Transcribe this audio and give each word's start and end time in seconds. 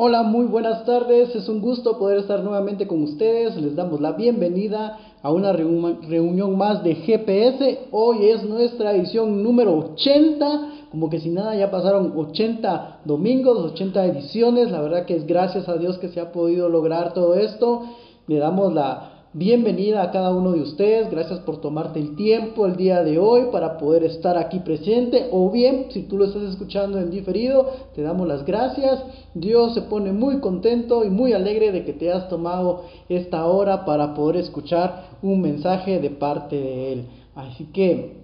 Hola, 0.00 0.22
muy 0.22 0.46
buenas 0.46 0.84
tardes. 0.84 1.34
Es 1.34 1.48
un 1.48 1.60
gusto 1.60 1.98
poder 1.98 2.18
estar 2.18 2.44
nuevamente 2.44 2.86
con 2.86 3.02
ustedes. 3.02 3.56
Les 3.56 3.74
damos 3.74 4.00
la 4.00 4.12
bienvenida 4.12 4.96
a 5.20 5.32
una 5.32 5.52
reunión 5.52 6.56
más 6.56 6.84
de 6.84 6.94
GPS. 6.94 7.88
Hoy 7.90 8.28
es 8.28 8.44
nuestra 8.44 8.92
edición 8.92 9.42
número 9.42 9.76
80. 9.76 10.86
Como 10.92 11.10
que 11.10 11.18
si 11.18 11.30
nada 11.30 11.56
ya 11.56 11.72
pasaron 11.72 12.12
80 12.16 13.00
domingos, 13.06 13.72
80 13.72 14.06
ediciones. 14.06 14.70
La 14.70 14.80
verdad 14.82 15.04
que 15.04 15.16
es 15.16 15.26
gracias 15.26 15.68
a 15.68 15.76
Dios 15.76 15.98
que 15.98 16.10
se 16.10 16.20
ha 16.20 16.30
podido 16.30 16.68
lograr 16.68 17.12
todo 17.12 17.34
esto. 17.34 17.82
Le 18.28 18.38
damos 18.38 18.72
la 18.72 19.17
Bienvenida 19.38 20.02
a 20.02 20.10
cada 20.10 20.34
uno 20.34 20.50
de 20.50 20.62
ustedes, 20.62 21.12
gracias 21.12 21.38
por 21.38 21.60
tomarte 21.60 22.00
el 22.00 22.16
tiempo 22.16 22.66
el 22.66 22.74
día 22.74 23.04
de 23.04 23.20
hoy 23.20 23.52
para 23.52 23.78
poder 23.78 24.02
estar 24.02 24.36
aquí 24.36 24.58
presente 24.58 25.28
o 25.30 25.48
bien 25.48 25.86
si 25.90 26.02
tú 26.02 26.18
lo 26.18 26.24
estás 26.24 26.42
escuchando 26.42 26.98
en 26.98 27.12
diferido, 27.12 27.70
te 27.94 28.02
damos 28.02 28.26
las 28.26 28.44
gracias. 28.44 29.00
Dios 29.34 29.74
se 29.74 29.82
pone 29.82 30.10
muy 30.10 30.40
contento 30.40 31.04
y 31.04 31.10
muy 31.10 31.34
alegre 31.34 31.70
de 31.70 31.84
que 31.84 31.92
te 31.92 32.10
has 32.10 32.28
tomado 32.28 32.86
esta 33.08 33.46
hora 33.46 33.84
para 33.84 34.12
poder 34.12 34.38
escuchar 34.38 35.04
un 35.22 35.40
mensaje 35.40 36.00
de 36.00 36.10
parte 36.10 36.56
de 36.56 36.92
Él. 36.94 37.06
Así 37.36 37.66
que 37.66 38.16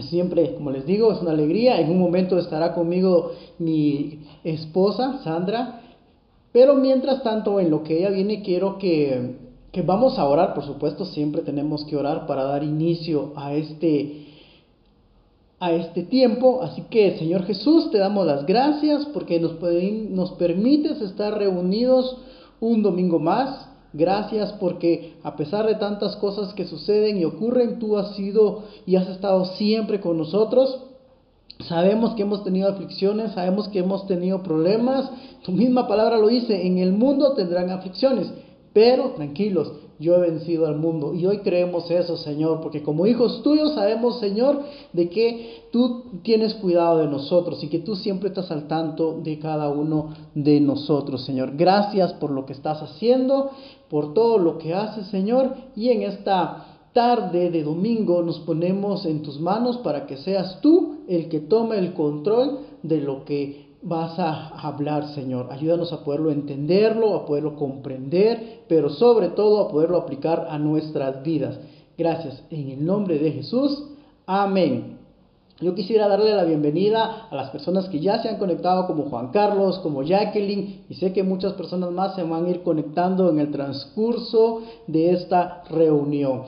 siempre, 0.00 0.54
como 0.54 0.70
les 0.70 0.86
digo, 0.86 1.12
es 1.12 1.20
una 1.20 1.32
alegría. 1.32 1.78
En 1.82 1.90
un 1.90 1.98
momento 1.98 2.38
estará 2.38 2.72
conmigo 2.72 3.32
mi 3.58 4.20
esposa, 4.42 5.20
Sandra. 5.22 5.82
Pero 6.50 6.76
mientras 6.76 7.22
tanto, 7.22 7.60
en 7.60 7.70
lo 7.70 7.82
que 7.82 7.98
ella 7.98 8.08
viene, 8.08 8.40
quiero 8.40 8.78
que 8.78 9.44
que 9.76 9.82
vamos 9.82 10.18
a 10.18 10.24
orar, 10.24 10.54
por 10.54 10.64
supuesto, 10.64 11.04
siempre 11.04 11.42
tenemos 11.42 11.84
que 11.84 11.96
orar 11.96 12.26
para 12.26 12.44
dar 12.44 12.64
inicio 12.64 13.34
a 13.36 13.52
este 13.52 14.24
a 15.60 15.70
este 15.72 16.02
tiempo. 16.02 16.62
Así 16.62 16.80
que, 16.88 17.18
Señor 17.18 17.44
Jesús, 17.44 17.90
te 17.90 17.98
damos 17.98 18.26
las 18.26 18.46
gracias 18.46 19.04
porque 19.12 19.38
nos, 19.38 19.60
nos 19.60 20.32
permites 20.32 21.02
estar 21.02 21.36
reunidos 21.36 22.16
un 22.58 22.82
domingo 22.82 23.18
más. 23.18 23.68
Gracias 23.92 24.50
porque 24.54 25.16
a 25.22 25.36
pesar 25.36 25.66
de 25.66 25.74
tantas 25.74 26.16
cosas 26.16 26.54
que 26.54 26.64
suceden 26.64 27.18
y 27.18 27.26
ocurren, 27.26 27.78
tú 27.78 27.98
has 27.98 28.16
sido 28.16 28.62
y 28.86 28.96
has 28.96 29.06
estado 29.10 29.44
siempre 29.56 30.00
con 30.00 30.16
nosotros. 30.16 30.84
Sabemos 31.68 32.14
que 32.14 32.22
hemos 32.22 32.42
tenido 32.44 32.70
aflicciones, 32.70 33.32
sabemos 33.32 33.68
que 33.68 33.80
hemos 33.80 34.06
tenido 34.06 34.42
problemas. 34.42 35.10
Tu 35.44 35.52
misma 35.52 35.86
palabra 35.86 36.16
lo 36.16 36.28
dice, 36.28 36.66
en 36.66 36.78
el 36.78 36.92
mundo 36.92 37.34
tendrán 37.34 37.68
aflicciones. 37.68 38.32
Pero 38.76 39.12
tranquilos, 39.12 39.72
yo 39.98 40.16
he 40.16 40.20
vencido 40.20 40.66
al 40.66 40.76
mundo. 40.76 41.14
Y 41.14 41.24
hoy 41.24 41.38
creemos 41.38 41.90
eso, 41.90 42.18
Señor, 42.18 42.60
porque 42.60 42.82
como 42.82 43.06
hijos 43.06 43.42
tuyos 43.42 43.72
sabemos, 43.72 44.20
Señor, 44.20 44.64
de 44.92 45.08
que 45.08 45.62
tú 45.72 46.04
tienes 46.22 46.52
cuidado 46.56 46.98
de 46.98 47.06
nosotros 47.06 47.64
y 47.64 47.68
que 47.68 47.78
tú 47.78 47.96
siempre 47.96 48.28
estás 48.28 48.50
al 48.50 48.68
tanto 48.68 49.18
de 49.22 49.38
cada 49.38 49.70
uno 49.70 50.10
de 50.34 50.60
nosotros, 50.60 51.24
Señor. 51.24 51.56
Gracias 51.56 52.12
por 52.12 52.30
lo 52.30 52.44
que 52.44 52.52
estás 52.52 52.82
haciendo, 52.82 53.50
por 53.88 54.12
todo 54.12 54.36
lo 54.36 54.58
que 54.58 54.74
haces, 54.74 55.06
Señor. 55.06 55.54
Y 55.74 55.88
en 55.88 56.02
esta 56.02 56.66
tarde 56.92 57.50
de 57.50 57.62
domingo 57.62 58.22
nos 58.22 58.40
ponemos 58.40 59.06
en 59.06 59.22
tus 59.22 59.40
manos 59.40 59.78
para 59.78 60.06
que 60.06 60.18
seas 60.18 60.60
tú 60.60 60.98
el 61.08 61.30
que 61.30 61.40
tome 61.40 61.78
el 61.78 61.94
control 61.94 62.58
de 62.82 63.00
lo 63.00 63.24
que 63.24 63.65
vas 63.86 64.18
a 64.18 64.48
hablar, 64.48 65.14
Señor. 65.14 65.48
Ayúdanos 65.50 65.92
a 65.92 66.02
poderlo 66.02 66.30
entenderlo, 66.30 67.14
a 67.14 67.24
poderlo 67.24 67.54
comprender, 67.54 68.64
pero 68.68 68.90
sobre 68.90 69.28
todo 69.28 69.60
a 69.60 69.68
poderlo 69.68 69.98
aplicar 69.98 70.48
a 70.50 70.58
nuestras 70.58 71.22
vidas. 71.22 71.58
Gracias. 71.96 72.42
En 72.50 72.70
el 72.70 72.84
nombre 72.84 73.18
de 73.18 73.32
Jesús. 73.32 73.84
Amén. 74.26 74.98
Yo 75.60 75.74
quisiera 75.74 76.08
darle 76.08 76.34
la 76.34 76.44
bienvenida 76.44 77.28
a 77.30 77.34
las 77.34 77.48
personas 77.50 77.88
que 77.88 78.00
ya 78.00 78.20
se 78.20 78.28
han 78.28 78.36
conectado, 78.36 78.86
como 78.86 79.04
Juan 79.04 79.28
Carlos, 79.28 79.78
como 79.78 80.02
Jacqueline, 80.02 80.84
y 80.90 80.94
sé 80.96 81.14
que 81.14 81.22
muchas 81.22 81.54
personas 81.54 81.90
más 81.92 82.14
se 82.14 82.24
van 82.24 82.44
a 82.44 82.50
ir 82.50 82.62
conectando 82.62 83.30
en 83.30 83.38
el 83.38 83.50
transcurso 83.50 84.62
de 84.86 85.12
esta 85.12 85.62
reunión. 85.70 86.42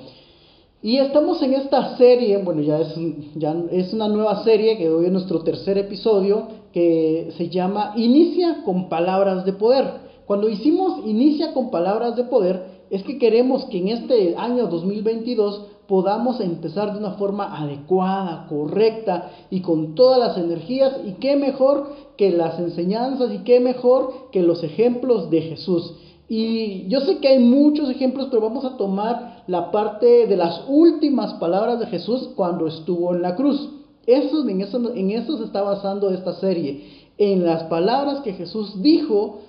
Y 0.80 0.98
estamos 0.98 1.42
en 1.42 1.54
esta 1.54 1.96
serie, 1.96 2.36
bueno, 2.38 2.62
ya 2.62 2.78
es, 2.78 2.94
ya 3.34 3.56
es 3.72 3.92
una 3.92 4.06
nueva 4.06 4.44
serie 4.44 4.78
que 4.78 4.88
hoy 4.88 5.06
es 5.06 5.12
nuestro 5.12 5.42
tercer 5.42 5.76
episodio, 5.76 6.46
que 6.72 7.32
se 7.36 7.48
llama 7.48 7.94
Inicia 7.96 8.62
con 8.64 8.88
palabras 8.88 9.44
de 9.44 9.54
poder. 9.54 10.08
Cuando 10.24 10.48
hicimos 10.48 11.04
Inicia 11.04 11.52
con 11.52 11.72
palabras 11.72 12.14
de 12.14 12.24
poder, 12.24 12.78
es 12.90 13.02
que 13.02 13.18
queremos 13.18 13.64
que 13.64 13.78
en 13.78 13.88
este 13.88 14.36
año 14.36 14.68
2022 14.68 15.66
podamos 15.88 16.40
empezar 16.40 16.92
de 16.92 17.00
una 17.00 17.12
forma 17.12 17.56
adecuada, 17.60 18.46
correcta 18.48 19.32
y 19.50 19.62
con 19.62 19.96
todas 19.96 20.20
las 20.20 20.38
energías 20.38 20.98
y 21.04 21.14
qué 21.14 21.34
mejor 21.34 21.92
que 22.16 22.30
las 22.30 22.56
enseñanzas 22.60 23.32
y 23.34 23.38
qué 23.38 23.58
mejor 23.58 24.30
que 24.30 24.42
los 24.42 24.62
ejemplos 24.62 25.28
de 25.28 25.42
Jesús. 25.42 25.94
Y 26.28 26.86
yo 26.88 27.00
sé 27.00 27.18
que 27.18 27.28
hay 27.28 27.38
muchos 27.38 27.88
ejemplos, 27.90 28.28
pero 28.30 28.42
vamos 28.42 28.64
a 28.64 28.76
tomar 28.76 29.37
la 29.48 29.70
parte 29.70 30.26
de 30.26 30.36
las 30.36 30.62
últimas 30.68 31.34
palabras 31.34 31.80
de 31.80 31.86
Jesús 31.86 32.30
cuando 32.36 32.66
estuvo 32.66 33.14
en 33.14 33.22
la 33.22 33.34
cruz. 33.34 33.70
Eso, 34.06 34.46
en, 34.46 34.60
eso, 34.60 34.94
en 34.94 35.10
eso 35.10 35.38
se 35.38 35.44
está 35.44 35.62
basando 35.62 36.10
esta 36.10 36.34
serie, 36.34 37.08
en 37.16 37.44
las 37.44 37.64
palabras 37.64 38.20
que 38.20 38.34
Jesús 38.34 38.80
dijo 38.80 39.40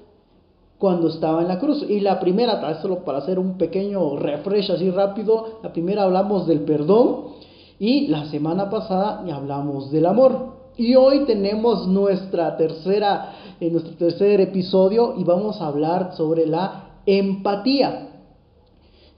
cuando 0.77 1.09
estaba 1.09 1.41
en 1.41 1.49
la 1.49 1.59
cruz. 1.59 1.85
Y 1.87 1.99
la 1.99 2.19
primera, 2.19 2.81
solo 2.81 3.03
para 3.03 3.19
hacer 3.19 3.37
un 3.37 3.57
pequeño 3.57 4.15
refresh 4.15 4.71
así 4.71 4.89
rápido, 4.89 5.59
la 5.61 5.73
primera 5.73 6.03
hablamos 6.03 6.47
del 6.47 6.61
perdón 6.61 7.33
y 7.77 8.07
la 8.07 8.25
semana 8.25 8.69
pasada 8.69 9.25
hablamos 9.33 9.91
del 9.91 10.05
amor. 10.05 10.59
Y 10.77 10.95
hoy 10.95 11.25
tenemos 11.25 11.87
nuestra 11.89 12.55
tercera, 12.55 13.33
en 13.59 13.73
nuestro 13.73 13.95
tercer 13.95 14.39
episodio 14.39 15.15
y 15.17 15.25
vamos 15.25 15.59
a 15.59 15.67
hablar 15.67 16.15
sobre 16.15 16.47
la 16.47 17.01
empatía. 17.05 18.07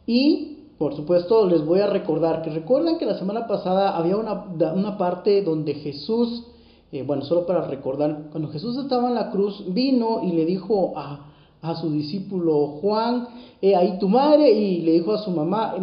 Y 0.08 0.50
por 0.81 0.96
supuesto, 0.96 1.46
les 1.46 1.64
voy 1.64 1.80
a 1.80 1.86
recordar 1.86 2.42
que 2.42 2.50
recuerdan 2.50 2.97
que 2.97 3.06
la 3.06 3.16
semana 3.16 3.46
pasada 3.46 3.96
había 3.96 4.18
una, 4.18 4.97
parte 4.97 5.44
donde 5.44 5.75
Jesús, 5.75 6.44
eh, 6.92 7.03
bueno, 7.03 7.24
solo 7.24 7.46
para 7.46 7.68
recordar, 7.68 8.30
cuando 8.31 8.50
Jesús 8.50 8.75
estaba 8.78 9.08
en 9.09 9.14
la 9.14 9.30
cruz, 9.30 9.64
vino 9.68 10.24
y 10.24 10.31
le 10.31 10.44
dijo 10.44 10.94
a, 10.96 11.34
a 11.62 11.75
su 11.75 11.91
discípulo 11.91 12.80
Juan, 12.81 13.28
he 13.62 13.75
ahí 13.75 14.00
tu 14.00 14.09
madre, 14.09 14.50
y 14.50 14.81
le 14.81 14.94
dijo 14.94 15.14
a 15.14 15.20
su 15.20 15.30
mamá, 15.30 15.75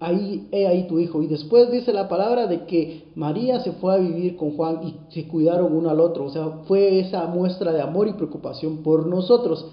ahí, 0.00 0.46
he 0.52 0.66
ahí 0.66 0.86
tu 0.86 0.98
hijo. 0.98 1.22
Y 1.22 1.28
después 1.28 1.70
dice 1.70 1.94
la 1.94 2.06
palabra 2.06 2.46
de 2.46 2.66
que 2.66 3.04
María 3.14 3.60
se 3.60 3.72
fue 3.72 3.94
a 3.94 3.96
vivir 3.96 4.36
con 4.36 4.54
Juan 4.54 4.80
y 4.82 5.14
se 5.14 5.26
cuidaron 5.26 5.72
uno 5.72 5.88
al 5.88 5.98
otro. 5.98 6.26
O 6.26 6.30
sea, 6.30 6.46
fue 6.68 7.00
esa 7.00 7.24
muestra 7.24 7.72
de 7.72 7.80
amor 7.80 8.06
y 8.06 8.12
preocupación 8.12 8.82
por 8.82 9.06
nosotros. 9.06 9.64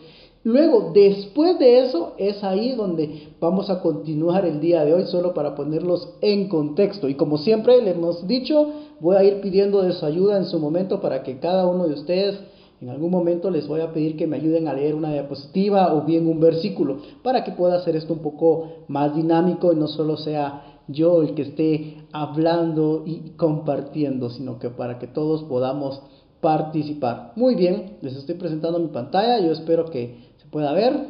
Luego, 0.45 0.91
después 0.93 1.57
de 1.57 1.79
eso, 1.79 2.15
es 2.17 2.43
ahí 2.43 2.75
donde 2.75 3.29
vamos 3.39 3.69
a 3.69 3.81
continuar 3.81 4.45
el 4.45 4.59
día 4.59 4.83
de 4.83 4.93
hoy, 4.93 5.05
solo 5.05 5.33
para 5.33 5.55
ponerlos 5.55 6.15
en 6.19 6.49
contexto. 6.49 7.07
Y 7.07 7.15
como 7.15 7.37
siempre 7.37 7.81
le 7.81 7.91
hemos 7.91 8.27
dicho, 8.27 8.67
voy 8.99 9.15
a 9.15 9.23
ir 9.23 9.39
pidiendo 9.39 9.81
de 9.81 9.93
su 9.93 10.05
ayuda 10.05 10.37
en 10.37 10.45
su 10.45 10.59
momento 10.59 10.99
para 10.99 11.23
que 11.23 11.39
cada 11.39 11.65
uno 11.65 11.87
de 11.87 11.93
ustedes, 11.93 12.37
en 12.81 12.89
algún 12.89 13.09
momento 13.09 13.49
les 13.49 13.65
voy 13.69 13.79
a 13.79 13.93
pedir 13.93 14.17
que 14.17 14.27
me 14.27 14.35
ayuden 14.35 14.67
a 14.67 14.73
leer 14.73 14.95
una 14.95 15.13
diapositiva 15.13 15.93
o 15.93 16.01
bien 16.01 16.27
un 16.27 16.41
versículo, 16.41 16.97
para 17.23 17.45
que 17.45 17.53
pueda 17.53 17.77
hacer 17.77 17.95
esto 17.95 18.11
un 18.11 18.19
poco 18.19 18.67
más 18.89 19.15
dinámico 19.15 19.71
y 19.71 19.77
no 19.77 19.87
solo 19.87 20.17
sea 20.17 20.81
yo 20.89 21.21
el 21.21 21.35
que 21.35 21.43
esté 21.43 22.03
hablando 22.11 23.03
y 23.05 23.31
compartiendo, 23.37 24.29
sino 24.29 24.59
que 24.59 24.69
para 24.69 24.99
que 24.99 25.07
todos 25.07 25.43
podamos 25.43 26.01
participar. 26.41 27.31
Muy 27.37 27.55
bien, 27.55 27.97
les 28.01 28.17
estoy 28.17 28.35
presentando 28.35 28.77
mi 28.77 28.89
pantalla, 28.89 29.39
yo 29.39 29.53
espero 29.53 29.85
que 29.85 30.22
pueda 30.53 30.71
ver. 30.71 31.07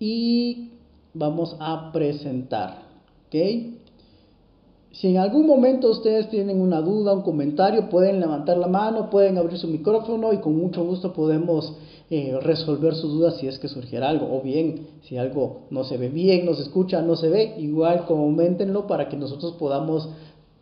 Y 0.00 0.70
vamos 1.14 1.56
a 1.60 1.92
presentar. 1.92 2.82
¿Ok? 3.26 3.36
Si 4.92 5.08
en 5.08 5.18
algún 5.18 5.46
momento 5.46 5.90
ustedes 5.90 6.30
tienen 6.30 6.58
una 6.58 6.80
duda, 6.80 7.12
un 7.12 7.20
comentario, 7.20 7.90
pueden 7.90 8.18
levantar 8.18 8.56
la 8.56 8.66
mano, 8.66 9.10
pueden 9.10 9.36
abrir 9.36 9.58
su 9.58 9.68
micrófono 9.68 10.32
y 10.32 10.38
con 10.38 10.56
mucho 10.56 10.82
gusto 10.84 11.12
podemos 11.12 11.74
eh, 12.08 12.34
resolver 12.40 12.94
sus 12.94 13.12
dudas 13.12 13.36
si 13.36 13.46
es 13.46 13.58
que 13.58 13.68
surgiera 13.68 14.08
algo. 14.08 14.34
O 14.34 14.40
bien, 14.40 14.86
si 15.02 15.18
algo 15.18 15.64
no 15.70 15.84
se 15.84 15.98
ve 15.98 16.08
bien, 16.08 16.46
no 16.46 16.54
se 16.54 16.62
escucha, 16.62 17.02
no 17.02 17.14
se 17.14 17.28
ve, 17.28 17.56
igual 17.58 18.06
coméntenlo 18.06 18.86
para 18.86 19.10
que 19.10 19.18
nosotros 19.18 19.52
podamos 19.58 20.08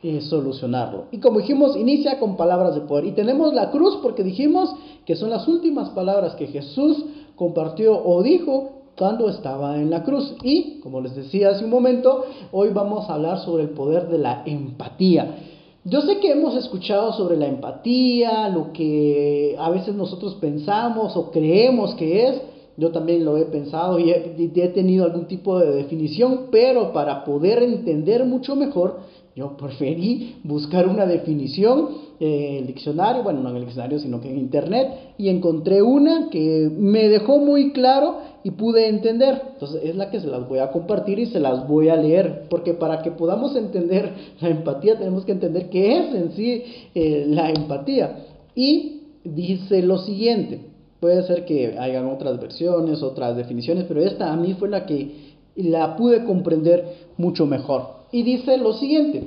eh, 0.02 0.20
solucionarlo. 0.20 1.04
Y 1.12 1.18
como 1.18 1.38
dijimos, 1.38 1.76
inicia 1.76 2.18
con 2.18 2.36
palabras 2.36 2.74
de 2.74 2.80
poder. 2.80 3.04
Y 3.04 3.12
tenemos 3.12 3.54
la 3.54 3.70
cruz 3.70 4.00
porque 4.02 4.24
dijimos 4.24 4.74
que 5.06 5.16
son 5.16 5.30
las 5.30 5.46
últimas 5.48 5.90
palabras 5.90 6.34
que 6.34 6.46
Jesús 6.46 7.04
compartió 7.36 8.00
o 8.04 8.22
dijo 8.22 8.70
cuando 8.96 9.28
estaba 9.28 9.76
en 9.76 9.90
la 9.90 10.02
cruz. 10.02 10.34
Y, 10.42 10.80
como 10.80 11.00
les 11.00 11.14
decía 11.16 11.50
hace 11.50 11.64
un 11.64 11.70
momento, 11.70 12.24
hoy 12.52 12.70
vamos 12.70 13.08
a 13.08 13.14
hablar 13.14 13.38
sobre 13.40 13.64
el 13.64 13.70
poder 13.70 14.08
de 14.08 14.18
la 14.18 14.42
empatía. 14.46 15.36
Yo 15.84 16.00
sé 16.00 16.18
que 16.18 16.30
hemos 16.30 16.56
escuchado 16.56 17.12
sobre 17.12 17.36
la 17.36 17.46
empatía, 17.46 18.48
lo 18.48 18.72
que 18.72 19.54
a 19.58 19.68
veces 19.70 19.94
nosotros 19.94 20.36
pensamos 20.36 21.16
o 21.16 21.30
creemos 21.30 21.94
que 21.96 22.26
es. 22.28 22.40
Yo 22.76 22.90
también 22.90 23.24
lo 23.24 23.36
he 23.36 23.44
pensado 23.44 23.98
y 23.98 24.10
he, 24.10 24.50
he 24.54 24.68
tenido 24.68 25.04
algún 25.04 25.26
tipo 25.26 25.58
de 25.58 25.72
definición, 25.72 26.46
pero 26.50 26.92
para 26.92 27.24
poder 27.24 27.62
entender 27.62 28.24
mucho 28.24 28.56
mejor, 28.56 28.98
Yo 29.36 29.56
preferí 29.56 30.36
buscar 30.44 30.86
una 30.88 31.06
definición 31.06 31.88
en 32.20 32.56
el 32.56 32.66
diccionario, 32.66 33.22
bueno, 33.22 33.40
no 33.40 33.50
en 33.50 33.56
el 33.56 33.64
diccionario, 33.64 33.98
sino 33.98 34.20
que 34.20 34.30
en 34.30 34.38
internet, 34.38 35.14
y 35.18 35.28
encontré 35.28 35.82
una 35.82 36.28
que 36.30 36.70
me 36.76 37.08
dejó 37.08 37.38
muy 37.38 37.72
claro 37.72 38.18
y 38.42 38.52
pude 38.52 38.88
entender. 38.88 39.42
Entonces 39.54 39.82
es 39.84 39.96
la 39.96 40.10
que 40.10 40.20
se 40.20 40.28
las 40.28 40.48
voy 40.48 40.58
a 40.58 40.70
compartir 40.70 41.18
y 41.18 41.26
se 41.26 41.40
las 41.40 41.66
voy 41.66 41.88
a 41.88 41.96
leer, 41.96 42.46
porque 42.48 42.74
para 42.74 43.02
que 43.02 43.10
podamos 43.10 43.56
entender 43.56 44.12
la 44.40 44.48
empatía 44.48 44.98
tenemos 44.98 45.24
que 45.24 45.32
entender 45.32 45.68
qué 45.70 45.98
es 45.98 46.14
en 46.14 46.32
sí 46.32 46.62
eh, 46.94 47.26
la 47.28 47.50
empatía. 47.50 48.18
Y 48.54 49.02
dice 49.24 49.82
lo 49.82 49.98
siguiente, 49.98 50.60
puede 51.00 51.22
ser 51.24 51.44
que 51.44 51.76
hayan 51.78 52.06
otras 52.06 52.40
versiones, 52.40 53.02
otras 53.02 53.36
definiciones, 53.36 53.84
pero 53.88 54.00
esta 54.00 54.32
a 54.32 54.36
mí 54.36 54.54
fue 54.54 54.68
la 54.68 54.86
que 54.86 55.34
la 55.56 55.96
pude 55.96 56.24
comprender 56.24 56.84
mucho 57.16 57.46
mejor 57.46 58.04
y 58.14 58.22
dice 58.22 58.58
lo 58.58 58.74
siguiente, 58.74 59.24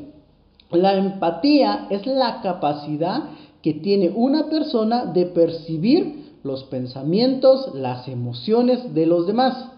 la 0.71 0.95
empatía 0.95 1.87
es 1.89 2.05
la 2.05 2.41
capacidad 2.41 3.23
que 3.61 3.73
tiene 3.73 4.09
una 4.09 4.49
persona 4.49 5.05
de 5.05 5.25
percibir 5.25 6.35
los 6.43 6.63
pensamientos, 6.65 7.73
las 7.73 8.07
emociones 8.07 8.93
de 8.93 9.05
los 9.05 9.27
demás, 9.27 9.71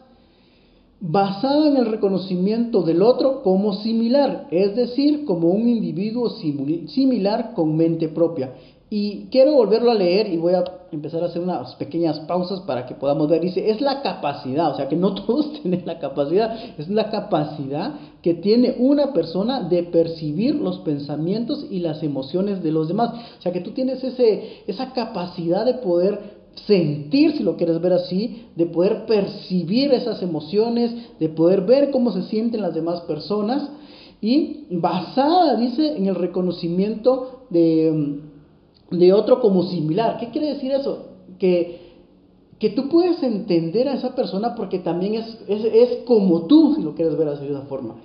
basada 1.02 1.70
en 1.70 1.78
el 1.78 1.86
reconocimiento 1.86 2.82
del 2.82 3.02
otro 3.02 3.42
como 3.42 3.74
similar, 3.74 4.48
es 4.52 4.76
decir, 4.76 5.26
como 5.26 5.50
un 5.50 5.68
individuo 5.68 6.30
similar 6.30 7.54
con 7.54 7.76
mente 7.76 8.10
propia. 8.10 8.54
Y 8.90 9.28
quiero 9.32 9.54
volverlo 9.54 9.92
a 9.92 9.96
leer 9.96 10.34
y 10.34 10.38
voy 10.38 10.54
a 10.54 10.64
empezar 10.92 11.22
a 11.22 11.28
hacer 11.28 11.42
unas 11.42 11.76
pequeñas 11.76 12.20
pausas 12.22 12.62
para 12.62 12.88
que 12.88 12.96
podamos 12.96 13.30
ver. 13.30 13.42
Dice, 13.42 13.70
es 13.70 13.82
la 13.82 14.02
capacidad, 14.02 14.72
o 14.72 14.76
sea 14.76 14.90
que 14.90 14.96
no 14.96 15.14
todos 15.26 15.62
tienen 15.62 15.84
la 15.86 16.00
capacidad, 16.00 16.58
es 16.78 16.90
la 16.90 17.10
capacidad 17.10 17.94
que 18.22 18.34
tiene 18.34 18.76
una 18.78 19.14
persona 19.14 19.62
de 19.62 19.84
percibir 19.84 20.56
los 20.56 20.80
pensamientos 20.80 21.66
y 21.70 21.80
las 21.80 22.04
emociones 22.04 22.62
de 22.64 22.72
los 22.72 22.88
demás. 22.88 23.12
O 23.40 23.42
sea 23.42 23.52
que 23.52 23.62
tú 23.62 23.72
tienes 23.72 24.04
ese, 24.04 24.64
esa 24.68 24.92
capacidad 24.94 25.66
de 25.66 25.76
poder 25.76 26.40
sentir, 26.68 27.38
si 27.38 27.44
lo 27.44 27.56
quieres 27.56 27.80
ver 27.80 27.94
así, 27.94 28.48
de 28.56 28.66
poder 28.66 29.06
percibir 29.06 29.94
esas 29.94 30.22
emociones, 30.22 30.92
de 31.20 31.30
poder 31.30 31.62
ver 31.62 31.92
cómo 31.92 32.12
se 32.12 32.24
sienten 32.24 32.62
las 32.62 32.74
demás 32.74 33.02
personas 33.02 33.70
y 34.22 34.66
basada, 34.70 35.56
dice, 35.56 35.96
en 35.96 36.08
el 36.08 36.16
reconocimiento 36.16 37.46
de 37.50 38.20
de 38.92 39.14
otro 39.14 39.42
como 39.42 39.64
similar. 39.64 40.18
¿Qué 40.20 40.30
quiere 40.30 40.54
decir 40.54 40.72
eso? 40.72 41.06
Que, 41.38 41.89
que 42.60 42.70
tú 42.70 42.90
puedes 42.90 43.24
entender 43.24 43.88
a 43.88 43.94
esa 43.94 44.14
persona 44.16 44.54
porque 44.56 44.80
también 44.80 45.16
es, 45.16 45.38
es, 45.48 46.04
como 46.06 46.42
tú, 46.42 46.76
si 46.76 46.82
lo 46.82 46.94
quieres 46.94 47.18
ver 47.18 47.30
de 47.30 47.50
esa 47.50 47.62
forma. 47.62 47.96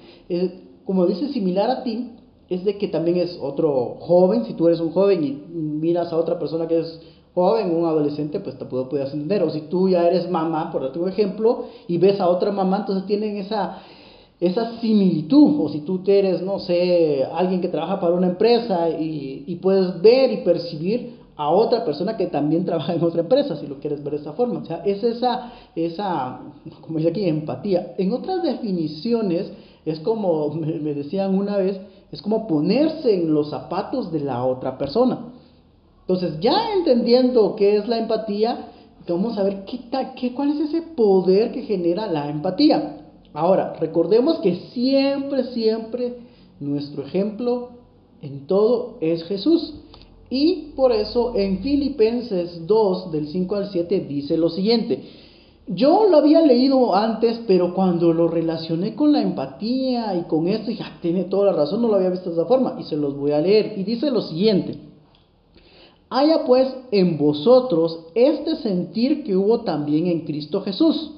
como 0.84 1.06
dice 1.06 1.28
similar 1.28 1.70
a 1.70 1.82
ti, 1.82 2.10
es 2.48 2.64
de 2.64 2.78
que 2.78 2.88
también 2.88 3.16
es 3.16 3.38
otro 3.40 3.96
joven, 4.00 4.44
si 4.44 4.54
tú 4.54 4.68
eres 4.68 4.80
un 4.80 4.92
joven 4.92 5.24
y 5.24 5.30
miras 5.54 6.12
a 6.12 6.16
otra 6.16 6.38
persona 6.38 6.68
que 6.68 6.78
es 6.78 7.00
joven, 7.34 7.74
un 7.74 7.84
adolescente, 7.84 8.38
pues 8.38 8.56
te 8.56 8.64
puedes 8.64 9.12
entender. 9.12 9.42
O 9.42 9.50
si 9.50 9.62
tú 9.62 9.88
ya 9.88 10.06
eres 10.06 10.30
mamá, 10.30 10.70
por 10.70 11.08
ejemplo, 11.08 11.64
y 11.88 11.98
ves 11.98 12.20
a 12.20 12.28
otra 12.28 12.52
mamá, 12.52 12.78
entonces 12.78 13.06
tienen 13.06 13.36
esa, 13.38 13.78
esa 14.40 14.78
similitud, 14.80 15.60
o 15.60 15.68
si 15.68 15.80
tú 15.80 16.02
eres, 16.06 16.42
no 16.42 16.58
sé, 16.60 17.24
alguien 17.34 17.60
que 17.60 17.68
trabaja 17.68 18.00
para 18.00 18.14
una 18.14 18.28
empresa 18.28 18.88
y, 18.90 19.58
puedes 19.62 20.00
ver 20.02 20.32
y 20.32 20.36
percibir 20.38 21.13
a 21.36 21.50
otra 21.50 21.84
persona 21.84 22.16
que 22.16 22.26
también 22.26 22.64
trabaja 22.66 22.94
en 22.94 23.02
otra 23.02 23.20
empresa, 23.20 23.56
si 23.56 23.66
lo 23.66 23.80
quieres 23.80 24.02
ver 24.02 24.14
de 24.14 24.20
esa 24.20 24.32
forma. 24.32 24.60
O 24.60 24.64
sea, 24.64 24.82
es 24.84 25.02
esa, 25.02 25.52
esa 25.74 26.40
como 26.80 26.98
dice 26.98 27.10
aquí, 27.10 27.28
empatía. 27.28 27.94
En 27.98 28.12
otras 28.12 28.42
definiciones, 28.42 29.52
es 29.84 30.00
como 30.00 30.50
me, 30.54 30.94
decían 30.94 31.34
una 31.34 31.56
vez, 31.56 31.80
es 32.10 32.22
como 32.22 32.46
ponerse 32.46 33.14
en 33.14 33.34
los 33.34 33.50
zapatos 33.50 34.12
de 34.12 34.20
la 34.20 34.44
otra 34.44 34.78
persona. 34.78 35.32
Entonces, 36.02 36.38
ya 36.40 36.74
entendiendo 36.76 37.56
qué 37.56 37.76
es 37.76 37.88
la 37.88 37.98
empatía, 37.98 38.68
vamos 39.08 39.38
a 39.38 39.42
ver 39.42 39.64
qué, 39.64 39.80
qué, 40.16 40.34
cuál 40.34 40.50
es 40.50 40.68
ese 40.68 40.82
poder 40.82 41.52
que 41.52 41.62
genera 41.62 42.06
la 42.06 42.28
empatía. 42.28 42.98
Ahora, 43.32 43.74
recordemos 43.80 44.38
que 44.38 44.54
siempre, 44.72 45.44
siempre 45.44 46.18
nuestro 46.60 47.04
ejemplo 47.04 47.70
en 48.22 48.46
todo 48.46 48.98
es 49.00 49.24
Jesús. 49.24 49.74
Y 50.30 50.72
por 50.74 50.92
eso 50.92 51.32
en 51.36 51.58
Filipenses 51.58 52.66
2, 52.66 53.12
del 53.12 53.28
5 53.28 53.54
al 53.56 53.70
7, 53.70 54.06
dice 54.08 54.36
lo 54.36 54.48
siguiente. 54.48 55.02
Yo 55.66 56.08
lo 56.10 56.18
había 56.18 56.42
leído 56.42 56.94
antes, 56.94 57.40
pero 57.46 57.74
cuando 57.74 58.12
lo 58.12 58.28
relacioné 58.28 58.94
con 58.94 59.12
la 59.12 59.22
empatía 59.22 60.14
y 60.16 60.22
con 60.22 60.48
esto, 60.48 60.70
ya 60.70 60.86
ah, 60.86 60.98
tiene 61.00 61.24
toda 61.24 61.46
la 61.46 61.58
razón, 61.58 61.80
no 61.80 61.88
lo 61.88 61.96
había 61.96 62.10
visto 62.10 62.30
de 62.30 62.36
esa 62.36 62.46
forma. 62.46 62.76
Y 62.78 62.84
se 62.84 62.96
los 62.96 63.16
voy 63.16 63.32
a 63.32 63.40
leer. 63.40 63.74
Y 63.78 63.84
dice 63.84 64.10
lo 64.10 64.20
siguiente. 64.20 64.78
Haya 66.10 66.44
pues 66.44 66.68
en 66.90 67.16
vosotros 67.16 68.06
este 68.14 68.56
sentir 68.56 69.24
que 69.24 69.36
hubo 69.36 69.60
también 69.60 70.06
en 70.06 70.20
Cristo 70.20 70.60
Jesús 70.60 71.12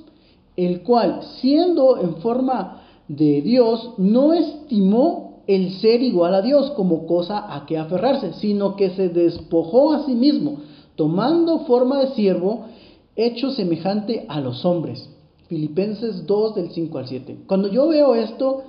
el 0.56 0.82
cual, 0.82 1.20
siendo 1.40 1.98
en 1.98 2.16
forma 2.16 2.82
de 3.08 3.42
Dios, 3.42 3.90
no 3.98 4.32
estimó 4.32 5.25
el 5.46 5.72
ser 5.80 6.02
igual 6.02 6.34
a 6.34 6.42
Dios 6.42 6.72
como 6.72 7.06
cosa 7.06 7.54
a 7.54 7.66
que 7.66 7.78
aferrarse, 7.78 8.32
sino 8.34 8.76
que 8.76 8.90
se 8.90 9.08
despojó 9.08 9.92
a 9.92 10.04
sí 10.04 10.14
mismo, 10.14 10.58
tomando 10.96 11.60
forma 11.60 12.00
de 12.00 12.14
siervo, 12.14 12.66
hecho 13.14 13.50
semejante 13.50 14.26
a 14.28 14.40
los 14.40 14.64
hombres. 14.64 15.08
Filipenses 15.48 16.26
2 16.26 16.54
del 16.56 16.70
5 16.70 16.98
al 16.98 17.06
7. 17.06 17.38
Cuando 17.46 17.68
yo 17.68 17.88
veo 17.88 18.14
esto, 18.14 18.62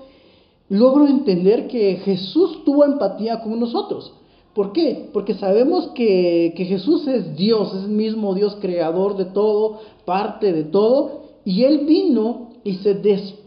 logro 0.70 1.08
entender 1.08 1.68
que 1.68 1.96
Jesús 1.98 2.64
tuvo 2.64 2.86
empatía 2.86 3.42
con 3.42 3.60
nosotros. 3.60 4.14
¿Por 4.54 4.74
qué? 4.74 5.10
Porque 5.14 5.36
sabemos 5.36 5.90
que, 5.90 6.54
que 6.56 6.66
Jesús 6.66 7.08
es 7.08 7.36
Dios, 7.36 7.74
es 7.76 7.84
el 7.84 7.92
mismo 7.92 8.34
Dios 8.36 8.58
creador 8.60 9.18
de 9.18 9.26
todo, 9.26 9.80
parte 10.06 10.52
de 10.54 10.64
todo, 10.64 11.22
y 11.46 11.64
él 11.64 11.86
vino 11.86 12.50
y 12.64 12.76
se 12.76 12.94
despojó, 12.96 13.47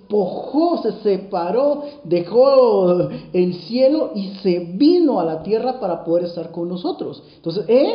se 0.83 0.93
separó, 1.03 1.83
dejó 2.05 3.09
el 3.33 3.55
cielo 3.55 4.11
y 4.15 4.29
se 4.43 4.59
vino 4.75 5.21
a 5.21 5.25
la 5.25 5.43
tierra 5.43 5.79
para 5.79 6.05
poder 6.05 6.25
estar 6.25 6.51
con 6.51 6.69
nosotros. 6.69 7.23
Entonces 7.37 7.65
él 7.69 7.89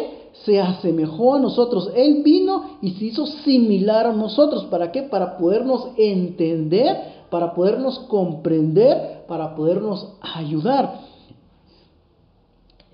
se 0.46 0.60
asemejó 0.60 1.36
a 1.36 1.40
nosotros, 1.40 1.92
él 1.96 2.22
vino 2.24 2.78
y 2.82 2.92
se 2.92 3.06
hizo 3.06 3.26
similar 3.26 4.08
a 4.08 4.14
nosotros. 4.14 4.66
¿Para 4.66 4.92
qué? 4.92 5.04
Para 5.04 5.38
podernos 5.38 5.90
entender, 5.98 7.26
para 7.30 7.54
podernos 7.54 8.00
comprender, 8.00 9.26
para 9.28 9.56
podernos 9.56 10.14
ayudar. 10.22 11.02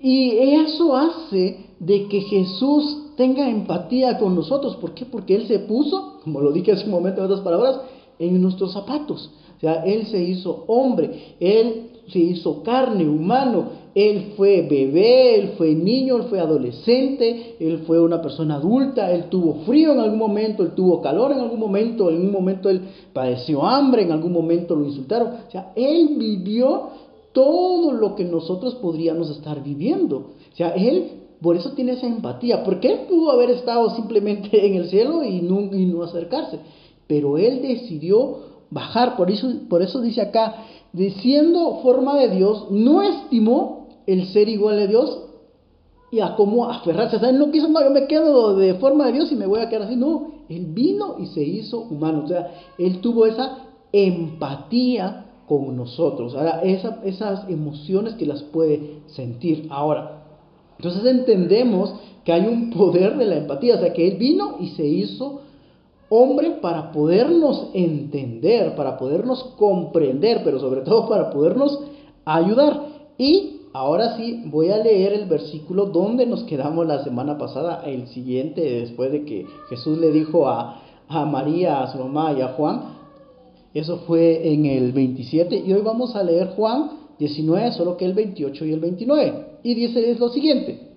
Y 0.00 0.30
eso 0.30 0.96
hace 0.96 1.66
de 1.78 2.08
que 2.08 2.22
Jesús 2.22 3.14
tenga 3.16 3.48
empatía 3.48 4.18
con 4.18 4.34
nosotros. 4.34 4.76
¿Por 4.76 4.94
qué? 4.94 5.04
Porque 5.04 5.36
Él 5.36 5.46
se 5.46 5.60
puso, 5.60 6.20
como 6.24 6.40
lo 6.40 6.50
dije 6.50 6.72
hace 6.72 6.86
un 6.86 6.90
momento 6.90 7.20
en 7.20 7.26
otras 7.26 7.40
palabras, 7.40 7.80
en 8.22 8.40
nuestros 8.40 8.72
zapatos. 8.72 9.30
O 9.56 9.60
sea, 9.60 9.84
Él 9.84 10.06
se 10.06 10.22
hizo 10.22 10.64
hombre, 10.66 11.36
Él 11.38 11.90
se 12.08 12.18
hizo 12.18 12.62
carne, 12.62 13.08
humano, 13.08 13.64
Él 13.94 14.32
fue 14.36 14.62
bebé, 14.62 15.36
Él 15.36 15.52
fue 15.56 15.74
niño, 15.74 16.16
Él 16.16 16.24
fue 16.24 16.40
adolescente, 16.40 17.56
Él 17.60 17.84
fue 17.86 18.00
una 18.00 18.20
persona 18.20 18.56
adulta, 18.56 19.12
Él 19.12 19.24
tuvo 19.24 19.64
frío 19.64 19.92
en 19.92 20.00
algún 20.00 20.18
momento, 20.18 20.62
Él 20.62 20.72
tuvo 20.74 21.00
calor 21.00 21.32
en 21.32 21.38
algún 21.38 21.60
momento, 21.60 22.10
en 22.10 22.22
un 22.22 22.32
momento 22.32 22.68
Él 22.70 22.80
padeció 23.12 23.64
hambre, 23.64 24.02
en 24.02 24.12
algún 24.12 24.32
momento 24.32 24.74
lo 24.74 24.86
insultaron. 24.86 25.28
O 25.46 25.50
sea, 25.50 25.72
Él 25.76 26.16
vivió 26.18 26.90
todo 27.32 27.92
lo 27.92 28.14
que 28.14 28.24
nosotros 28.24 28.74
podríamos 28.76 29.30
estar 29.30 29.62
viviendo. 29.62 30.16
O 30.52 30.56
sea, 30.56 30.70
Él 30.70 31.22
por 31.42 31.56
eso 31.56 31.72
tiene 31.72 31.92
esa 31.92 32.06
empatía, 32.06 32.62
porque 32.62 32.88
él 32.88 33.00
pudo 33.08 33.32
haber 33.32 33.50
estado 33.50 33.90
simplemente 33.96 34.48
en 34.66 34.76
el 34.76 34.88
cielo 34.88 35.24
y 35.24 35.42
no, 35.42 35.60
no 35.60 36.02
acercarse, 36.04 36.60
pero 37.06 37.38
él 37.38 37.62
decidió 37.62 38.38
bajar, 38.70 39.16
por 39.16 39.30
eso, 39.30 39.48
por 39.68 39.82
eso 39.82 40.00
dice 40.00 40.20
acá, 40.20 40.64
diciendo 40.92 41.80
forma 41.82 42.16
de 42.16 42.30
Dios, 42.30 42.68
no 42.70 43.02
estimó 43.02 43.88
el 44.06 44.26
ser 44.28 44.48
igual 44.48 44.78
a 44.78 44.86
Dios 44.86 45.18
y 46.10 46.20
a 46.20 46.34
cómo 46.36 46.66
aferrarse. 46.66 47.16
O 47.16 47.20
sea, 47.20 47.30
él 47.30 47.38
no 47.38 47.50
quiso, 47.50 47.68
no, 47.68 47.82
yo 47.82 47.90
me 47.90 48.06
quedo 48.06 48.56
de 48.56 48.74
forma 48.74 49.06
de 49.06 49.12
Dios 49.12 49.32
y 49.32 49.36
me 49.36 49.46
voy 49.46 49.60
a 49.60 49.68
quedar 49.68 49.82
así. 49.82 49.96
No, 49.96 50.32
él 50.48 50.66
vino 50.66 51.16
y 51.18 51.26
se 51.26 51.42
hizo 51.42 51.80
humano. 51.80 52.22
O 52.24 52.28
sea, 52.28 52.50
él 52.78 53.00
tuvo 53.00 53.26
esa 53.26 53.58
empatía 53.92 55.26
con 55.46 55.76
nosotros. 55.76 56.34
Ahora, 56.34 56.62
esas 56.62 57.48
emociones 57.48 58.14
que 58.14 58.26
las 58.26 58.42
puede 58.42 59.02
sentir. 59.06 59.66
Ahora, 59.70 60.22
entonces 60.78 61.04
entendemos 61.04 61.94
que 62.24 62.32
hay 62.32 62.46
un 62.46 62.70
poder 62.70 63.16
de 63.16 63.26
la 63.26 63.36
empatía, 63.36 63.76
o 63.76 63.78
sea, 63.78 63.92
que 63.92 64.08
Él 64.08 64.16
vino 64.16 64.56
y 64.60 64.68
se 64.70 64.86
hizo 64.86 65.41
hombre 66.14 66.58
para 66.60 66.92
podernos 66.92 67.70
entender, 67.72 68.76
para 68.76 68.98
podernos 68.98 69.54
comprender, 69.56 70.42
pero 70.44 70.60
sobre 70.60 70.82
todo 70.82 71.08
para 71.08 71.30
podernos 71.30 71.80
ayudar. 72.26 72.82
Y 73.16 73.60
ahora 73.72 74.14
sí 74.18 74.42
voy 74.44 74.68
a 74.68 74.76
leer 74.76 75.14
el 75.14 75.26
versículo 75.26 75.86
donde 75.86 76.26
nos 76.26 76.44
quedamos 76.44 76.86
la 76.86 77.02
semana 77.02 77.38
pasada, 77.38 77.82
el 77.86 78.08
siguiente, 78.08 78.60
después 78.60 79.10
de 79.10 79.24
que 79.24 79.46
Jesús 79.70 79.96
le 79.96 80.10
dijo 80.10 80.46
a, 80.48 80.82
a 81.08 81.24
María, 81.24 81.82
a 81.82 81.90
su 81.90 81.98
mamá 81.98 82.34
y 82.36 82.42
a 82.42 82.48
Juan. 82.48 82.82
Eso 83.72 84.00
fue 84.06 84.52
en 84.52 84.66
el 84.66 84.92
27 84.92 85.62
y 85.64 85.72
hoy 85.72 85.80
vamos 85.80 86.14
a 86.14 86.22
leer 86.22 86.48
Juan 86.48 86.90
19, 87.18 87.72
solo 87.72 87.96
que 87.96 88.04
el 88.04 88.12
28 88.12 88.66
y 88.66 88.72
el 88.72 88.80
29. 88.80 89.46
Y 89.62 89.74
dice 89.74 90.14
lo 90.18 90.28
siguiente. 90.28 90.91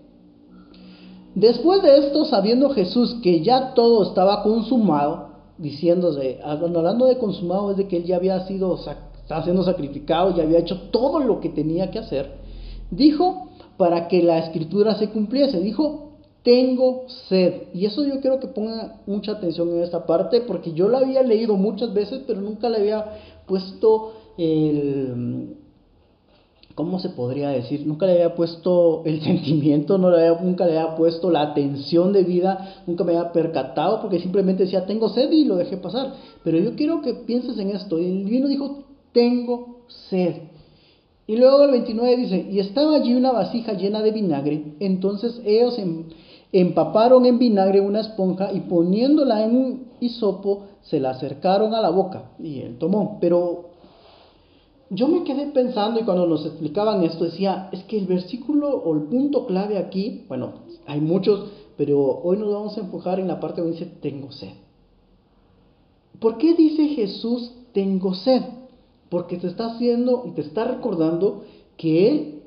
Después 1.36 1.84
de 1.84 1.98
esto, 1.98 2.24
sabiendo 2.24 2.70
Jesús 2.70 3.18
que 3.22 3.42
ya 3.42 3.74
todo 3.74 4.04
estaba 4.04 4.42
consumado, 4.42 5.36
diciéndose, 5.58 6.40
hablando 6.44 7.06
de 7.06 7.18
consumado 7.18 7.72
es 7.72 7.78
de 7.78 7.88
que 7.88 7.98
él 7.98 8.06
ya 8.06 8.16
había 8.16 8.48
sido, 8.48 8.78
estaba 8.78 9.64
sacrificado, 9.64 10.34
ya 10.36 10.44
había 10.44 10.60
hecho 10.60 10.90
todo 10.92 11.20
lo 11.20 11.42
que 11.42 11.50
tenía 11.50 11.92
que 11.92 12.00
hacer, 12.00 12.38
dijo 12.90 13.50
para 13.78 14.08
que 14.08 14.24
la 14.24 14.40
escritura 14.40 14.96
se 14.96 15.10
cumpliese, 15.10 15.60
dijo, 15.60 16.06
tengo 16.44 17.04
sed. 17.28 17.64
Y 17.74 17.86
eso 17.86 18.06
yo 18.06 18.22
quiero 18.22 18.40
que 18.40 18.48
ponga 18.48 19.02
mucha 19.06 19.34
atención 19.34 19.70
en 19.72 19.82
esta 19.82 20.06
parte, 20.06 20.42
porque 20.42 20.72
yo 20.72 20.88
la 20.88 21.00
había 21.00 21.22
leído 21.22 21.58
muchas 21.58 21.94
veces, 21.94 22.22
pero 22.26 22.40
nunca 22.40 22.70
le 22.70 22.78
había 22.78 23.06
puesto 23.46 24.14
el 24.38 25.58
¿cómo 26.76 27.00
se 27.00 27.10
podría 27.10 27.50
decir? 27.50 27.88
Nunca 27.88 28.06
le 28.06 28.14
había 28.14 28.36
puesto 28.36 29.02
el 29.06 29.22
sentimiento, 29.24 29.98
no 29.98 30.12
le 30.12 30.28
había, 30.28 30.42
nunca 30.42 30.66
le 30.66 30.78
había 30.78 30.96
puesto 30.96 31.32
la 31.32 31.42
atención 31.42 32.14
de 32.14 32.24
vida, 32.24 32.84
nunca 32.86 33.04
me 33.04 33.16
había 33.16 33.32
percatado 33.32 34.02
porque 34.02 34.20
simplemente 34.20 34.64
decía, 34.64 34.86
tengo 34.86 35.10
sed 35.10 35.32
y 35.32 35.46
lo 35.46 35.56
dejé 35.56 35.78
pasar. 35.78 36.14
Pero 36.44 36.60
yo 36.60 36.76
quiero 36.76 37.02
que 37.02 37.14
pienses 37.14 37.58
en 37.58 37.72
esto. 37.72 37.98
Y 37.98 38.06
el 38.06 38.26
vino 38.26 38.48
dijo, 38.48 38.84
tengo 39.14 39.80
sed. 40.10 40.36
Y 41.28 41.38
luego 41.38 41.64
el 41.64 41.72
29 41.72 42.18
dice, 42.18 42.48
y 42.52 42.60
estaba 42.60 42.98
allí 42.98 43.16
una 43.16 43.32
vasija 43.32 43.74
llena 43.74 44.04
de 44.04 44.12
vinagre. 44.12 44.76
Entonces 44.80 45.42
ellos 45.44 45.80
em, 45.80 46.04
empaparon 46.52 47.26
en 47.26 47.40
vinagre 47.40 47.82
una 47.82 48.02
esponja 48.02 48.52
y 48.54 48.60
poniéndola 48.62 49.44
en 49.44 49.56
un 49.56 49.86
hisopo, 50.00 50.66
se 50.84 51.00
la 51.00 51.12
acercaron 51.12 51.74
a 51.74 51.82
la 51.82 51.90
boca. 51.90 52.32
Y 52.38 52.60
él 52.60 52.78
tomó. 52.78 53.18
Pero 53.20 53.75
yo 54.96 55.08
me 55.08 55.24
quedé 55.24 55.48
pensando 55.48 56.00
y 56.00 56.04
cuando 56.04 56.26
nos 56.26 56.46
explicaban 56.46 57.04
esto 57.04 57.26
decía, 57.26 57.70
es 57.72 57.84
que 57.84 57.98
el 57.98 58.08
versículo 58.08 58.70
o 58.70 58.94
el 58.96 59.04
punto 59.04 59.46
clave 59.46 59.78
aquí, 59.78 60.26
bueno, 60.28 60.54
hay 60.88 61.02
muchos, 61.02 61.50
pero 61.78 62.00
hoy 62.24 62.38
nos 62.38 62.52
vamos 62.52 62.78
a 62.78 62.82
enfocar 62.82 63.20
en 63.20 63.28
la 63.28 63.40
parte 63.40 63.62
donde 63.62 63.78
dice, 63.78 63.92
tengo 64.02 64.32
sed. 64.32 64.54
¿Por 66.20 66.38
qué 66.38 66.54
dice 66.54 66.88
Jesús, 66.88 67.52
tengo 67.74 68.14
sed? 68.14 68.42
Porque 69.10 69.38
te 69.38 69.48
está 69.48 69.68
haciendo 69.74 70.24
y 70.28 70.32
te 70.32 70.42
está 70.42 70.64
recordando 70.64 71.44
que 71.78 72.10
Él 72.10 72.42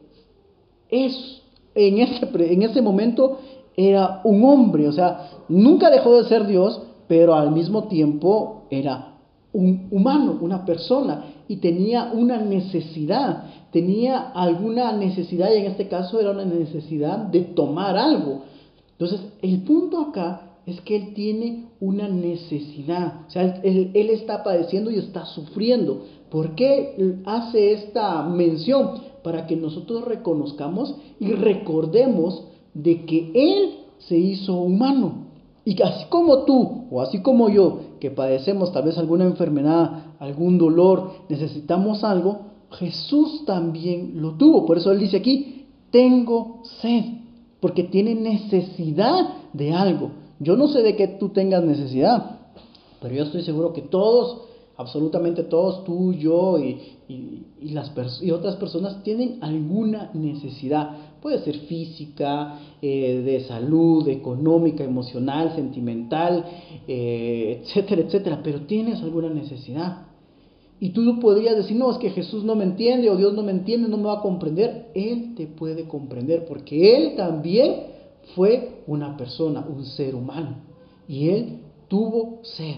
es, 0.89 1.43
en 1.75 1.99
ese, 1.99 2.27
en 2.53 2.63
ese 2.63 2.81
momento, 2.81 3.39
era 3.77 4.23
un 4.25 4.45
hombre, 4.45 4.89
o 4.89 4.93
sea, 4.93 5.31
nunca 5.49 5.91
dejó 5.91 6.17
de 6.17 6.29
ser 6.29 6.47
Dios, 6.47 6.81
pero 7.07 7.35
al 7.35 7.53
mismo 7.53 7.85
tiempo 7.85 8.63
era 8.71 9.18
un 9.59 9.89
humano, 9.91 10.39
una 10.41 10.65
persona, 10.65 11.25
y 11.49 11.57
tenía 11.57 12.13
una 12.15 12.39
necesidad, 12.39 13.45
tenía 13.73 14.31
alguna 14.31 14.93
necesidad, 14.93 15.53
y 15.53 15.59
en 15.59 15.67
este 15.67 15.89
caso 15.89 16.21
era 16.21 16.31
una 16.31 16.45
necesidad 16.45 17.19
de 17.19 17.41
tomar 17.41 17.97
algo. 17.97 18.43
Entonces, 18.93 19.21
el 19.43 19.63
punto 19.63 20.01
acá 20.01 20.43
es 20.65 20.81
que 20.83 20.95
él 20.95 21.15
tiene 21.15 21.71
una 21.81 22.09
necesidad, 22.09 23.23
o 23.27 23.31
sea, 23.31 23.61
él, 23.65 23.91
él 23.95 24.11
está 24.11 24.45
padeciendo 24.45 24.93
y 24.93 24.99
está 24.99 25.25
sufriendo. 25.25 26.05
¿Por 26.31 26.55
qué 26.55 27.17
hace 27.25 27.73
esta 27.73 28.23
mención? 28.23 29.01
Para 29.25 29.47
que 29.47 29.57
nosotros 29.57 30.05
reconozcamos 30.05 30.95
y 31.19 31.33
recordemos 31.33 32.45
de 32.75 33.07
que 33.07 33.33
él 33.35 33.71
se 33.99 34.17
hizo 34.17 34.55
humano. 34.55 35.28
Y 35.69 35.83
así 35.83 36.07
como 36.09 36.45
tú 36.45 36.87
o 36.91 37.03
así 37.03 37.21
como 37.21 37.51
yo, 37.51 37.81
que 38.01 38.11
padecemos 38.11 38.73
tal 38.73 38.85
vez 38.85 38.97
alguna 38.97 39.25
enfermedad, 39.25 40.15
algún 40.19 40.57
dolor, 40.57 41.11
necesitamos 41.29 42.05
algo, 42.05 42.39
Jesús 42.71 43.45
también 43.45 44.13
lo 44.15 44.33
tuvo. 44.39 44.65
Por 44.65 44.79
eso 44.79 44.93
Él 44.93 44.99
dice 44.99 45.19
aquí, 45.19 45.67
tengo 45.91 46.63
sed, 46.81 47.05
porque 47.61 47.83
tiene 47.85 48.15
necesidad 48.15 49.29
de 49.53 49.75
algo. 49.75 50.13
Yo 50.41 50.57
no 50.57 50.69
sé 50.69 50.83
de 50.83 50.97
qué 50.97 51.07
tú 51.07 51.29
tengas 51.29 51.63
necesidad, 51.63 52.39
pero 53.03 53.15
yo 53.15 53.25
estoy 53.25 53.43
seguro 53.43 53.75
que 53.75 53.83
todos, 53.83 54.45
absolutamente 54.79 55.43
todos, 55.43 55.85
tú, 55.85 56.15
yo 56.15 56.59
y, 56.59 56.81
y, 57.11 57.69
las 57.73 57.93
y 58.23 58.31
otras 58.31 58.57
personas 58.57 59.03
tienen 59.03 59.37
alguna 59.43 60.13
necesidad 60.15 60.97
Puede 61.21 61.41
ser 61.45 61.57
física, 61.61 62.59
eh, 62.81 63.23
de 63.25 63.41
salud, 63.41 64.07
económica, 64.09 64.85
emocional, 64.85 65.55
sentimental, 65.57 66.45
eh, 66.87 67.63
etcétera, 67.63 68.03
etcétera, 68.03 68.41
pero 68.43 68.63
tienes 68.63 69.03
alguna 69.03 69.29
necesidad. 69.29 70.07
Y 70.81 70.91
tú 70.91 71.19
podrías 71.19 71.57
decir, 71.57 71.77
no, 71.77 71.91
es 71.91 71.99
que 71.99 72.11
Jesús 72.11 72.45
no 72.45 72.55
me 72.55 72.65
entiende 72.65 73.11
o 73.11 73.17
Dios 73.17 73.35
no 73.35 73.43
me 73.43 73.51
entiende, 73.51 73.89
no 73.89 73.97
me 73.97 74.05
va 74.05 74.19
a 74.19 74.23
comprender. 74.23 74.91
Él 74.95 75.35
te 75.35 75.47
puede 75.47 75.89
comprender 75.89 76.47
porque 76.47 76.97
Él 76.97 77.17
también 77.17 77.75
fue 78.37 78.83
una 78.87 79.17
persona, 79.17 79.67
un 79.69 79.85
ser 79.85 80.15
humano. 80.15 80.57
Y 81.09 81.31
Él 81.31 81.59
tuvo 81.89 82.41
sed. 82.43 82.77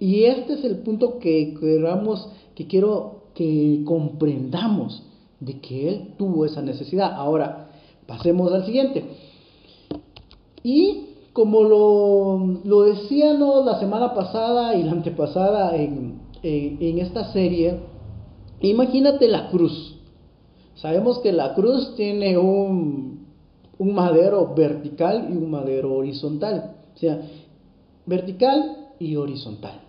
Y 0.00 0.24
este 0.24 0.54
es 0.54 0.64
el 0.64 0.78
punto 0.78 1.18
que 1.18 1.54
queramos, 1.58 2.28
que 2.54 2.66
quiero 2.66 3.22
que 3.34 3.82
comprendamos 3.84 5.04
de 5.38 5.60
que 5.60 5.88
Él 5.88 6.14
tuvo 6.16 6.44
esa 6.44 6.62
necesidad. 6.62 7.12
Ahora, 7.12 7.67
Pasemos 8.08 8.50
al 8.54 8.64
siguiente. 8.64 9.04
Y 10.62 11.08
como 11.34 11.62
lo, 11.62 12.58
lo 12.64 12.82
decíamos 12.84 13.66
la 13.66 13.78
semana 13.78 14.14
pasada 14.14 14.74
y 14.74 14.82
la 14.82 14.92
antepasada 14.92 15.76
en, 15.76 16.18
esta 16.42 17.30
serie, 17.32 17.80
imagínate 18.62 19.28
la 19.28 19.50
cruz. 19.50 19.94
Sabemos 20.76 21.18
que 21.18 21.32
la 21.32 21.54
cruz 21.54 21.94
tiene 21.96 22.38
un, 22.38 23.26
un 23.76 23.94
madero 23.94 24.54
vertical 24.54 25.28
y 25.30 25.36
un 25.36 25.50
madero 25.50 25.94
horizontal. 25.94 26.76
O 26.94 26.98
sea, 26.98 27.20
vertical 28.06 28.88
y 28.98 29.16
horizontal. 29.16 29.82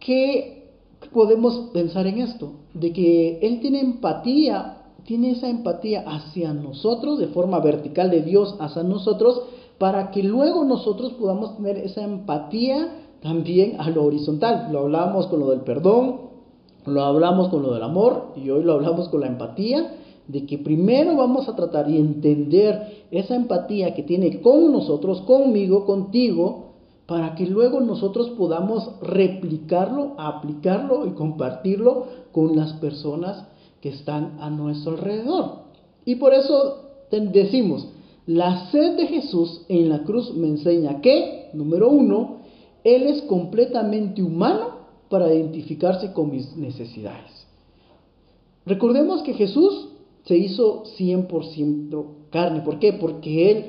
¿Qué 0.00 0.70
podemos 1.12 1.70
pensar 1.74 2.06
en 2.06 2.20
esto? 2.20 2.52
De 2.72 2.90
que 2.90 3.38
él 3.42 3.60
tiene 3.60 3.80
empatía 3.80 4.78
tiene 5.04 5.32
esa 5.32 5.48
empatía 5.48 6.04
hacia 6.06 6.52
nosotros, 6.52 7.18
de 7.18 7.28
forma 7.28 7.60
vertical 7.60 8.10
de 8.10 8.22
Dios 8.22 8.56
hacia 8.58 8.82
nosotros, 8.82 9.42
para 9.78 10.10
que 10.10 10.22
luego 10.22 10.64
nosotros 10.64 11.12
podamos 11.12 11.56
tener 11.56 11.78
esa 11.78 12.02
empatía 12.02 12.88
también 13.20 13.80
a 13.80 13.90
lo 13.90 14.04
horizontal. 14.04 14.68
Lo 14.72 14.80
hablamos 14.80 15.26
con 15.26 15.40
lo 15.40 15.50
del 15.50 15.60
perdón, 15.60 16.20
lo 16.86 17.02
hablamos 17.02 17.48
con 17.48 17.62
lo 17.62 17.72
del 17.72 17.82
amor 17.82 18.32
y 18.36 18.50
hoy 18.50 18.62
lo 18.62 18.74
hablamos 18.74 19.08
con 19.08 19.20
la 19.20 19.26
empatía, 19.26 19.94
de 20.26 20.46
que 20.46 20.58
primero 20.58 21.16
vamos 21.16 21.48
a 21.48 21.56
tratar 21.56 21.90
y 21.90 21.98
entender 21.98 23.04
esa 23.10 23.34
empatía 23.34 23.94
que 23.94 24.02
tiene 24.02 24.40
con 24.40 24.72
nosotros, 24.72 25.20
conmigo, 25.22 25.84
contigo, 25.84 26.72
para 27.06 27.34
que 27.34 27.46
luego 27.46 27.80
nosotros 27.80 28.30
podamos 28.30 28.90
replicarlo, 29.02 30.14
aplicarlo 30.16 31.06
y 31.06 31.10
compartirlo 31.10 32.06
con 32.32 32.56
las 32.56 32.72
personas 32.74 33.44
que 33.84 33.90
están 33.90 34.38
a 34.40 34.48
nuestro 34.48 34.92
alrededor. 34.92 35.56
Y 36.06 36.14
por 36.14 36.32
eso 36.32 36.84
decimos, 37.10 37.86
la 38.24 38.70
sed 38.70 38.96
de 38.96 39.06
Jesús 39.08 39.60
en 39.68 39.90
la 39.90 40.04
cruz 40.04 40.34
me 40.34 40.48
enseña 40.48 41.02
que, 41.02 41.50
número 41.52 41.90
uno, 41.90 42.38
Él 42.82 43.02
es 43.02 43.20
completamente 43.24 44.22
humano 44.22 44.68
para 45.10 45.34
identificarse 45.34 46.14
con 46.14 46.30
mis 46.30 46.56
necesidades. 46.56 47.46
Recordemos 48.64 49.22
que 49.22 49.34
Jesús 49.34 49.88
se 50.24 50.38
hizo 50.38 50.84
100% 50.98 52.06
carne. 52.30 52.62
¿Por 52.62 52.78
qué? 52.78 52.94
Porque 52.94 53.50
Él 53.50 53.64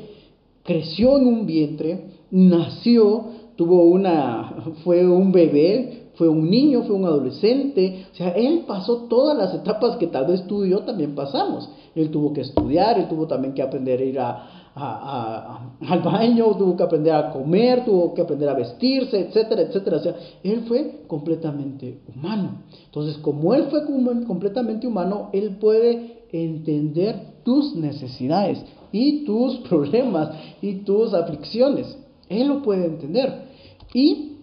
creció 0.63 1.17
en 1.17 1.27
un 1.27 1.45
vientre, 1.45 2.05
nació, 2.31 3.25
tuvo 3.57 3.84
una, 3.84 4.63
fue 4.86 5.05
un 5.05 5.34
bebé, 5.34 6.04
fue 6.15 6.27
un 6.27 6.50
niño, 6.50 6.84
fue 6.84 6.95
un 6.95 7.05
adolescente, 7.05 8.07
o 8.12 8.15
sea, 8.15 8.29
él 8.29 8.63
pasó 8.67 9.03
todas 9.10 9.38
las 9.38 9.53
etapas 9.53 9.98
que 9.98 10.07
tal 10.07 10.27
vez 10.27 10.45
tú 10.48 10.63
y 10.63 10.69
yo 10.69 10.79
también 10.79 11.13
pasamos. 11.13 11.69
Él 11.93 12.10
tuvo 12.10 12.34
que 12.34 12.41
estudiar, 12.41 13.00
él 13.00 13.07
tuvo 13.07 13.27
también 13.27 13.53
que 13.53 13.62
aprender 13.62 14.00
a 14.00 14.03
ir 14.03 14.19
al 14.19 16.01
baño, 16.01 16.55
tuvo 16.57 16.75
que 16.75 16.84
aprender 16.84 17.13
a 17.13 17.31
comer, 17.31 17.86
tuvo 17.86 18.13
que 18.13 18.22
aprender 18.22 18.50
a 18.50 18.53
vestirse, 18.53 19.19
etcétera, 19.19 19.62
etcétera. 19.62 19.98
O 19.98 20.00
sea, 20.01 20.15
él 20.43 20.63
fue 20.67 21.03
completamente 21.07 22.01
humano. 22.13 22.63
Entonces, 22.86 23.17
como 23.17 23.53
él 23.53 23.67
fue 23.69 23.86
completamente 24.25 24.88
humano, 24.88 25.29
él 25.34 25.57
puede 25.60 26.25
entender 26.31 27.36
tus 27.43 27.75
necesidades 27.75 28.63
y 28.91 29.24
tus 29.25 29.57
problemas 29.69 30.31
y 30.62 30.84
tus 30.84 31.13
aflicciones. 31.13 31.98
Él 32.27 32.48
lo 32.48 32.62
puede 32.62 32.86
entender. 32.86 33.45
Y 33.93 34.34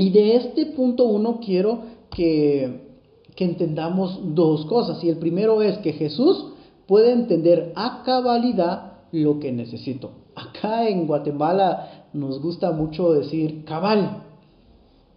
y 0.00 0.08
de 0.08 0.36
este 0.36 0.64
punto 0.64 1.04
uno 1.04 1.40
quiero 1.44 1.82
que, 2.10 2.88
entendamos 3.36 4.34
dos 4.34 4.66
cosas. 4.66 5.02
Y 5.02 5.08
el 5.08 5.16
primero 5.16 5.62
es 5.62 5.78
que 5.78 5.94
Jesús 5.94 6.44
puede 6.86 7.12
entender 7.12 7.72
a 7.74 8.02
cabalidad 8.04 8.98
lo 9.12 9.40
que 9.40 9.50
necesito. 9.50 10.10
Acá 10.34 10.86
en 10.88 11.06
Guatemala 11.06 12.06
nos 12.12 12.40
gusta 12.42 12.70
mucho 12.72 13.12
decir 13.12 13.64
cabal. 13.64 14.24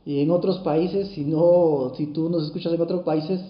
Y 0.05 0.21
en 0.21 0.31
otros 0.31 0.59
países, 0.59 1.09
si 1.09 1.25
no, 1.25 1.91
si 1.97 2.07
tú 2.07 2.29
nos 2.29 2.45
escuchas 2.45 2.73
en 2.73 2.81
otros 2.81 3.03
países, 3.03 3.41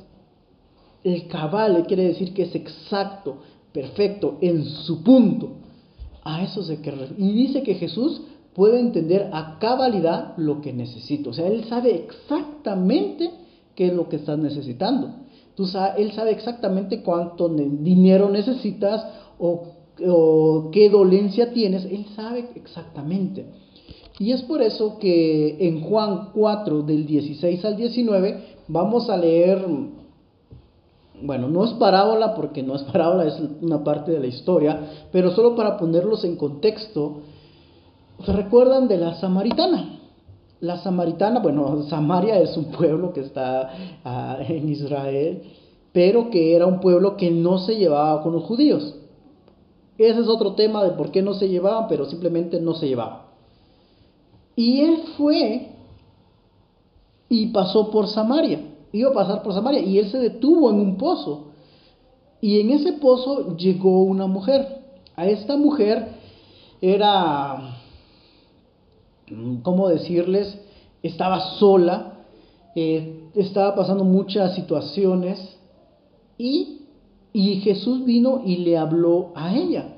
El 1.03 1.27
cabal 1.27 1.85
quiere 1.85 2.05
decir 2.05 2.33
que 2.33 2.43
es 2.43 2.55
exacto, 2.55 3.37
perfecto, 3.71 4.37
en 4.41 4.65
su 4.65 5.03
punto. 5.03 5.49
A 6.23 6.43
eso 6.43 6.63
se 6.63 6.79
que 6.81 6.93
Y 7.17 7.31
dice 7.31 7.61
que 7.61 7.75
Jesús 7.75 8.21
puede 8.55 8.79
entender 8.79 9.29
a 9.33 9.57
cabalidad 9.59 10.37
lo 10.37 10.61
que 10.61 10.73
necesito. 10.73 11.31
O 11.31 11.33
sea, 11.33 11.47
Él 11.47 11.65
sabe 11.65 11.95
exactamente 11.95 13.31
qué 13.75 13.87
es 13.87 13.93
lo 13.93 14.09
que 14.09 14.17
estás 14.17 14.37
necesitando. 14.37 15.23
Tú 15.55 15.67
él 15.97 16.11
sabe 16.13 16.31
exactamente 16.31 17.03
cuánto 17.03 17.47
dinero 17.47 18.29
necesitas 18.29 19.05
o, 19.37 19.65
o 20.07 20.69
qué 20.71 20.89
dolencia 20.89 21.53
tienes. 21.53 21.85
Él 21.85 22.07
sabe 22.15 22.49
exactamente. 22.55 23.45
Y 24.19 24.31
es 24.31 24.41
por 24.43 24.61
eso 24.61 24.97
que 24.99 25.67
en 25.67 25.81
Juan 25.81 26.29
4 26.33 26.83
del 26.83 27.05
16 27.05 27.65
al 27.65 27.75
19 27.75 28.43
vamos 28.67 29.09
a 29.09 29.17
leer, 29.17 29.65
bueno, 31.21 31.49
no 31.49 31.65
es 31.65 31.71
parábola 31.73 32.33
porque 32.33 32.63
no 32.63 32.75
es 32.75 32.83
parábola, 32.83 33.27
es 33.27 33.39
una 33.61 33.83
parte 33.83 34.11
de 34.11 34.19
la 34.19 34.27
historia, 34.27 35.07
pero 35.11 35.31
solo 35.31 35.55
para 35.55 35.77
ponerlos 35.77 36.23
en 36.25 36.35
contexto, 36.35 37.21
¿se 38.25 38.33
recuerdan 38.33 38.87
de 38.87 38.97
la 38.97 39.15
samaritana? 39.15 39.99
La 40.59 40.77
samaritana, 40.77 41.39
bueno, 41.41 41.83
Samaria 41.89 42.39
es 42.39 42.55
un 42.55 42.65
pueblo 42.71 43.11
que 43.11 43.19
está 43.19 43.69
ah, 44.05 44.37
en 44.47 44.69
Israel, 44.69 45.43
pero 45.91 46.29
que 46.29 46.55
era 46.55 46.65
un 46.65 46.79
pueblo 46.79 47.17
que 47.17 47.31
no 47.31 47.57
se 47.59 47.75
llevaba 47.75 48.23
con 48.23 48.33
los 48.33 48.43
judíos. 48.43 48.95
Ese 49.97 50.21
es 50.21 50.27
otro 50.27 50.53
tema 50.53 50.83
de 50.83 50.91
por 50.91 51.11
qué 51.11 51.21
no 51.21 51.33
se 51.33 51.49
llevaban, 51.49 51.87
pero 51.87 52.05
simplemente 52.05 52.59
no 52.59 52.73
se 52.75 52.87
llevaban. 52.87 53.23
Y 54.55 54.81
él 54.81 55.03
fue 55.17 55.69
y 57.29 57.47
pasó 57.47 57.89
por 57.91 58.07
Samaria. 58.07 58.61
Iba 58.91 59.09
a 59.09 59.13
pasar 59.13 59.43
por 59.43 59.53
Samaria 59.53 59.81
y 59.81 59.97
él 59.97 60.09
se 60.11 60.19
detuvo 60.19 60.69
en 60.69 60.79
un 60.79 60.97
pozo. 60.97 61.47
Y 62.41 62.59
en 62.59 62.71
ese 62.71 62.93
pozo 62.93 63.55
llegó 63.57 64.03
una 64.03 64.27
mujer. 64.27 64.81
A 65.15 65.27
esta 65.27 65.57
mujer 65.57 66.07
era, 66.81 67.77
¿cómo 69.61 69.89
decirles? 69.89 70.57
Estaba 71.01 71.57
sola, 71.57 72.25
eh, 72.75 73.29
estaba 73.35 73.75
pasando 73.75 74.03
muchas 74.03 74.55
situaciones 74.55 75.39
y, 76.37 76.81
y 77.33 77.55
Jesús 77.61 78.05
vino 78.05 78.41
y 78.45 78.57
le 78.57 78.77
habló 78.77 79.31
a 79.35 79.55
ella. 79.55 79.95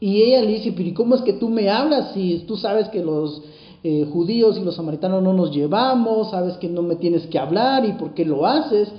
Y 0.00 0.22
ella 0.22 0.42
le 0.42 0.52
dice, 0.54 0.72
pero 0.72 0.94
cómo 0.94 1.14
es 1.14 1.22
que 1.22 1.34
tú 1.34 1.48
me 1.48 1.68
hablas 1.68 2.14
si 2.14 2.44
tú 2.46 2.56
sabes 2.56 2.88
que 2.88 3.04
los 3.04 3.42
eh, 3.82 4.06
judíos 4.10 4.56
y 4.58 4.64
los 4.64 4.76
samaritanos 4.76 5.22
no 5.22 5.34
nos 5.34 5.54
llevamos, 5.54 6.30
sabes 6.30 6.56
que 6.56 6.68
no 6.68 6.82
me 6.82 6.96
tienes 6.96 7.26
que 7.26 7.38
hablar 7.38 7.84
y 7.84 7.92
por 7.92 8.14
qué 8.14 8.24
lo 8.24 8.46
haces? 8.46 8.90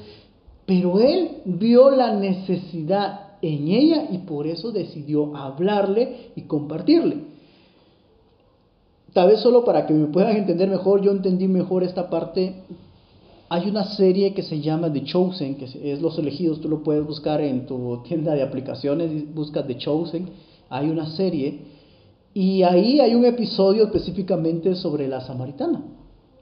Pero 0.65 0.99
él 0.99 1.41
vio 1.45 1.89
la 1.89 2.13
necesidad 2.13 3.31
en 3.41 3.67
ella 3.67 4.07
y 4.11 4.19
por 4.19 4.45
eso 4.45 4.71
decidió 4.71 5.35
hablarle 5.35 6.31
y 6.35 6.43
compartirle. 6.43 7.30
Tal 9.13 9.27
vez 9.27 9.39
solo 9.39 9.65
para 9.65 9.85
que 9.85 9.93
me 9.93 10.07
puedan 10.07 10.37
entender 10.37 10.69
mejor, 10.69 11.01
yo 11.01 11.11
entendí 11.11 11.47
mejor 11.47 11.83
esta 11.83 12.09
parte. 12.09 12.63
Hay 13.49 13.69
una 13.69 13.83
serie 13.83 14.33
que 14.33 14.43
se 14.43 14.61
llama 14.61 14.91
The 14.91 15.03
Chosen, 15.03 15.55
que 15.55 15.65
es 15.65 16.01
Los 16.01 16.17
Elegidos, 16.17 16.61
tú 16.61 16.69
lo 16.69 16.83
puedes 16.83 17.05
buscar 17.05 17.41
en 17.41 17.65
tu 17.65 18.01
tienda 18.03 18.33
de 18.33 18.43
aplicaciones, 18.43 19.33
busca 19.33 19.65
The 19.67 19.77
Chosen 19.77 20.29
hay 20.71 20.89
una 20.89 21.05
serie 21.05 21.59
y 22.33 22.63
ahí 22.63 23.01
hay 23.01 23.13
un 23.13 23.25
episodio 23.25 23.83
específicamente 23.83 24.73
sobre 24.75 25.07
la 25.09 25.19
samaritana. 25.19 25.83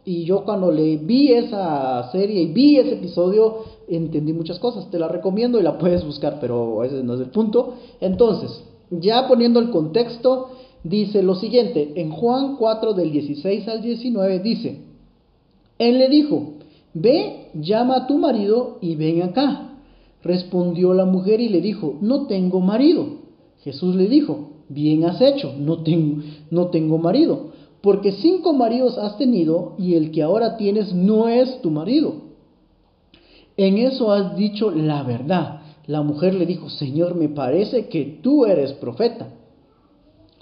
Y 0.05 0.23
yo 0.23 0.45
cuando 0.45 0.71
le 0.71 0.97
vi 0.97 1.33
esa 1.33 2.09
serie 2.11 2.43
y 2.43 2.53
vi 2.53 2.77
ese 2.77 2.93
episodio, 2.93 3.63
entendí 3.88 4.31
muchas 4.31 4.59
cosas. 4.59 4.89
Te 4.91 4.99
la 4.99 5.07
recomiendo 5.07 5.59
y 5.59 5.63
la 5.63 5.79
puedes 5.79 6.05
buscar, 6.05 6.38
pero 6.39 6.83
ese 6.83 7.03
no 7.03 7.15
es 7.15 7.21
el 7.21 7.31
punto. 7.31 7.73
Entonces, 7.99 8.63
ya 8.91 9.27
poniendo 9.27 9.59
el 9.59 9.71
contexto, 9.71 10.51
dice 10.83 11.24
lo 11.24 11.36
siguiente. 11.36 11.93
En 11.95 12.12
Juan 12.12 12.55
4 12.57 12.94
del 12.94 13.11
16 13.11 13.68
al 13.68 13.81
19 13.81 14.39
dice, 14.39 14.81
Él 15.77 15.98
le 15.98 16.09
dijo, 16.09 16.53
ve, 16.94 17.50
llama 17.53 17.98
a 17.98 18.07
tu 18.07 18.18
marido 18.18 18.77
y 18.81 18.96
ven 18.96 19.22
acá. 19.24 19.77
Respondió 20.24 20.94
la 20.94 21.05
mujer 21.05 21.39
y 21.39 21.50
le 21.50 21.61
dijo, 21.61 21.98
no 22.01 22.27
tengo 22.27 22.59
marido. 22.59 23.20
Jesús 23.63 23.96
le 23.96 24.07
dijo, 24.07 24.50
bien 24.70 25.05
has 25.05 25.22
hecho, 25.22 25.53
no 25.57 25.83
tengo, 25.83 26.24
no 26.51 26.68
tengo 26.68 26.98
marido, 26.98 27.51
porque 27.81 28.11
cinco 28.13 28.53
maridos 28.53 28.98
has 28.98 29.18
tenido 29.18 29.75
y 29.77 29.96
el 29.96 30.11
que 30.11 30.22
ahora 30.22 30.57
tienes 30.57 30.94
no 30.94 31.27
es 31.27 31.61
tu 31.61 31.72
marido. 31.72 32.29
En 33.57 33.77
eso 33.77 34.11
has 34.11 34.35
dicho 34.37 34.72
la 34.72 35.03
verdad. 35.03 35.61
La 35.85 36.01
mujer 36.01 36.35
le 36.35 36.46
dijo, 36.46 36.70
Señor, 36.70 37.15
me 37.15 37.29
parece 37.29 37.87
que 37.87 38.20
tú 38.22 38.46
eres 38.46 38.74
profeta. 38.74 39.33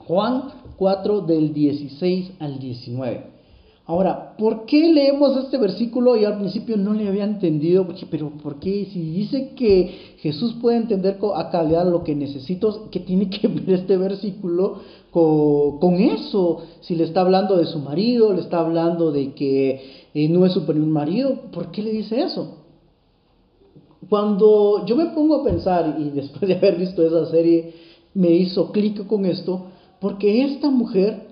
Juan 0.08 0.44
4 0.78 1.22
del 1.22 1.54
16 1.54 2.32
al 2.40 2.60
19. 2.60 3.38
Ahora, 3.86 4.36
¿por 4.38 4.66
qué 4.66 4.92
leemos 4.92 5.38
este 5.38 5.58
versículo 5.58 6.18
y 6.18 6.26
al 6.26 6.38
principio 6.38 6.76
no 6.76 6.94
le 6.94 7.08
había 7.08 7.24
entendido? 7.24 7.88
Pero 8.10 8.32
¿por 8.32 8.60
qué? 8.60 8.88
Si 8.92 9.02
dice 9.02 9.52
que 9.56 10.16
Jesús 10.20 10.56
puede 10.62 10.78
entender 10.78 11.18
a 11.36 11.50
calidad 11.50 11.90
lo 11.90 12.04
que 12.04 12.14
necesito, 12.16 12.90
¿qué 12.92 13.00
tiene 13.02 13.30
que 13.30 13.48
ver 13.48 13.80
este 13.80 13.98
versículo 13.98 14.80
con, 15.12 15.96
eso? 15.96 16.64
Si 16.82 16.96
le 16.96 17.06
está 17.06 17.22
hablando 17.22 17.58
de 17.58 17.66
su 17.66 17.80
marido, 17.80 18.34
le 18.34 18.42
está 18.42 18.60
hablando 18.60 19.12
de 19.12 19.34
que 19.34 19.82
eh, 20.14 20.30
no 20.30 20.46
es 20.46 20.54
su 20.54 20.66
primer 20.66 20.88
marido, 20.88 21.44
¿por 21.52 21.72
qué 21.72 21.82
le 21.82 21.92
dice 21.92 22.22
eso? 22.22 22.60
Cuando 24.10 24.86
yo 24.86 24.96
me 24.96 25.08
pongo 25.08 25.36
a 25.36 25.44
pensar, 25.44 25.98
y 26.00 26.10
después 26.12 26.48
de 26.48 26.56
haber 26.56 26.78
visto 26.78 27.06
esa 27.06 27.26
serie, 27.30 27.74
me 28.14 28.32
hizo 28.32 28.72
clic 28.72 29.06
con 29.08 29.26
esto, 29.26 29.68
porque 30.00 30.44
esta 30.46 30.70
mujer 30.70 31.28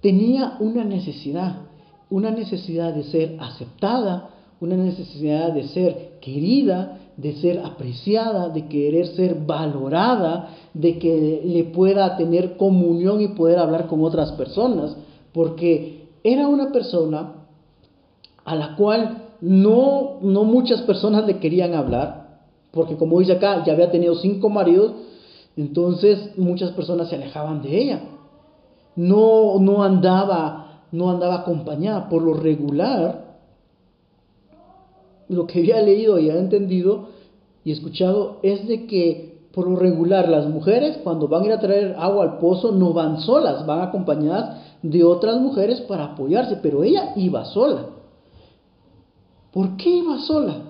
tenía 0.00 0.56
una 0.60 0.84
necesidad 0.84 1.68
una 2.10 2.30
necesidad 2.30 2.94
de 2.94 3.04
ser 3.04 3.36
aceptada, 3.40 4.30
una 4.60 4.76
necesidad 4.76 5.52
de 5.52 5.68
ser 5.68 6.18
querida, 6.20 6.98
de 7.16 7.34
ser 7.34 7.60
apreciada, 7.64 8.48
de 8.48 8.66
querer 8.66 9.08
ser 9.08 9.34
valorada, 9.46 10.50
de 10.72 10.98
que 10.98 11.42
le 11.44 11.64
pueda 11.64 12.16
tener 12.16 12.56
comunión 12.56 13.20
y 13.20 13.28
poder 13.28 13.58
hablar 13.58 13.86
con 13.86 14.02
otras 14.02 14.32
personas, 14.32 14.96
porque 15.32 16.08
era 16.24 16.48
una 16.48 16.72
persona 16.72 17.34
a 18.44 18.54
la 18.54 18.76
cual 18.76 19.24
no, 19.40 20.18
no 20.22 20.44
muchas 20.44 20.82
personas 20.82 21.26
le 21.26 21.38
querían 21.38 21.74
hablar, 21.74 22.40
porque 22.70 22.96
como 22.96 23.18
dice 23.20 23.32
acá, 23.32 23.64
ya 23.64 23.74
había 23.74 23.90
tenido 23.90 24.14
cinco 24.14 24.48
maridos, 24.48 24.92
entonces 25.58 26.38
muchas 26.38 26.70
personas 26.72 27.08
se 27.08 27.16
alejaban 27.16 27.62
de 27.62 27.78
ella. 27.78 28.00
No, 28.96 29.58
no 29.60 29.82
andaba 29.82 30.68
no 30.90 31.10
andaba 31.10 31.40
acompañada. 31.40 32.08
Por 32.08 32.22
lo 32.22 32.34
regular, 32.34 33.38
lo 35.28 35.46
que 35.46 35.60
había 35.60 35.82
leído 35.82 36.18
y 36.18 36.30
había 36.30 36.40
entendido 36.40 37.08
y 37.64 37.72
escuchado 37.72 38.38
es 38.42 38.66
de 38.66 38.86
que 38.86 39.48
por 39.52 39.68
lo 39.68 39.76
regular 39.76 40.28
las 40.28 40.46
mujeres 40.46 40.98
cuando 40.98 41.28
van 41.28 41.42
a 41.42 41.46
ir 41.46 41.52
a 41.52 41.60
traer 41.60 41.96
agua 41.98 42.22
al 42.22 42.38
pozo 42.38 42.72
no 42.72 42.92
van 42.92 43.20
solas, 43.20 43.66
van 43.66 43.80
acompañadas 43.80 44.62
de 44.82 45.04
otras 45.04 45.40
mujeres 45.40 45.80
para 45.82 46.04
apoyarse, 46.04 46.56
pero 46.62 46.84
ella 46.84 47.12
iba 47.16 47.44
sola. 47.44 47.86
¿Por 49.52 49.76
qué 49.76 49.90
iba 49.90 50.18
sola? 50.18 50.67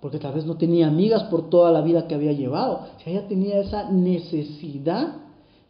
Porque 0.00 0.18
tal 0.18 0.34
vez 0.34 0.46
no 0.46 0.56
tenía 0.56 0.86
amigas 0.86 1.24
por 1.24 1.50
toda 1.50 1.72
la 1.72 1.80
vida 1.80 2.06
que 2.06 2.14
había 2.14 2.32
llevado. 2.32 2.86
Si 3.02 3.10
ella 3.10 3.26
tenía 3.26 3.58
esa 3.58 3.90
necesidad 3.90 5.16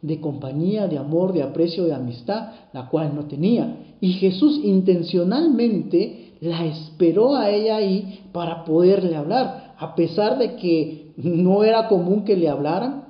de 0.02 0.20
compañía, 0.20 0.86
de 0.86 0.98
amor, 0.98 1.32
de 1.32 1.42
aprecio, 1.42 1.84
de 1.84 1.94
amistad, 1.94 2.52
la 2.72 2.88
cual 2.88 3.14
no 3.14 3.24
tenía. 3.24 3.96
Y 4.00 4.12
Jesús 4.12 4.60
intencionalmente 4.62 6.34
la 6.40 6.64
esperó 6.66 7.34
a 7.34 7.50
ella 7.50 7.76
ahí 7.76 8.20
para 8.32 8.64
poderle 8.64 9.16
hablar, 9.16 9.74
a 9.76 9.94
pesar 9.94 10.38
de 10.38 10.56
que 10.56 11.12
no 11.16 11.64
era 11.64 11.88
común 11.88 12.24
que 12.24 12.36
le 12.36 12.48
hablaran. 12.48 13.04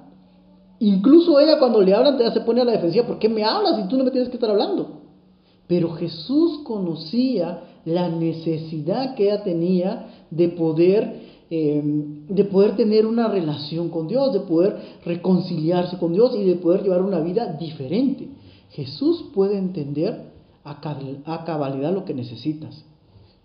Incluso 0.80 1.38
ella 1.40 1.58
cuando 1.58 1.82
le 1.82 1.94
hablan 1.94 2.18
se 2.32 2.40
pone 2.40 2.60
a 2.60 2.64
la 2.64 2.72
defensiva, 2.72 3.06
¿por 3.06 3.18
qué 3.18 3.28
me 3.28 3.44
hablas 3.44 3.76
si 3.76 3.88
tú 3.88 3.98
no 3.98 4.04
me 4.04 4.10
tienes 4.10 4.28
que 4.28 4.36
estar 4.36 4.50
hablando? 4.50 5.02
Pero 5.66 5.90
Jesús 5.90 6.60
conocía 6.64 7.64
la 7.84 8.08
necesidad 8.08 9.14
que 9.14 9.24
ella 9.24 9.42
tenía 9.42 10.08
de 10.30 10.48
poder 10.48 11.28
Em, 11.50 12.26
de 12.26 12.44
poder 12.44 12.76
tener 12.76 13.06
una 13.06 13.26
relación 13.26 13.88
con 13.88 14.06
Dios, 14.06 14.34
de 14.34 14.40
poder 14.40 14.98
reconciliarse 15.02 15.96
con 15.96 16.12
Dios 16.12 16.36
y 16.36 16.44
de 16.44 16.56
poder 16.56 16.82
llevar 16.82 17.00
una 17.00 17.20
vida 17.20 17.54
diferente. 17.54 18.28
Jesús 18.72 19.24
puede 19.32 19.56
entender 19.56 20.24
a, 20.62 20.78
cabalidad 21.46 21.94
lo 21.94 22.04
que 22.04 22.12
necesitas. 22.12 22.84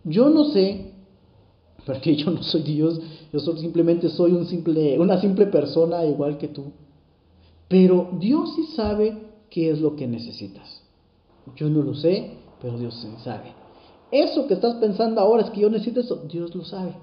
Yo 0.03 0.29
no 0.29 0.51
sé, 0.51 0.91
porque 1.85 2.17
yo 2.17 2.31
no 2.31 2.43
soy 2.43 2.63
Dios, 2.63 2.99
yo 3.31 3.39
simplemente 3.39 4.09
soy 4.09 4.33
un 4.33 4.47
simple, 4.47 4.99
una 4.99 5.21
simple 5.21 5.45
persona 5.45 6.03
igual 6.03 6.37
que 6.37 6.49
tú. 6.49 6.73
Pero 7.69 8.09
Dios 8.19 8.53
sí 8.57 8.65
sabe 8.75 9.17
qué 9.49 9.69
es 9.69 9.79
lo 9.79 9.95
que 9.95 10.07
necesitas. 10.07 10.81
Yo 11.55 11.69
no 11.69 11.81
lo 11.83 11.95
sé, 11.95 12.31
pero 12.61 12.77
Dios 12.77 12.95
sí 12.95 13.07
sabe. 13.23 13.62
Eso 14.13 14.45
que 14.45 14.53
estás 14.53 14.75
pensando 14.75 15.19
ahora 15.19 15.41
es 15.41 15.49
que 15.49 15.61
yo 15.61 15.71
necesito 15.71 16.01
eso, 16.01 16.23
Dios 16.29 16.53
lo 16.53 16.63
sabe. 16.63 16.93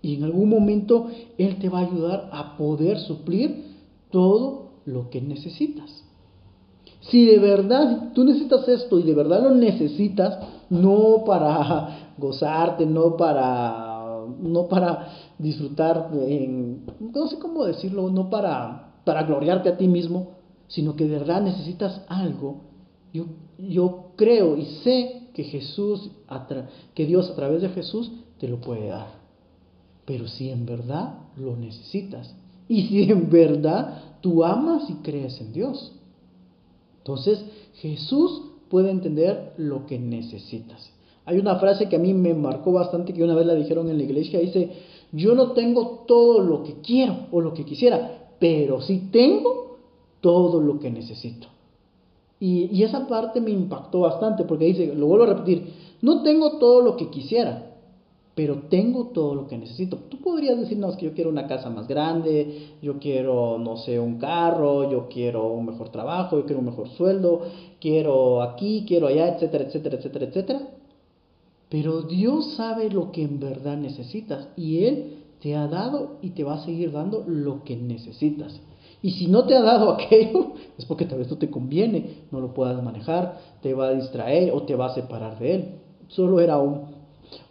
Y 0.00 0.14
en 0.14 0.24
algún 0.24 0.48
momento 0.48 1.08
Él 1.36 1.58
te 1.58 1.68
va 1.68 1.80
a 1.80 1.86
ayudar 1.86 2.30
a 2.32 2.56
poder 2.56 2.98
suplir 2.98 3.76
todo 4.10 4.70
lo 4.86 5.10
que 5.10 5.20
necesitas. 5.20 6.02
Si 7.00 7.26
de 7.26 7.38
verdad 7.38 8.12
tú 8.14 8.24
necesitas 8.24 8.66
esto 8.68 8.98
y 8.98 9.02
de 9.02 9.14
verdad 9.14 9.42
lo 9.42 9.54
necesitas, 9.54 10.38
no 10.70 11.24
para 11.26 12.14
gozarte, 12.16 12.86
no 12.86 13.18
para, 13.18 14.24
no 14.40 14.66
para 14.66 15.08
disfrutar, 15.38 16.08
en, 16.26 16.86
no 17.00 17.26
sé 17.26 17.38
cómo 17.38 17.66
decirlo, 17.66 18.08
no 18.08 18.30
para, 18.30 18.94
para 19.04 19.24
gloriarte 19.24 19.68
a 19.68 19.76
ti 19.76 19.88
mismo, 19.88 20.38
sino 20.68 20.96
que 20.96 21.04
de 21.04 21.18
verdad 21.18 21.42
necesitas 21.42 22.00
algo, 22.08 22.62
yo, 23.12 23.26
yo 23.58 24.12
creo 24.16 24.56
y 24.56 24.64
sé 24.82 25.19
que 25.34 25.44
Jesús, 25.44 26.10
que 26.94 27.06
Dios 27.06 27.30
a 27.30 27.34
través 27.34 27.62
de 27.62 27.68
Jesús 27.70 28.10
te 28.38 28.48
lo 28.48 28.60
puede 28.60 28.88
dar. 28.88 29.08
Pero 30.04 30.28
si 30.28 30.50
en 30.50 30.66
verdad 30.66 31.18
lo 31.36 31.56
necesitas 31.56 32.34
y 32.68 32.86
si 32.86 33.02
en 33.10 33.30
verdad 33.30 34.16
tú 34.20 34.44
amas 34.44 34.88
y 34.90 34.94
crees 34.94 35.40
en 35.40 35.52
Dios. 35.52 35.92
Entonces 36.98 37.44
Jesús 37.74 38.42
puede 38.68 38.90
entender 38.90 39.54
lo 39.56 39.86
que 39.86 39.98
necesitas. 39.98 40.92
Hay 41.24 41.38
una 41.38 41.56
frase 41.56 41.88
que 41.88 41.96
a 41.96 42.00
mí 42.00 42.14
me 42.14 42.34
marcó 42.34 42.72
bastante 42.72 43.12
que 43.12 43.22
una 43.22 43.34
vez 43.34 43.46
la 43.46 43.54
dijeron 43.54 43.88
en 43.88 43.98
la 43.98 44.04
iglesia, 44.04 44.40
dice, 44.40 44.70
yo 45.12 45.34
no 45.34 45.52
tengo 45.52 46.04
todo 46.06 46.40
lo 46.40 46.62
que 46.62 46.74
quiero 46.80 47.26
o 47.30 47.40
lo 47.40 47.52
que 47.52 47.64
quisiera, 47.64 48.32
pero 48.38 48.80
sí 48.80 49.08
tengo 49.12 49.78
todo 50.20 50.60
lo 50.60 50.78
que 50.80 50.90
necesito. 50.90 51.46
Y, 52.40 52.82
esa 52.82 53.06
parte 53.06 53.40
me 53.40 53.50
impactó 53.50 54.00
bastante 54.00 54.44
porque 54.44 54.64
dice, 54.64 54.94
lo 54.94 55.06
vuelvo 55.06 55.24
a 55.24 55.34
repetir, 55.34 55.74
no 56.00 56.22
tengo 56.22 56.58
todo 56.58 56.80
lo 56.80 56.96
que 56.96 57.10
quisiera, 57.10 57.76
pero 58.34 58.62
tengo 58.70 59.08
todo 59.08 59.34
lo 59.34 59.46
que 59.46 59.58
necesito. 59.58 59.98
Tú 60.08 60.16
podrías 60.22 60.58
decirnos 60.58 60.96
que 60.96 61.04
yo 61.04 61.12
quiero 61.12 61.28
una 61.28 61.46
casa 61.46 61.68
más 61.68 61.86
grande, 61.86 62.70
yo 62.80 62.98
quiero, 62.98 63.58
no 63.58 63.76
sé, 63.76 64.00
un 64.00 64.16
carro, 64.16 64.90
yo 64.90 65.08
quiero 65.10 65.52
un 65.52 65.66
mejor 65.66 65.90
trabajo, 65.90 66.38
yo 66.38 66.46
quiero 66.46 66.60
un 66.60 66.66
mejor 66.66 66.88
sueldo, 66.88 67.42
quiero 67.78 68.40
aquí, 68.40 68.86
quiero 68.88 69.08
allá, 69.08 69.34
etcétera, 69.34 69.64
etcétera, 69.64 69.96
etcétera, 69.98 70.24
etcétera. 70.24 70.60
Pero 71.68 72.02
Dios 72.02 72.54
sabe 72.56 72.88
lo 72.88 73.12
que 73.12 73.22
en 73.22 73.38
verdad 73.38 73.76
necesitas 73.76 74.48
y 74.56 74.84
Él 74.84 75.18
te 75.42 75.54
ha 75.56 75.68
dado 75.68 76.16
y 76.22 76.30
te 76.30 76.42
va 76.42 76.54
a 76.54 76.64
seguir 76.64 76.92
dando 76.92 77.22
lo 77.26 77.64
que 77.64 77.76
necesitas. 77.76 78.58
Y 79.02 79.12
si 79.12 79.26
no 79.26 79.44
te 79.44 79.54
ha 79.54 79.62
dado 79.62 79.90
aquello, 79.94 80.52
es 80.78 80.84
porque 80.84 81.04
tal 81.04 81.18
vez 81.18 81.30
no 81.30 81.38
te 81.38 81.50
conviene, 81.50 82.24
no 82.30 82.40
lo 82.40 82.54
puedas 82.54 82.82
manejar, 82.82 83.38
te 83.62 83.74
va 83.74 83.88
a 83.88 83.94
distraer 83.94 84.52
o 84.52 84.62
te 84.62 84.74
va 84.74 84.86
a 84.86 84.94
separar 84.94 85.38
de 85.38 85.54
Él. 85.54 85.64
Solo 86.08 86.40
era 86.40 86.58
un 86.58 87.00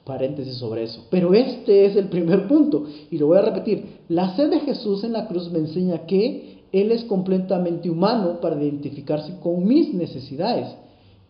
paréntesis 0.04 0.56
sobre 0.56 0.84
eso. 0.84 1.06
Pero 1.10 1.34
este 1.34 1.86
es 1.86 1.96
el 1.96 2.10
primer 2.10 2.48
punto, 2.48 2.86
y 3.10 3.18
lo 3.18 3.28
voy 3.28 3.38
a 3.38 3.44
repetir. 3.44 4.00
La 4.10 4.36
sed 4.36 4.50
de 4.50 4.60
Jesús 4.62 5.04
en 5.04 5.14
la 5.14 5.28
cruz 5.28 5.52
me 5.52 5.60
enseña 5.60 6.06
que 6.06 6.64
Él 6.72 6.92
es 6.92 7.04
completamente 7.04 7.90
humano 7.90 8.40
para 8.42 8.62
identificarse 8.62 9.40
con 9.40 9.66
mis 9.66 9.94
necesidades. 9.94 10.68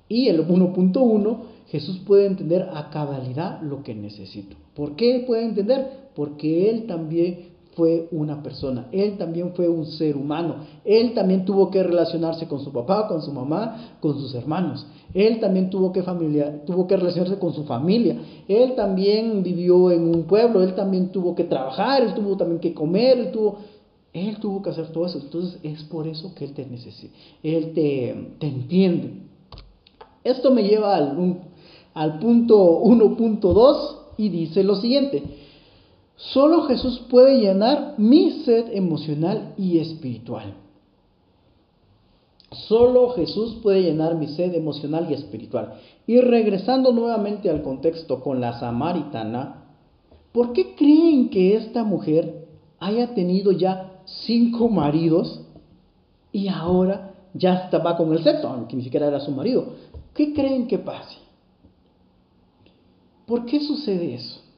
Y 0.08 0.28
el 0.28 0.48
1.1, 0.48 1.38
Jesús 1.68 2.00
puede 2.00 2.26
entender 2.26 2.68
a 2.74 2.90
cabalidad 2.90 3.62
lo 3.62 3.84
que 3.84 3.94
necesito. 3.94 4.56
¿Por 4.74 4.96
qué 4.96 5.24
puede 5.28 5.46
entender? 5.46 6.10
Porque 6.16 6.70
Él 6.70 6.88
también 6.88 7.49
fue 7.76 8.08
una 8.12 8.42
persona, 8.42 8.88
él 8.92 9.18
también 9.18 9.54
fue 9.54 9.70
un 9.70 9.86
ser 9.86 10.18
humano, 10.18 10.56
él 10.84 11.14
también 11.14 11.46
tuvo 11.46 11.70
que 11.70 11.84
relacionarse 11.84 12.48
con 12.48 12.60
su 12.60 12.72
papá, 12.72 13.08
con 13.08 13.22
su 13.22 13.32
mamá, 13.32 13.96
con 14.02 14.20
sus 14.20 14.34
hermanos, 14.36 14.86
él 15.14 15.40
también 15.40 15.70
tuvo 15.70 15.92
que, 15.92 16.04
familia, 16.04 16.64
tuvo 16.66 16.88
que 16.88 16.98
relacionarse 16.98 17.38
con 17.38 17.54
su 17.54 17.64
familia, 17.64 18.18
él 18.48 18.76
también 18.76 19.44
vivió 19.44 19.92
en 19.92 20.04
un 20.04 20.24
pueblo, 20.24 20.64
él 20.64 20.76
también 20.76 21.12
tuvo 21.12 21.36
que 21.36 21.44
trabajar, 21.44 22.02
él 22.02 22.14
tuvo 22.16 22.36
también 22.36 22.60
que 22.60 22.74
comer, 22.74 23.18
él 23.18 23.32
tuvo, 23.32 23.58
él 24.14 24.38
tuvo 24.40 24.62
que 24.62 24.72
hacer 24.72 24.88
todo 24.88 25.06
eso, 25.06 25.20
entonces 25.20 25.60
es 25.64 25.84
por 25.84 26.08
eso 26.08 26.34
que 26.34 26.46
él 26.46 26.54
te 26.54 26.66
necesita, 26.66 27.16
él 27.44 27.74
te, 27.74 28.34
te 28.40 28.48
entiende. 28.48 29.14
Esto 30.24 30.52
me 30.52 30.64
lleva 30.64 30.96
al, 30.96 31.40
al 31.94 32.20
punto 32.20 32.82
1.2 32.84 33.96
y 34.18 34.30
dice 34.30 34.64
lo 34.64 34.76
siguiente, 34.76 35.24
Solo 36.20 36.64
Jesús 36.64 37.00
puede 37.10 37.40
llenar 37.40 37.96
mi 37.98 38.44
sed 38.44 38.74
emocional 38.74 39.54
y 39.58 39.80
espiritual. 39.80 40.54
Solo 42.52 43.12
Jesús 43.12 43.60
puede 43.64 43.84
llenar 43.84 44.16
mi 44.16 44.28
sed 44.28 44.54
emocional 44.54 45.08
y 45.10 45.14
espiritual. 45.14 45.76
Y 46.06 46.20
regresando 46.20 46.92
nuevamente 46.92 47.50
al 47.50 47.62
contexto 47.62 48.20
con 48.20 48.42
la 48.42 48.60
samaritana, 48.60 49.64
¿por 50.34 50.52
qué 50.52 50.76
creen 50.76 51.30
que 51.30 51.56
esta 51.56 51.86
mujer 51.86 52.50
haya 52.80 53.14
tenido 53.14 53.54
ya 53.54 54.02
cinco 54.26 54.68
maridos 54.68 55.46
y 56.34 56.50
ahora 56.50 57.16
ya 57.34 57.54
estaba 57.54 57.96
con 57.96 58.12
el 58.12 58.22
sexto, 58.24 58.50
aunque 58.50 58.76
ni 58.76 58.84
siquiera 58.84 59.08
era 59.08 59.22
su 59.22 59.32
marido? 59.32 59.68
¿Qué 60.14 60.34
creen 60.34 60.68
que 60.68 60.80
pase? 60.80 61.16
¿Por 63.26 63.46
qué 63.46 63.62
sucede 63.62 64.16
eso? 64.16 64.49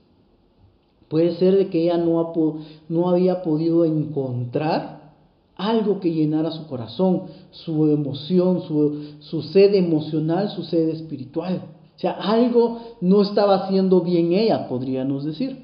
Puede 1.11 1.35
ser 1.35 1.57
de 1.57 1.67
que 1.69 1.83
ella 1.83 1.97
no, 1.97 3.09
había 3.09 3.43
podido 3.43 3.83
encontrar 3.83 5.11
algo 5.57 5.99
que 5.99 6.13
llenara 6.13 6.51
su 6.51 6.67
corazón, 6.67 7.23
su 7.51 7.87
emoción, 7.87 8.61
su, 8.61 9.17
su 9.19 9.41
sed 9.41 9.75
emocional, 9.75 10.49
su 10.51 10.63
sed 10.63 10.87
espiritual. 10.87 11.63
O 11.97 11.99
sea, 11.99 12.11
algo 12.13 12.79
no 13.01 13.23
estaba 13.23 13.55
haciendo 13.55 13.99
bien 13.99 14.31
ella, 14.31 14.69
podríamos 14.69 15.25
decir. 15.25 15.61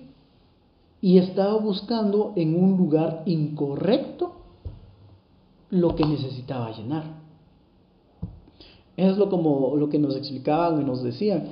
Y 1.00 1.18
estaba 1.18 1.58
buscando 1.58 2.34
en 2.36 2.62
un 2.62 2.76
lugar 2.76 3.24
incorrecto 3.26 4.34
lo 5.70 5.96
que 5.96 6.06
necesitaba 6.06 6.76
llenar. 6.76 7.06
Es 8.98 9.16
lo 9.16 9.30
como 9.30 9.78
lo 9.78 9.88
que 9.88 9.98
nos 9.98 10.18
explicaban 10.18 10.82
y 10.82 10.84
nos 10.84 11.04
decían. 11.04 11.46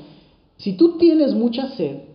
Si 0.57 0.73
tú 0.73 0.97
tienes 0.97 1.33
mucha 1.33 1.69
sed, 1.77 2.14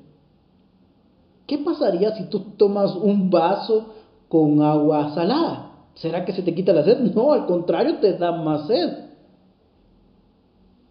¿Qué 1.51 1.59
pasaría 1.59 2.15
si 2.15 2.27
tú 2.27 2.53
tomas 2.57 2.95
un 2.95 3.29
vaso 3.29 3.87
con 4.29 4.63
agua 4.63 5.13
salada? 5.17 5.73
¿Será 5.95 6.25
que 6.25 6.33
se 6.33 6.43
te 6.43 6.55
quita 6.55 6.73
la 6.73 6.85
sed? 6.85 6.99
No, 7.17 7.33
al 7.33 7.47
contrario, 7.47 7.97
te 7.97 8.13
da 8.13 8.31
más 8.31 8.69
sed. 8.69 8.89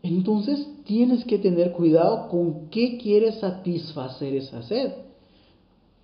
Entonces 0.04 0.68
tienes 0.84 1.24
que 1.24 1.38
tener 1.38 1.72
cuidado 1.72 2.28
con 2.28 2.68
qué 2.72 2.98
quieres 2.98 3.40
satisfacer 3.40 4.36
esa 4.36 4.62
sed. 4.64 4.92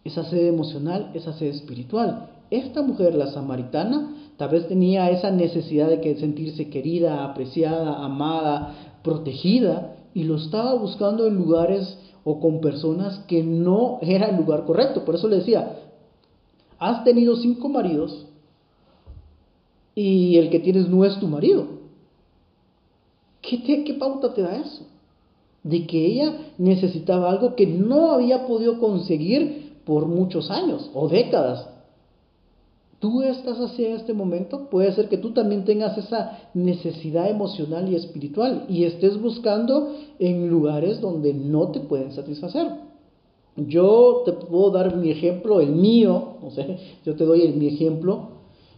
Esa 0.06 0.24
sed 0.24 0.48
emocional, 0.48 1.12
esa 1.14 1.34
sed 1.34 1.48
espiritual. 1.48 2.30
Esta 2.50 2.82
mujer, 2.82 3.14
la 3.14 3.28
samaritana, 3.28 4.16
tal 4.38 4.52
vez 4.52 4.70
tenía 4.70 5.10
esa 5.10 5.32
necesidad 5.32 5.90
de 5.90 6.16
sentirse 6.18 6.70
querida, 6.70 7.26
apreciada, 7.26 8.06
amada, 8.06 8.74
protegida, 9.04 9.98
y 10.14 10.24
lo 10.24 10.38
estaba 10.38 10.76
buscando 10.76 11.28
en 11.28 11.36
lugares 11.36 11.98
o 12.26 12.40
con 12.40 12.60
personas 12.60 13.20
que 13.28 13.44
no 13.44 14.00
era 14.02 14.28
el 14.28 14.36
lugar 14.36 14.66
correcto. 14.66 15.06
Por 15.06 15.16
eso 15.16 15.30
le 15.30 15.38
decía, 15.38 15.80
has 16.80 17.04
tenido 17.06 17.38
cinco 17.38 17.70
maridos 17.70 18.26
y 19.94 20.38
el 20.38 20.50
que 20.50 20.60
tienes 20.60 20.90
no 20.90 21.06
es 21.06 21.18
tu 21.20 21.28
marido. 21.28 21.68
¿Qué, 23.42 23.84
qué 23.84 23.94
pauta 23.94 24.34
te 24.34 24.42
da 24.42 24.58
eso? 24.58 24.88
De 25.64 25.86
que 25.86 26.04
ella 26.04 26.52
necesitaba 26.58 27.30
algo 27.30 27.56
que 27.56 27.68
no 27.68 28.12
había 28.12 28.48
podido 28.48 28.80
conseguir 28.80 29.76
por 29.86 30.08
muchos 30.08 30.50
años 30.50 30.90
o 30.96 31.08
décadas 31.08 31.70
tú 33.00 33.22
estás 33.22 33.60
así 33.60 33.86
en 33.86 33.94
este 33.94 34.14
momento, 34.14 34.70
puede 34.70 34.92
ser 34.94 35.10
que 35.10 35.18
tú 35.18 35.32
también 35.32 35.66
tengas 35.66 35.98
esa 35.98 36.40
necesidad 36.54 37.30
emocional 37.30 37.90
y 37.90 37.96
espiritual 37.96 38.66
y 38.70 38.84
estés 38.84 39.20
buscando 39.22 39.96
en 40.20 40.50
lugares 40.50 41.02
donde 41.02 41.34
no 41.34 41.70
te 41.70 41.82
pueden 41.82 42.12
satisfacer. 42.12 42.68
Yo 43.58 44.24
te 44.26 44.34
puedo 44.34 44.72
dar 44.72 44.96
mi 44.98 45.12
ejemplo, 45.12 45.62
el 45.62 45.72
mío, 45.72 46.38
no 46.42 46.52
sé, 46.52 46.78
yo 47.06 47.16
te 47.16 47.24
doy 47.24 47.48
mi 47.54 47.68
ejemplo, 47.68 48.30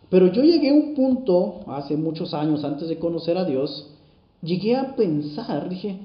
pero 0.09 0.31
yo 0.31 0.43
llegué 0.43 0.69
a 0.69 0.73
un 0.73 0.93
punto 0.93 1.61
hace 1.67 1.97
muchos 1.97 2.33
años 2.33 2.63
antes 2.63 2.87
de 2.87 2.99
conocer 2.99 3.37
a 3.37 3.45
Dios, 3.45 3.91
llegué 4.41 4.75
a 4.75 4.95
pensar, 4.95 5.67
dije, 5.67 5.99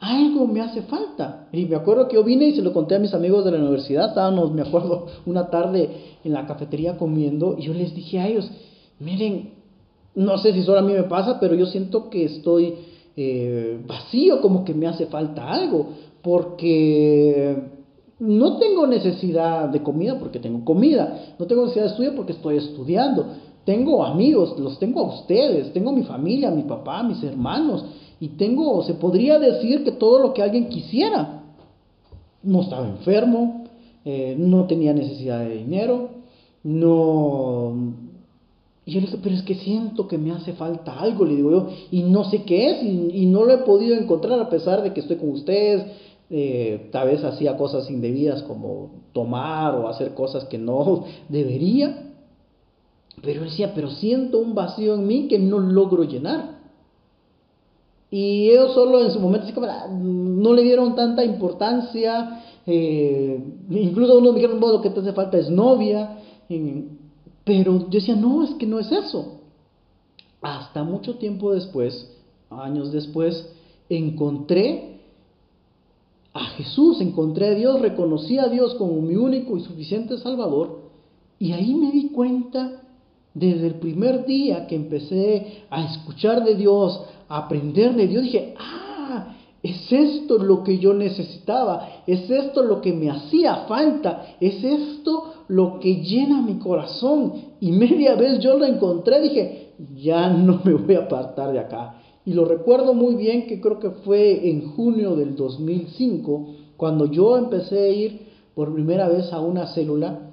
algo 0.00 0.46
me 0.46 0.60
hace 0.60 0.82
falta. 0.82 1.48
Y 1.52 1.64
me 1.66 1.76
acuerdo 1.76 2.08
que 2.08 2.16
yo 2.16 2.24
vine 2.24 2.48
y 2.48 2.54
se 2.54 2.62
lo 2.62 2.72
conté 2.72 2.96
a 2.96 2.98
mis 2.98 3.14
amigos 3.14 3.44
de 3.44 3.52
la 3.52 3.58
universidad, 3.58 4.08
estábamos, 4.08 4.52
me 4.52 4.62
acuerdo, 4.62 5.06
una 5.26 5.48
tarde 5.48 5.90
en 6.24 6.32
la 6.32 6.46
cafetería 6.46 6.96
comiendo 6.96 7.56
y 7.58 7.62
yo 7.62 7.74
les 7.74 7.94
dije 7.94 8.18
a 8.18 8.28
ellos, 8.28 8.50
miren, 8.98 9.54
no 10.14 10.38
sé 10.38 10.52
si 10.52 10.62
solo 10.62 10.78
a 10.78 10.82
mí 10.82 10.92
me 10.92 11.04
pasa, 11.04 11.38
pero 11.38 11.54
yo 11.54 11.66
siento 11.66 12.08
que 12.08 12.24
estoy 12.24 12.74
eh, 13.16 13.80
vacío, 13.86 14.40
como 14.40 14.64
que 14.64 14.74
me 14.74 14.86
hace 14.86 15.06
falta 15.06 15.50
algo, 15.50 15.88
porque 16.22 17.56
no 18.18 18.56
tengo 18.56 18.86
necesidad 18.86 19.68
de 19.68 19.82
comida 19.82 20.18
porque 20.18 20.38
tengo 20.38 20.64
comida, 20.64 21.34
no 21.38 21.46
tengo 21.46 21.62
necesidad 21.62 21.84
de 21.84 21.90
estudio 21.90 22.14
porque 22.16 22.32
estoy 22.32 22.56
estudiando, 22.56 23.26
tengo 23.64 24.04
amigos, 24.04 24.58
los 24.58 24.78
tengo 24.78 25.00
a 25.00 25.14
ustedes, 25.20 25.72
tengo 25.72 25.92
mi 25.92 26.02
familia, 26.02 26.50
mi 26.50 26.62
papá, 26.62 27.02
mis 27.02 27.22
hermanos, 27.22 27.84
y 28.18 28.28
tengo, 28.28 28.82
se 28.84 28.94
podría 28.94 29.38
decir 29.38 29.84
que 29.84 29.92
todo 29.92 30.18
lo 30.18 30.32
que 30.32 30.42
alguien 30.42 30.68
quisiera. 30.68 31.42
No 32.42 32.62
estaba 32.62 32.88
enfermo, 32.88 33.64
eh, 34.04 34.36
no 34.38 34.66
tenía 34.66 34.94
necesidad 34.94 35.40
de 35.40 35.56
dinero, 35.56 36.10
no... 36.62 37.94
Y 38.84 38.92
yo 38.92 39.00
le 39.00 39.06
dije, 39.06 39.18
pero 39.20 39.34
es 39.34 39.42
que 39.42 39.56
siento 39.56 40.06
que 40.06 40.16
me 40.16 40.30
hace 40.30 40.52
falta 40.52 40.96
algo, 41.00 41.24
le 41.24 41.34
digo 41.34 41.50
yo, 41.50 41.68
y 41.90 42.04
no 42.04 42.22
sé 42.30 42.44
qué 42.44 42.70
es, 42.70 42.82
y, 42.84 43.26
no 43.26 43.44
lo 43.44 43.52
he 43.52 43.58
podido 43.58 43.96
encontrar 43.96 44.38
a 44.38 44.48
pesar 44.48 44.82
de 44.82 44.92
que 44.92 45.00
estoy 45.00 45.16
con 45.16 45.30
ustedes, 45.30 45.84
eh, 46.30 46.88
tal 46.92 47.08
vez 47.08 47.24
hacía 47.24 47.56
cosas 47.56 47.90
indebidas 47.90 48.44
como 48.44 48.92
tomar 49.12 49.74
o 49.74 49.88
hacer 49.88 50.14
cosas 50.14 50.44
que 50.44 50.56
no 50.56 51.04
debería, 51.28 52.12
pero 53.22 53.42
decía, 53.42 53.72
pero 53.74 53.90
siento 53.90 54.38
un 54.38 54.54
vacío 54.54 54.94
en 54.94 55.06
mí 55.06 55.26
que 55.26 55.40
no 55.40 55.58
logro 55.58 56.04
llenar. 56.04 56.55
Y 58.10 58.50
ellos 58.50 58.74
solo 58.74 59.04
en 59.04 59.10
su 59.10 59.18
momento 59.18 59.46
ah, 59.68 59.88
no 59.90 60.52
le 60.52 60.62
dieron 60.62 60.94
tanta 60.94 61.24
importancia, 61.24 62.42
eh, 62.66 63.42
incluso 63.70 64.18
unos 64.18 64.32
me 64.32 64.40
dijeron, 64.40 64.60
bueno, 64.60 64.76
lo 64.76 64.82
que 64.82 64.90
te 64.90 65.00
hace 65.00 65.12
falta 65.12 65.38
es 65.38 65.50
novia, 65.50 66.18
pero 67.44 67.78
yo 67.78 67.88
decía, 67.88 68.14
no, 68.14 68.44
es 68.44 68.54
que 68.54 68.66
no 68.66 68.78
es 68.78 68.90
eso. 68.92 69.40
Hasta 70.40 70.84
mucho 70.84 71.16
tiempo 71.16 71.52
después, 71.52 72.12
años 72.50 72.92
después, 72.92 73.48
encontré 73.88 75.00
a 76.32 76.44
Jesús, 76.50 77.00
encontré 77.00 77.48
a 77.48 77.54
Dios, 77.54 77.80
reconocí 77.80 78.38
a 78.38 78.48
Dios 78.48 78.74
como 78.74 79.00
mi 79.00 79.16
único 79.16 79.56
y 79.56 79.60
suficiente 79.62 80.18
Salvador, 80.18 80.80
y 81.38 81.52
ahí 81.52 81.74
me 81.74 81.90
di 81.90 82.08
cuenta 82.10 82.82
desde 83.34 83.66
el 83.66 83.74
primer 83.74 84.24
día 84.24 84.66
que 84.66 84.74
empecé 84.74 85.64
a 85.70 85.84
escuchar 85.84 86.44
de 86.44 86.54
Dios, 86.54 87.00
aprender 87.28 87.94
de 87.94 88.06
Dios, 88.06 88.22
dije, 88.22 88.54
ah, 88.58 89.34
es 89.62 89.90
esto 89.90 90.38
lo 90.38 90.62
que 90.62 90.78
yo 90.78 90.94
necesitaba, 90.94 92.02
es 92.06 92.30
esto 92.30 92.62
lo 92.62 92.80
que 92.80 92.92
me 92.92 93.10
hacía 93.10 93.64
falta, 93.68 94.36
es 94.40 94.62
esto 94.62 95.44
lo 95.48 95.80
que 95.80 96.02
llena 96.02 96.42
mi 96.42 96.58
corazón. 96.58 97.32
Y 97.60 97.72
media 97.72 98.14
vez 98.14 98.38
yo 98.38 98.56
lo 98.56 98.64
encontré, 98.64 99.20
dije, 99.20 99.72
ya 99.96 100.28
no 100.28 100.60
me 100.64 100.74
voy 100.74 100.94
a 100.94 101.00
apartar 101.00 101.52
de 101.52 101.58
acá. 101.58 102.00
Y 102.24 102.32
lo 102.32 102.44
recuerdo 102.44 102.94
muy 102.94 103.14
bien 103.14 103.46
que 103.46 103.60
creo 103.60 103.78
que 103.78 103.90
fue 103.90 104.48
en 104.48 104.72
junio 104.72 105.16
del 105.16 105.36
2005, 105.36 106.48
cuando 106.76 107.06
yo 107.06 107.36
empecé 107.36 107.78
a 107.78 107.88
ir 107.88 108.26
por 108.54 108.72
primera 108.72 109.08
vez 109.08 109.32
a 109.32 109.40
una 109.40 109.66
célula 109.68 110.26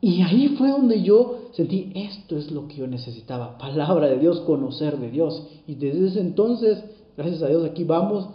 y 0.00 0.22
ahí 0.22 0.54
fue 0.56 0.70
donde 0.70 1.02
yo 1.02 1.45
sentí, 1.56 1.90
esto 1.94 2.36
es 2.36 2.50
lo 2.50 2.68
que 2.68 2.76
yo 2.76 2.86
necesitaba, 2.86 3.56
palabra 3.56 4.08
de 4.08 4.18
Dios, 4.18 4.40
conocer 4.40 4.98
de 4.98 5.10
Dios. 5.10 5.46
Y 5.66 5.74
desde 5.74 6.08
ese 6.08 6.20
entonces, 6.20 6.84
gracias 7.16 7.42
a 7.42 7.48
Dios, 7.48 7.64
aquí 7.64 7.84
vamos, 7.84 8.28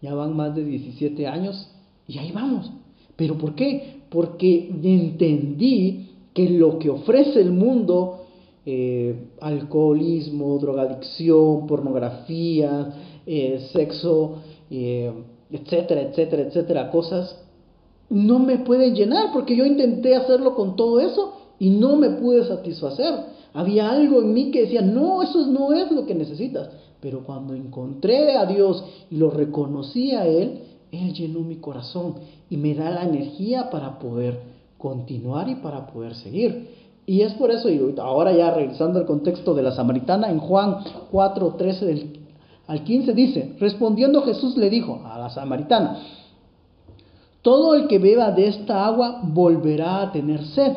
ya 0.00 0.14
van 0.14 0.36
más 0.36 0.54
de 0.54 0.64
17 0.64 1.26
años 1.26 1.70
y 2.06 2.18
ahí 2.18 2.30
vamos. 2.30 2.70
¿Pero 3.16 3.36
por 3.36 3.56
qué? 3.56 4.02
Porque 4.10 4.68
entendí 4.70 6.10
que 6.32 6.48
lo 6.50 6.78
que 6.78 6.88
ofrece 6.88 7.40
el 7.40 7.50
mundo, 7.50 8.26
eh, 8.64 9.26
alcoholismo, 9.40 10.56
drogadicción, 10.58 11.66
pornografía, 11.66 12.94
eh, 13.26 13.68
sexo, 13.72 14.36
eh, 14.70 15.12
etcétera, 15.50 16.02
etcétera, 16.02 16.42
etcétera, 16.42 16.90
cosas 16.92 17.42
no 18.08 18.38
me 18.38 18.58
puede 18.58 18.92
llenar 18.92 19.32
porque 19.32 19.56
yo 19.56 19.66
intenté 19.66 20.14
hacerlo 20.14 20.54
con 20.54 20.76
todo 20.76 21.00
eso 21.00 21.37
y 21.58 21.70
no 21.70 21.96
me 21.96 22.10
pude 22.10 22.44
satisfacer. 22.44 23.38
Había 23.54 23.90
algo 23.90 24.20
en 24.20 24.32
mí 24.32 24.50
que 24.50 24.62
decía, 24.62 24.82
no, 24.82 25.22
eso 25.22 25.46
no 25.46 25.72
es 25.72 25.90
lo 25.90 26.06
que 26.06 26.14
necesitas. 26.14 26.70
Pero 27.00 27.24
cuando 27.24 27.54
encontré 27.54 28.36
a 28.36 28.46
Dios 28.46 28.84
y 29.10 29.16
lo 29.16 29.30
reconocí 29.30 30.12
a 30.12 30.26
Él, 30.26 30.60
Él 30.92 31.12
llenó 31.14 31.40
mi 31.40 31.56
corazón 31.56 32.14
y 32.50 32.56
me 32.56 32.74
da 32.74 32.90
la 32.90 33.04
energía 33.04 33.70
para 33.70 33.98
poder 33.98 34.40
continuar 34.78 35.48
y 35.48 35.56
para 35.56 35.86
poder 35.86 36.14
seguir. 36.14 36.76
Y 37.06 37.22
es 37.22 37.32
por 37.34 37.50
eso, 37.50 37.70
y 37.70 37.94
ahora 37.98 38.32
ya 38.32 38.50
regresando 38.50 38.98
al 38.98 39.06
contexto 39.06 39.54
de 39.54 39.62
la 39.62 39.72
samaritana, 39.72 40.30
en 40.30 40.40
Juan 40.40 40.78
4, 41.10 41.54
13 41.56 42.18
al 42.66 42.84
15 42.84 43.14
dice, 43.14 43.56
respondiendo 43.58 44.22
Jesús 44.22 44.58
le 44.58 44.68
dijo 44.68 45.00
a 45.06 45.18
la 45.18 45.30
samaritana, 45.30 46.02
todo 47.40 47.74
el 47.74 47.88
que 47.88 47.98
beba 47.98 48.30
de 48.32 48.48
esta 48.48 48.84
agua 48.84 49.22
volverá 49.24 50.02
a 50.02 50.12
tener 50.12 50.44
sed, 50.44 50.72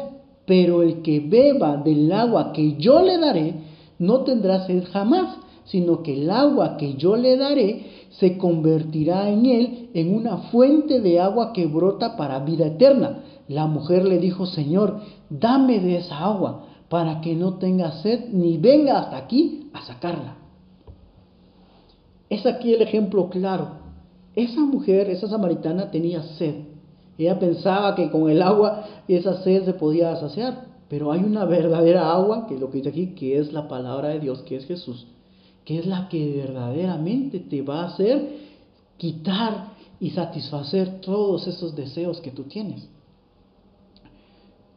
pero 0.52 0.82
el 0.82 1.02
que 1.02 1.22
beba 1.22 1.78
del 1.78 2.12
agua 2.12 2.52
que 2.52 2.76
yo 2.76 3.02
le 3.02 3.18
daré 3.18 3.54
no 4.00 4.26
tendrá 4.26 4.68
sed 4.68 4.84
jamás, 4.92 5.38
sino 5.64 6.04
que 6.04 6.22
el 6.22 6.30
agua 6.30 6.76
que 6.76 6.96
yo 6.96 7.16
le 7.16 7.38
daré 7.38 7.86
se 8.10 8.38
convertirá 8.38 9.30
en 9.30 9.46
él 9.46 9.90
en 9.94 10.14
una 10.14 10.50
fuente 10.52 11.00
de 11.00 11.22
agua 11.22 11.54
que 11.54 11.68
brota 11.68 12.18
para 12.18 12.40
vida 12.40 12.68
eterna. 12.68 13.24
La 13.48 13.66
mujer 13.66 14.04
le 14.04 14.20
dijo, 14.20 14.46
Señor, 14.46 15.00
dame 15.30 15.80
de 15.80 16.00
esa 16.00 16.18
agua 16.20 16.66
para 16.90 17.22
que 17.22 17.34
no 17.34 17.54
tenga 17.54 18.02
sed 18.02 18.34
ni 18.34 18.58
venga 18.58 19.00
hasta 19.00 19.16
aquí 19.16 19.70
a 19.72 19.82
sacarla. 19.86 20.36
Es 22.30 22.46
aquí 22.46 22.74
el 22.74 22.82
ejemplo 22.82 23.30
claro 23.30 23.80
esa 24.36 24.62
mujer, 24.62 25.10
esa 25.10 25.30
samaritana, 25.30 25.92
tenía 25.92 26.24
sed. 26.24 26.70
Ella 27.17 27.39
pensaba 27.39 27.95
que 27.95 28.10
con 28.10 28.30
el 28.30 28.41
agua 28.41 28.86
esa 29.08 29.41
sed 29.43 29.65
se 29.65 29.74
podía 29.74 30.15
saciar. 30.15 30.71
Pero 30.89 31.12
hay 31.12 31.24
una 31.24 31.45
verdadera 31.45 32.12
agua, 32.12 32.47
que 32.47 32.56
es 32.56 32.60
lo 32.60 32.69
que 32.69 32.80
dice 32.80 32.89
aquí, 32.89 33.08
que 33.15 33.38
es 33.38 33.54
la 33.54 33.67
palabra 33.67 34.10
de 34.10 34.19
Dios, 34.19 34.41
que 34.41 34.58
es 34.58 34.65
Jesús, 34.65 35.08
que 35.63 35.80
es 35.80 35.86
la 35.86 36.10
que 36.10 36.36
verdaderamente 36.36 37.39
te 37.39 37.62
va 37.62 37.84
a 37.84 37.88
hacer 37.88 38.39
quitar 38.97 39.74
y 40.00 40.10
satisfacer 40.10 41.00
todos 41.00 41.47
esos 41.47 41.76
deseos 41.76 42.19
que 42.19 42.32
tú 42.32 42.43
tienes. 42.43 42.89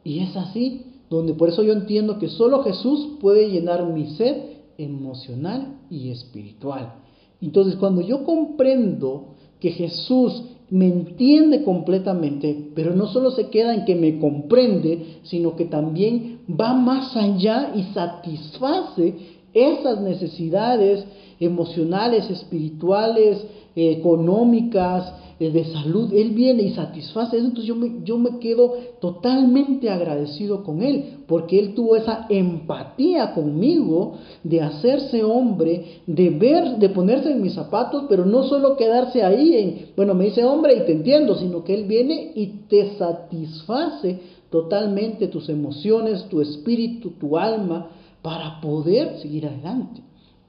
Y 0.05 0.20
es 0.20 0.37
así, 0.37 0.87
donde 1.11 1.35
por 1.35 1.49
eso 1.49 1.62
yo 1.62 1.73
entiendo 1.73 2.18
que 2.18 2.29
solo 2.29 2.62
Jesús 2.62 3.16
puede 3.20 3.51
llenar 3.51 3.85
mi 3.87 4.07
sed 4.14 4.37
emocional 4.79 5.79
y 5.90 6.11
espiritual. 6.11 6.94
Entonces, 7.40 7.77
cuando 7.77 8.01
yo 8.01 8.25
comprendo 8.25 9.35
que 9.61 9.70
Jesús 9.70 10.44
me 10.70 10.87
entiende 10.87 11.62
completamente, 11.62 12.70
pero 12.74 12.94
no 12.94 13.07
solo 13.07 13.31
se 13.31 13.48
queda 13.48 13.74
en 13.74 13.85
que 13.85 13.94
me 13.94 14.18
comprende, 14.18 15.18
sino 15.24 15.57
que 15.57 15.66
también 15.66 16.40
va 16.48 16.72
más 16.74 17.16
allá 17.16 17.72
y 17.74 17.83
satisface 17.94 19.14
esas 19.53 20.00
necesidades 20.00 21.05
emocionales, 21.38 22.29
espirituales, 22.31 23.44
económicas, 23.77 25.07
eh, 25.07 25.24
de 25.38 25.64
salud, 25.73 26.12
Él 26.12 26.31
viene 26.31 26.62
y 26.62 26.75
satisface 26.75 27.37
entonces 27.38 27.64
yo 27.64 27.77
me, 27.77 28.05
yo 28.05 28.18
me 28.18 28.38
quedo 28.38 28.75
totalmente 29.01 29.90
agradecido 29.90 30.62
con 30.64 30.83
Él, 30.83 31.18
porque 31.27 31.59
Él 31.59 31.75
tuvo 31.75 31.97
esa 31.97 32.27
empatía 32.29 33.35
conmigo 33.35 34.14
de 34.42 34.61
hacerse 34.61 35.23
hombre, 35.25 36.03
de 36.07 36.31
ver, 36.31 36.79
de 36.79 36.88
ponerse 36.88 37.33
en 37.33 37.42
mis 37.42 37.55
zapatos, 37.55 38.05
pero 38.09 38.25
no 38.25 38.44
solo 38.44 38.77
quedarse 38.77 39.23
ahí 39.23 39.57
en, 39.57 39.87
bueno, 39.97 40.14
me 40.14 40.27
dice 40.27 40.44
hombre 40.44 40.77
y 40.77 40.87
te 40.87 40.92
entiendo, 40.92 41.37
sino 41.37 41.64
que 41.64 41.75
Él 41.75 41.85
viene 41.85 42.33
y 42.35 42.47
te 42.68 42.97
satisface 42.97 44.20
totalmente 44.51 45.29
tus 45.29 45.49
emociones, 45.49 46.25
tu 46.29 46.40
espíritu, 46.40 47.11
tu 47.18 47.37
alma, 47.37 47.90
para 48.23 48.61
poder 48.61 49.18
seguir 49.18 49.47
adelante. 49.47 50.01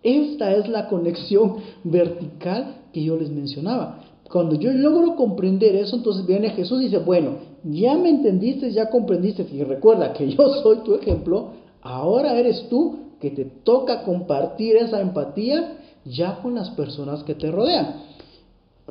Esta 0.04 0.54
es 0.54 0.70
la 0.70 0.88
conexión 0.88 1.56
vertical 1.84 2.76
que 2.94 3.04
yo 3.04 3.18
les 3.18 3.30
mencionaba. 3.30 4.15
Cuando 4.32 4.56
yo 4.56 4.72
logro 4.72 5.16
comprender 5.16 5.76
eso, 5.76 5.98
entonces 5.98 6.26
viene 6.26 6.50
Jesús 6.50 6.82
y 6.82 6.86
dice, 6.86 6.98
bueno, 6.98 7.38
ya 7.64 7.96
me 7.96 8.10
entendiste, 8.10 8.72
ya 8.72 8.90
comprendiste, 8.90 9.48
y 9.52 9.64
recuerda 9.64 10.14
que 10.14 10.30
yo 10.30 10.50
soy 10.64 10.78
tu 10.80 10.96
ejemplo, 10.96 11.50
ahora 11.82 12.38
eres 12.38 12.68
tú 12.70 12.98
que 13.20 13.32
te 13.32 13.46
toca 13.46 14.04
compartir 14.04 14.76
esa 14.78 15.00
empatía 15.00 15.78
ya 16.06 16.40
con 16.42 16.56
las 16.56 16.70
personas 16.72 17.24
que 17.24 17.36
te 17.36 17.52
rodean. 17.52 18.04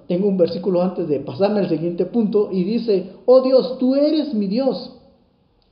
Tengo 0.09 0.29
un 0.29 0.37
versículo 0.37 0.83
antes 0.83 1.09
de 1.09 1.21
pasarme 1.21 1.61
al 1.61 1.69
siguiente 1.69 2.07
punto 2.07 2.51
y 2.53 2.65
dice, 2.65 3.13
oh 3.27 3.43
Dios, 3.43 3.79
tú 3.79 3.95
eres 3.95 4.35
mi 4.35 4.47
Dios, 4.47 4.93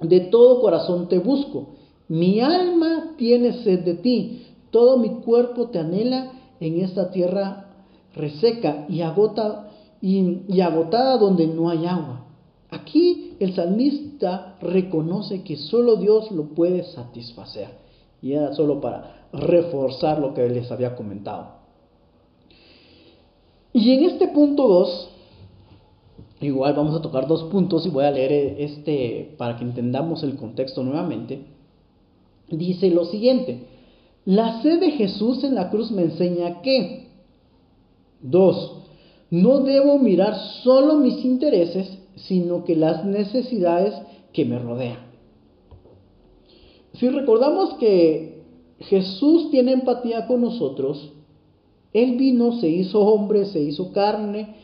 de 0.01 0.21
todo 0.21 0.61
corazón 0.61 1.09
te 1.09 1.19
busco, 1.19 1.71
mi 2.09 2.41
alma 2.41 3.15
tiene 3.17 3.53
sed 3.65 3.81
de 3.81 3.95
ti, 3.95 4.47
todo 4.71 4.97
mi 4.97 5.21
cuerpo 5.21 5.69
te 5.69 5.79
anhela 5.79 6.33
en 6.61 6.81
esta 6.81 7.11
tierra 7.11 7.72
reseca 8.15 8.87
y, 8.89 9.03
agota, 9.03 9.71
y, 10.01 10.61
agotada 10.61 11.19
donde 11.19 11.47
no 11.47 11.71
hay 11.71 11.87
agua. 11.87 12.27
Aquí 12.71 13.37
el 13.41 13.55
salmista 13.55 14.57
reconoce 14.61 15.43
que 15.43 15.57
solo 15.57 15.97
Dios 15.97 16.31
lo 16.31 16.55
puede 16.55 16.85
satisfacer. 16.85 17.69
Y 18.23 18.33
era 18.33 18.55
solo 18.55 18.81
para 18.81 19.27
reforzar 19.33 20.19
lo 20.19 20.33
que 20.33 20.49
les 20.49 20.71
había 20.71 20.95
comentado. 20.95 21.63
Y 23.73 23.93
en 23.93 24.05
este 24.05 24.29
punto 24.29 24.69
2, 24.69 25.09
igual 26.41 26.75
vamos 26.75 26.95
a 26.95 27.03
tocar 27.03 27.27
dos 27.27 27.45
puntos 27.45 27.87
y 27.87 27.91
voy 27.91 28.05
a 28.05 28.11
leer 28.11 28.57
este 28.59 29.35
para 29.39 29.57
que 29.57 29.65
entendamos 29.65 30.23
el 30.23 30.37
contexto 30.37 30.83
nuevamente. 30.83 31.47
Dice 32.49 32.91
lo 32.91 33.07
siguiente, 33.07 33.67
la 34.25 34.63
sed 34.63 34.79
de 34.79 34.91
Jesús 34.93 35.43
en 35.43 35.55
la 35.55 35.71
cruz 35.71 35.91
me 35.91 36.03
enseña 36.03 36.61
que 36.61 37.02
Dos, 38.23 38.79
no 39.31 39.61
debo 39.61 39.99
mirar 39.99 40.37
solo 40.63 40.97
mis 40.97 41.25
intereses, 41.25 41.99
sino 42.17 42.65
que 42.65 42.77
las 42.77 43.05
necesidades 43.05 43.95
que 44.33 44.45
me 44.45 44.59
rodean. 44.59 44.99
Si 46.95 47.09
recordamos 47.09 47.75
que 47.75 48.43
Jesús 48.81 49.51
tiene 49.51 49.73
empatía 49.73 50.27
con 50.27 50.43
nosotros, 50.43 51.13
Él 51.93 52.17
vino, 52.17 52.61
se 52.61 52.69
hizo 52.69 53.01
hombre, 53.01 53.47
se 53.47 53.61
hizo 53.61 53.93
carne 53.93 54.55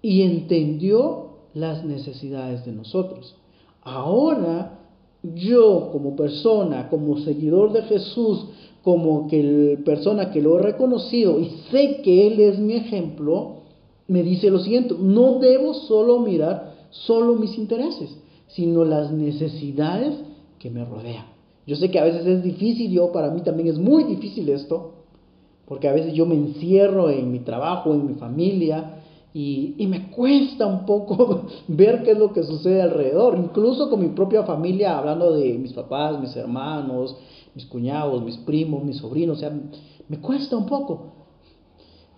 y 0.00 0.22
entendió 0.22 1.32
las 1.54 1.84
necesidades 1.84 2.64
de 2.64 2.72
nosotros. 2.72 3.36
Ahora, 3.82 4.78
yo 5.22 5.90
como 5.92 6.16
persona, 6.16 6.88
como 6.88 7.18
seguidor 7.18 7.72
de 7.72 7.82
Jesús, 7.82 8.46
como 8.82 9.28
que 9.28 9.78
persona 9.84 10.30
que 10.30 10.42
lo 10.42 10.58
he 10.58 10.62
reconocido 10.62 11.38
y 11.38 11.50
sé 11.70 12.00
que 12.02 12.26
Él 12.26 12.40
es 12.40 12.58
mi 12.58 12.74
ejemplo, 12.74 13.62
me 14.08 14.22
dice 14.22 14.50
lo 14.50 14.58
siguiente, 14.58 14.94
no 14.98 15.38
debo 15.38 15.74
solo 15.74 16.18
mirar 16.18 16.74
solo 16.90 17.34
mis 17.36 17.56
intereses, 17.56 18.10
sino 18.48 18.84
las 18.84 19.10
necesidades 19.12 20.14
que 20.58 20.70
me 20.70 20.84
rodean. 20.84 21.26
Yo 21.66 21.76
sé 21.76 21.90
que 21.90 21.98
a 21.98 22.04
veces 22.04 22.26
es 22.26 22.42
difícil, 22.42 22.90
yo 22.90 23.12
para 23.12 23.30
mí 23.30 23.40
también 23.42 23.68
es 23.68 23.78
muy 23.78 24.04
difícil 24.04 24.48
esto, 24.48 24.94
porque 25.66 25.88
a 25.88 25.92
veces 25.92 26.12
yo 26.12 26.26
me 26.26 26.34
encierro 26.34 27.08
en 27.08 27.30
mi 27.30 27.38
trabajo, 27.38 27.94
en 27.94 28.06
mi 28.06 28.14
familia, 28.14 29.01
y, 29.34 29.74
y, 29.78 29.86
me 29.86 30.10
cuesta 30.10 30.66
un 30.66 30.84
poco 30.84 31.46
ver 31.68 32.02
qué 32.02 32.12
es 32.12 32.18
lo 32.18 32.32
que 32.32 32.42
sucede 32.42 32.82
alrededor, 32.82 33.38
incluso 33.38 33.88
con 33.88 34.00
mi 34.00 34.08
propia 34.08 34.42
familia, 34.42 34.98
hablando 34.98 35.32
de 35.32 35.54
mis 35.54 35.72
papás, 35.72 36.20
mis 36.20 36.36
hermanos, 36.36 37.16
mis 37.54 37.66
cuñados, 37.66 38.22
mis 38.22 38.36
primos, 38.38 38.84
mis 38.84 38.96
sobrinos, 38.98 39.38
o 39.38 39.40
sea, 39.40 39.52
me 40.08 40.18
cuesta 40.18 40.56
un 40.56 40.66
poco. 40.66 41.12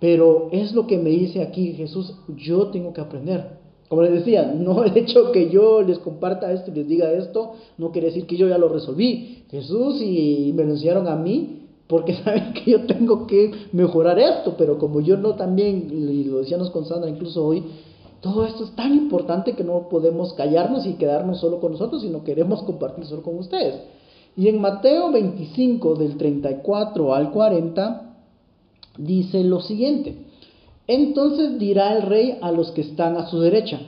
Pero 0.01 0.49
es 0.53 0.73
lo 0.75 0.87
que 0.87 0.99
me 0.99 1.11
dice 1.11 1.43
aquí 1.43 1.73
Jesús, 1.73 2.15
yo 2.37 2.67
tengo 2.69 2.93
que 2.93 3.01
aprender. 3.01 3.59
Como 3.89 4.03
les 4.03 4.13
decía, 4.13 4.53
no 4.55 4.85
el 4.85 4.97
hecho 4.97 5.33
que 5.33 5.51
yo 5.51 5.83
les 5.83 5.99
comparta 5.99 6.53
esto 6.53 6.71
y 6.71 6.75
les 6.75 6.89
diga 6.89 7.13
esto, 7.13 7.55
no 7.79 7.91
quiere 7.93 8.09
decir 8.09 8.27
que 8.27 8.37
yo 8.37 8.49
ya 8.49 8.59
lo 8.59 8.69
resolví. 8.69 9.45
Jesús 9.51 10.01
y 10.03 10.53
me 10.55 10.65
lo 10.65 10.73
enseñaron 10.73 11.09
a 11.09 11.17
mí, 11.17 11.64
porque 11.87 12.15
saben 12.25 12.53
que 12.55 12.73
yo 12.73 12.87
tengo 12.87 13.27
que 13.27 13.53
mejorar 13.73 14.19
esto, 14.19 14.55
pero 14.57 14.79
como 14.79 15.01
yo 15.01 15.17
no 15.17 15.35
también, 15.35 15.89
y 15.91 16.25
lo 16.25 16.39
decíamos 16.39 16.71
con 16.71 16.87
Sandra 16.87 17.11
incluso 17.11 17.45
hoy, 17.45 17.65
todo 18.21 18.47
esto 18.47 18.65
es 18.65 18.71
tan 18.75 18.95
importante 18.95 19.53
que 19.53 19.65
no 19.65 19.89
podemos 19.91 20.33
callarnos 20.33 20.87
y 20.87 20.95
quedarnos 20.95 21.41
solo 21.41 21.61
con 21.61 21.73
nosotros, 21.73 22.01
sino 22.03 22.25
queremos 22.25 22.63
compartir 22.63 23.05
solo 23.05 23.23
con 23.23 23.39
ustedes. 23.39 23.75
Y 24.37 24.49
en 24.49 24.61
Mateo 24.61 25.13
25, 25.13 25.95
del 25.97 26.17
34 26.17 27.15
al 27.15 27.31
40, 27.31 28.17
dice 28.97 29.45
lo 29.45 29.61
siguiente. 29.61 30.17
Entonces 30.87 31.59
dirá 31.59 31.97
el 31.97 32.03
rey 32.03 32.39
a 32.41 32.51
los 32.51 32.71
que 32.73 32.81
están 32.81 33.17
a 33.17 33.27
su 33.27 33.41
derecha, 33.41 33.81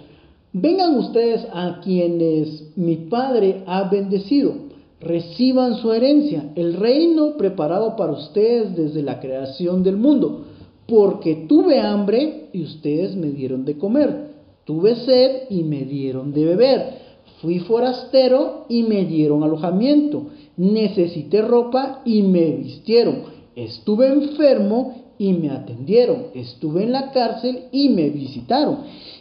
vengan 0.53 0.97
ustedes 0.97 1.47
a 1.53 1.81
quienes 1.83 2.77
mi 2.77 2.97
Padre 2.97 3.65
ha 3.67 3.89
bendecido, 3.89 4.53
reciban 5.01 5.77
su 5.77 5.93
herencia, 5.93 6.53
el 6.57 6.75
reino 6.75 7.37
preparado 7.37 7.97
para 7.97 8.13
ustedes 8.13 8.77
desde 8.77 9.03
la 9.03 9.21
creación 9.21 9.83
del 9.83 9.97
mundo, 9.97 10.45
porque 10.87 11.47
tuve 11.49 11.81
hambre 11.81 12.49
y 12.53 12.63
ustedes 12.63 13.17
me 13.17 13.29
dieron 13.29 13.65
de 13.65 13.77
comer, 13.77 14.31
tuve 14.65 14.97
sed 14.97 15.43
y 15.51 15.65
me 15.65 15.85
dieron 15.85 16.33
de 16.33 16.45
beber 16.45 17.07
Fui 17.41 17.59
forastero 17.59 18.65
y 18.69 18.83
me 18.83 19.05
dieron 19.05 19.43
alojamiento. 19.43 20.29
Necesité 20.57 21.43
ropa 21.43 22.01
y 22.05 22.23
me 22.23 22.53
vistieron. 22.53 23.25
Estuve 23.55 24.09
enfermo 24.09 25.03
y 25.19 25.35
me 25.35 25.51
atendieron. 25.51 26.29
Estuve 26.35 26.85
en 26.85 26.93
la 26.93 27.11
cárcel 27.11 27.65
y 27.73 27.91
me 27.91 28.09
visitaron. 28.09 28.79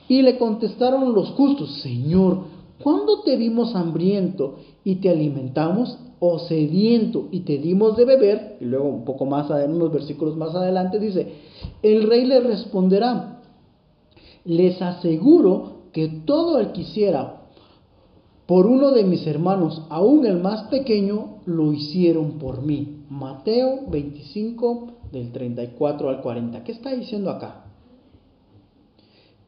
Y 0.08 0.22
le 0.22 0.38
contestaron 0.38 1.14
los 1.14 1.30
justos, 1.32 1.82
Señor, 1.82 2.55
¿cuándo 2.82 3.22
te 3.22 3.38
vimos 3.38 3.76
hambriento 3.76 4.58
y 4.84 4.96
te 4.96 5.10
alimentamos? 5.10 6.00
o 6.18 6.40
sediento 6.40 7.28
y 7.32 7.42
te 7.42 7.58
dimos 7.58 7.98
de 7.98 8.06
beber, 8.06 8.58
y 8.62 8.66
luego 8.66 8.88
un 8.88 9.04
poco 9.04 9.26
más 9.26 9.50
unos 9.50 9.92
versículos 9.92 10.38
más 10.38 10.56
adelante 10.56 10.98
dice, 10.98 11.28
el 11.84 12.08
rey 12.08 12.26
le 12.26 12.40
responderá, 12.40 13.42
les 14.46 14.82
aseguro 14.82 15.90
que 15.92 16.08
todo 16.26 16.60
el 16.60 16.68
que 16.68 16.84
quisiera 16.84 17.42
por 18.46 18.68
uno 18.68 18.92
de 18.92 19.04
mis 19.04 19.26
hermanos, 19.26 19.82
aún 19.90 20.26
el 20.26 20.40
más 20.40 20.68
pequeño, 20.68 21.40
lo 21.46 21.74
hicieron 21.74 22.34
por 22.38 22.62
mí. 22.62 23.04
Mateo 23.10 23.88
25 23.88 24.88
del 25.12 25.32
34 25.32 26.10
al 26.10 26.22
40. 26.22 26.64
¿Qué 26.64 26.72
está 26.72 26.94
diciendo 26.94 27.32
acá? 27.32 27.66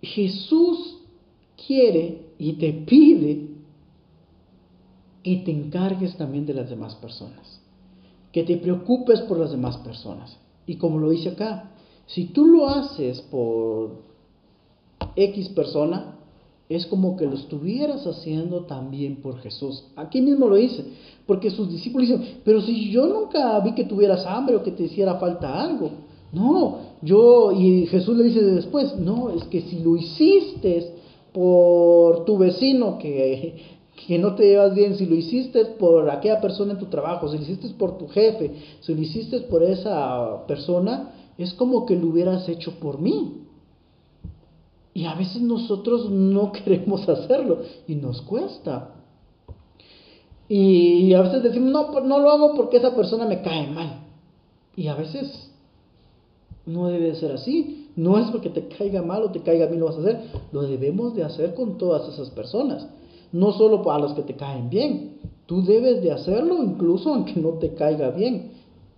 Jesús 0.02 0.98
quiere 1.68 2.27
y 2.39 2.54
te 2.54 2.73
pide 2.73 3.47
que 5.23 5.36
te 5.38 5.52
encargues 5.52 6.15
también 6.15 6.45
de 6.45 6.54
las 6.54 6.69
demás 6.69 6.95
personas, 6.95 7.60
que 8.32 8.43
te 8.43 8.58
preocupes 8.58 9.21
por 9.21 9.38
las 9.38 9.52
demás 9.52 9.78
personas. 9.78 10.38
Y 10.65 10.76
como 10.76 11.00
lo 11.00 11.10
dice 11.10 11.30
acá, 11.30 11.71
si 12.06 12.26
tú 12.26 12.45
lo 12.45 12.69
haces 12.69 13.21
por 13.21 13.91
X 15.15 15.50
persona, 15.50 16.15
es 16.69 16.86
como 16.86 17.15
que 17.15 17.26
lo 17.26 17.36
estuvieras 17.36 18.06
haciendo 18.06 18.65
también 18.65 19.17
por 19.17 19.39
Jesús. 19.39 19.86
Aquí 19.95 20.21
mismo 20.21 20.47
lo 20.47 20.56
dice, 20.56 20.84
porque 21.26 21.50
sus 21.50 21.69
discípulos 21.69 22.08
dicen, 22.10 22.39
pero 22.43 22.62
si 22.62 22.91
yo 22.91 23.08
nunca 23.08 23.60
vi 23.62 23.73
que 23.73 23.86
tuvieras 23.86 24.26
hambre 24.26 24.56
o 24.56 24.63
que 24.63 24.71
te 24.71 24.84
hiciera 24.84 25.15
falta 25.15 25.62
algo. 25.62 25.91
No, 26.32 26.80
yo, 27.02 27.54
y 27.54 27.86
Jesús 27.88 28.17
le 28.17 28.26
dice 28.26 28.41
después, 28.41 28.97
no, 28.97 29.30
es 29.30 29.45
que 29.45 29.62
si 29.62 29.80
lo 29.80 29.95
hiciste 29.95 30.96
por 31.38 32.26
tu 32.26 32.39
vecino 32.39 32.97
que, 32.97 33.78
que 34.08 34.17
no 34.17 34.34
te 34.34 34.47
llevas 34.47 34.73
bien, 34.73 34.95
si 34.95 35.06
lo 35.06 35.13
hiciste 35.13 35.65
por 35.65 36.10
aquella 36.10 36.41
persona 36.41 36.73
en 36.73 36.80
tu 36.80 36.88
trabajo, 36.88 37.30
si 37.30 37.38
lo 37.38 37.43
hiciste 37.43 37.69
por 37.78 38.00
tu 38.00 38.08
jefe, 38.08 38.56
si 38.82 38.95
lo 38.95 39.02
hiciste 39.02 39.41
por 39.41 39.62
esa 39.62 40.47
persona, 40.47 41.12
es 41.38 41.54
como 41.54 41.86
que 41.86 41.95
lo 41.95 42.08
hubieras 42.08 42.50
hecho 42.50 42.80
por 42.80 43.00
mí. 43.00 43.43
Y 44.95 45.06
a 45.06 45.13
veces 45.13 45.43
nosotros 45.43 46.10
no 46.10 46.52
queremos 46.63 47.08
hacerlo 47.08 47.60
y 47.88 47.93
nos 47.93 48.23
cuesta. 48.23 48.95
Y 50.50 51.13
a 51.13 51.21
veces 51.21 51.43
decimos, 51.43 51.69
no, 51.69 51.91
pues 51.91 52.04
no 52.04 52.17
lo 52.17 52.32
hago 52.32 52.56
porque 52.56 52.78
esa 52.78 52.95
persona 52.95 53.28
me 53.28 53.43
cae 53.43 53.69
mal. 53.69 54.08
Y 54.76 54.88
a 54.88 54.95
veces 54.95 55.52
no 56.65 56.88
debe 56.88 57.13
ser 57.13 57.34
así. 57.34 57.87
No 57.97 58.17
es 58.19 58.29
porque 58.29 58.49
te 58.49 58.67
caiga 58.69 59.01
mal 59.01 59.23
o 59.23 59.31
te 59.31 59.41
caiga 59.41 59.65
bien 59.65 59.79
lo 59.79 59.88
vas 59.88 59.95
a 59.95 59.99
hacer. 59.99 60.21
Lo 60.51 60.62
debemos 60.62 61.15
de 61.15 61.23
hacer 61.23 61.55
con 61.55 61.77
todas 61.77 62.13
esas 62.13 62.29
personas. 62.29 62.88
No 63.33 63.51
solo 63.51 63.81
para 63.81 63.99
los 63.99 64.13
que 64.13 64.21
te 64.21 64.36
caen 64.36 64.69
bien. 64.69 65.17
Tú 65.47 65.63
debes 65.63 66.01
de 66.01 66.12
hacerlo 66.12 66.63
incluso 66.63 67.13
aunque 67.13 67.39
no 67.39 67.53
te 67.53 67.73
caiga 67.73 68.12
bien. 68.12 68.51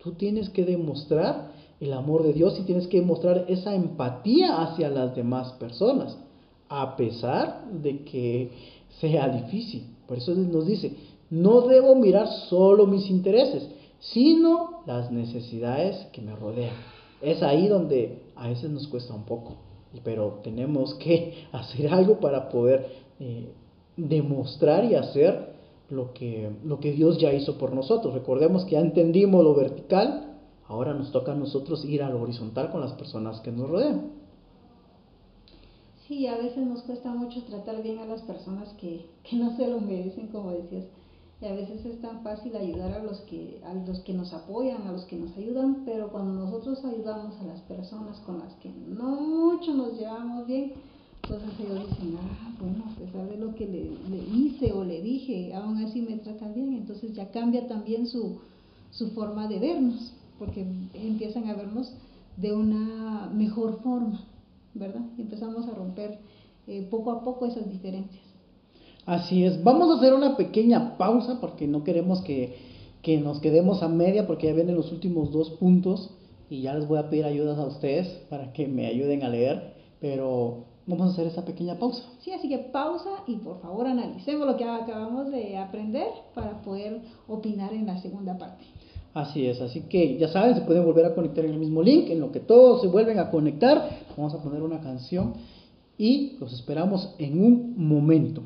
Tú 0.03 0.11
tienes 0.11 0.49
que 0.49 0.65
demostrar 0.65 1.51
el 1.79 1.93
amor 1.93 2.23
de 2.23 2.33
Dios 2.33 2.59
y 2.59 2.63
tienes 2.63 2.87
que 2.87 3.01
mostrar 3.01 3.45
esa 3.47 3.73
empatía 3.73 4.61
hacia 4.61 4.89
las 4.89 5.15
demás 5.15 5.53
personas, 5.53 6.17
a 6.67 6.97
pesar 6.97 7.69
de 7.71 8.03
que 8.03 8.51
sea 8.99 9.29
difícil. 9.29 9.83
Por 10.07 10.17
eso 10.17 10.33
nos 10.35 10.67
dice, 10.67 10.93
no 11.29 11.61
debo 11.61 11.95
mirar 11.95 12.27
solo 12.49 12.85
mis 12.85 13.09
intereses, 13.09 13.69
sino 13.99 14.81
las 14.85 15.11
necesidades 15.11 16.07
que 16.11 16.21
me 16.21 16.35
rodean. 16.35 16.75
Es 17.21 17.43
ahí 17.43 17.67
donde 17.67 18.28
a 18.39 18.47
veces 18.47 18.69
nos 18.69 18.87
cuesta 18.87 19.13
un 19.13 19.23
poco, 19.23 19.57
pero 20.03 20.39
tenemos 20.43 20.95
que 20.95 21.45
hacer 21.51 21.93
algo 21.93 22.19
para 22.19 22.49
poder 22.49 22.87
eh, 23.19 23.51
demostrar 23.97 24.85
y 24.85 24.95
hacer 24.95 25.49
lo 25.89 26.13
que, 26.13 26.51
lo 26.63 26.79
que 26.79 26.91
Dios 26.91 27.19
ya 27.19 27.33
hizo 27.33 27.57
por 27.57 27.73
nosotros. 27.73 28.13
Recordemos 28.13 28.65
que 28.65 28.71
ya 28.71 28.79
entendimos 28.79 29.43
lo 29.43 29.55
vertical, 29.55 30.29
Ahora 30.69 30.93
nos 30.93 31.11
toca 31.11 31.31
a 31.31 31.35
nosotros 31.35 31.83
ir 31.83 32.03
a 32.03 32.11
lo 32.11 32.21
horizontal 32.21 32.71
con 32.71 32.81
las 32.81 32.93
personas 32.93 33.41
que 33.41 33.51
nos 33.51 33.67
rodean. 33.67 34.11
Sí, 36.07 36.27
a 36.27 36.37
veces 36.37 36.65
nos 36.65 36.83
cuesta 36.83 37.09
mucho 37.11 37.43
tratar 37.43 37.81
bien 37.81 37.97
a 37.97 38.05
las 38.05 38.21
personas 38.21 38.69
que, 38.73 39.07
que 39.23 39.35
no 39.35 39.57
se 39.57 39.67
lo 39.67 39.79
merecen, 39.79 40.27
como 40.27 40.51
decías. 40.51 40.85
Y 41.41 41.45
a 41.45 41.53
veces 41.53 41.85
es 41.85 42.01
tan 42.01 42.21
fácil 42.21 42.55
ayudar 42.55 42.93
a 42.93 43.03
los, 43.03 43.19
que, 43.21 43.61
a 43.63 43.73
los 43.73 43.99
que 43.99 44.13
nos 44.13 44.33
apoyan, 44.33 44.81
a 44.87 44.91
los 44.91 45.05
que 45.05 45.15
nos 45.15 45.35
ayudan, 45.37 45.83
pero 45.85 46.11
cuando 46.11 46.33
nosotros 46.33 46.83
ayudamos 46.83 47.39
a 47.39 47.45
las 47.45 47.61
personas 47.61 48.19
con 48.19 48.39
las 48.39 48.53
que 48.55 48.69
no 48.69 49.21
mucho 49.21 49.73
nos 49.73 49.97
llevamos 49.97 50.47
bien, 50.47 50.73
entonces 51.23 51.49
ellos 51.59 51.87
dicen, 51.89 52.17
ah, 52.19 52.51
bueno, 52.59 52.83
a 52.85 52.95
pesar 52.99 53.29
de 53.29 53.37
lo 53.37 53.55
que 53.55 53.65
le, 53.65 53.89
le 54.09 54.17
hice 54.17 54.73
o 54.73 54.83
le 54.83 55.01
dije, 55.01 55.53
aún 55.53 55.77
así 55.77 56.01
me 56.01 56.17
trata 56.17 56.49
bien, 56.49 56.73
entonces 56.73 57.13
ya 57.13 57.31
cambia 57.31 57.67
también 57.67 58.05
su, 58.05 58.35
su 58.91 59.11
forma 59.11 59.47
de 59.47 59.59
vernos 59.59 60.13
porque 60.39 60.65
empiezan 60.93 61.47
a 61.49 61.53
vernos 61.53 61.91
de 62.37 62.53
una 62.53 63.29
mejor 63.33 63.81
forma, 63.83 64.23
¿verdad? 64.73 65.03
Y 65.17 65.21
empezamos 65.21 65.67
a 65.67 65.75
romper 65.75 66.17
eh, 66.65 66.87
poco 66.89 67.11
a 67.11 67.23
poco 67.23 67.45
esas 67.45 67.69
diferencias. 67.69 68.28
Así 69.09 69.43
es, 69.43 69.63
vamos 69.63 69.89
a 69.89 69.97
hacer 69.97 70.13
una 70.13 70.37
pequeña 70.37 70.95
pausa 70.95 71.41
porque 71.41 71.65
no 71.65 71.83
queremos 71.83 72.21
que, 72.21 72.57
que 73.01 73.19
nos 73.19 73.39
quedemos 73.39 73.81
a 73.81 73.87
media 73.87 74.27
porque 74.27 74.45
ya 74.45 74.53
vienen 74.53 74.75
los 74.75 74.91
últimos 74.91 75.31
dos 75.31 75.49
puntos 75.49 76.11
y 76.47 76.61
ya 76.61 76.75
les 76.75 76.87
voy 76.87 76.99
a 76.99 77.09
pedir 77.09 77.25
ayudas 77.25 77.57
a 77.57 77.65
ustedes 77.65 78.07
para 78.29 78.53
que 78.53 78.67
me 78.67 78.85
ayuden 78.85 79.23
a 79.23 79.29
leer, 79.29 79.73
pero 79.99 80.65
vamos 80.85 81.07
a 81.07 81.13
hacer 81.13 81.25
esa 81.25 81.43
pequeña 81.43 81.79
pausa. 81.79 82.03
Sí, 82.19 82.31
así 82.33 82.47
que 82.47 82.59
pausa 82.59 83.09
y 83.25 83.37
por 83.37 83.59
favor 83.61 83.87
analicemos 83.87 84.45
lo 84.45 84.57
que 84.57 84.65
acabamos 84.65 85.31
de 85.31 85.57
aprender 85.57 86.09
para 86.35 86.61
poder 86.61 87.01
opinar 87.27 87.73
en 87.73 87.87
la 87.87 87.99
segunda 88.03 88.37
parte. 88.37 88.63
Así 89.15 89.47
es, 89.47 89.59
así 89.59 89.81
que 89.89 90.19
ya 90.19 90.27
saben, 90.27 90.53
se 90.53 90.61
pueden 90.61 90.85
volver 90.85 91.07
a 91.07 91.15
conectar 91.15 91.43
en 91.45 91.53
el 91.53 91.59
mismo 91.59 91.81
link, 91.81 92.11
en 92.11 92.19
lo 92.19 92.31
que 92.31 92.41
todos 92.41 92.81
se 92.81 92.87
vuelven 92.87 93.17
a 93.17 93.31
conectar, 93.31 93.89
vamos 94.15 94.35
a 94.35 94.43
poner 94.43 94.61
una 94.61 94.81
canción 94.81 95.33
y 95.97 96.37
los 96.39 96.53
esperamos 96.53 97.15
en 97.17 97.43
un 97.43 97.73
momento. 97.75 98.43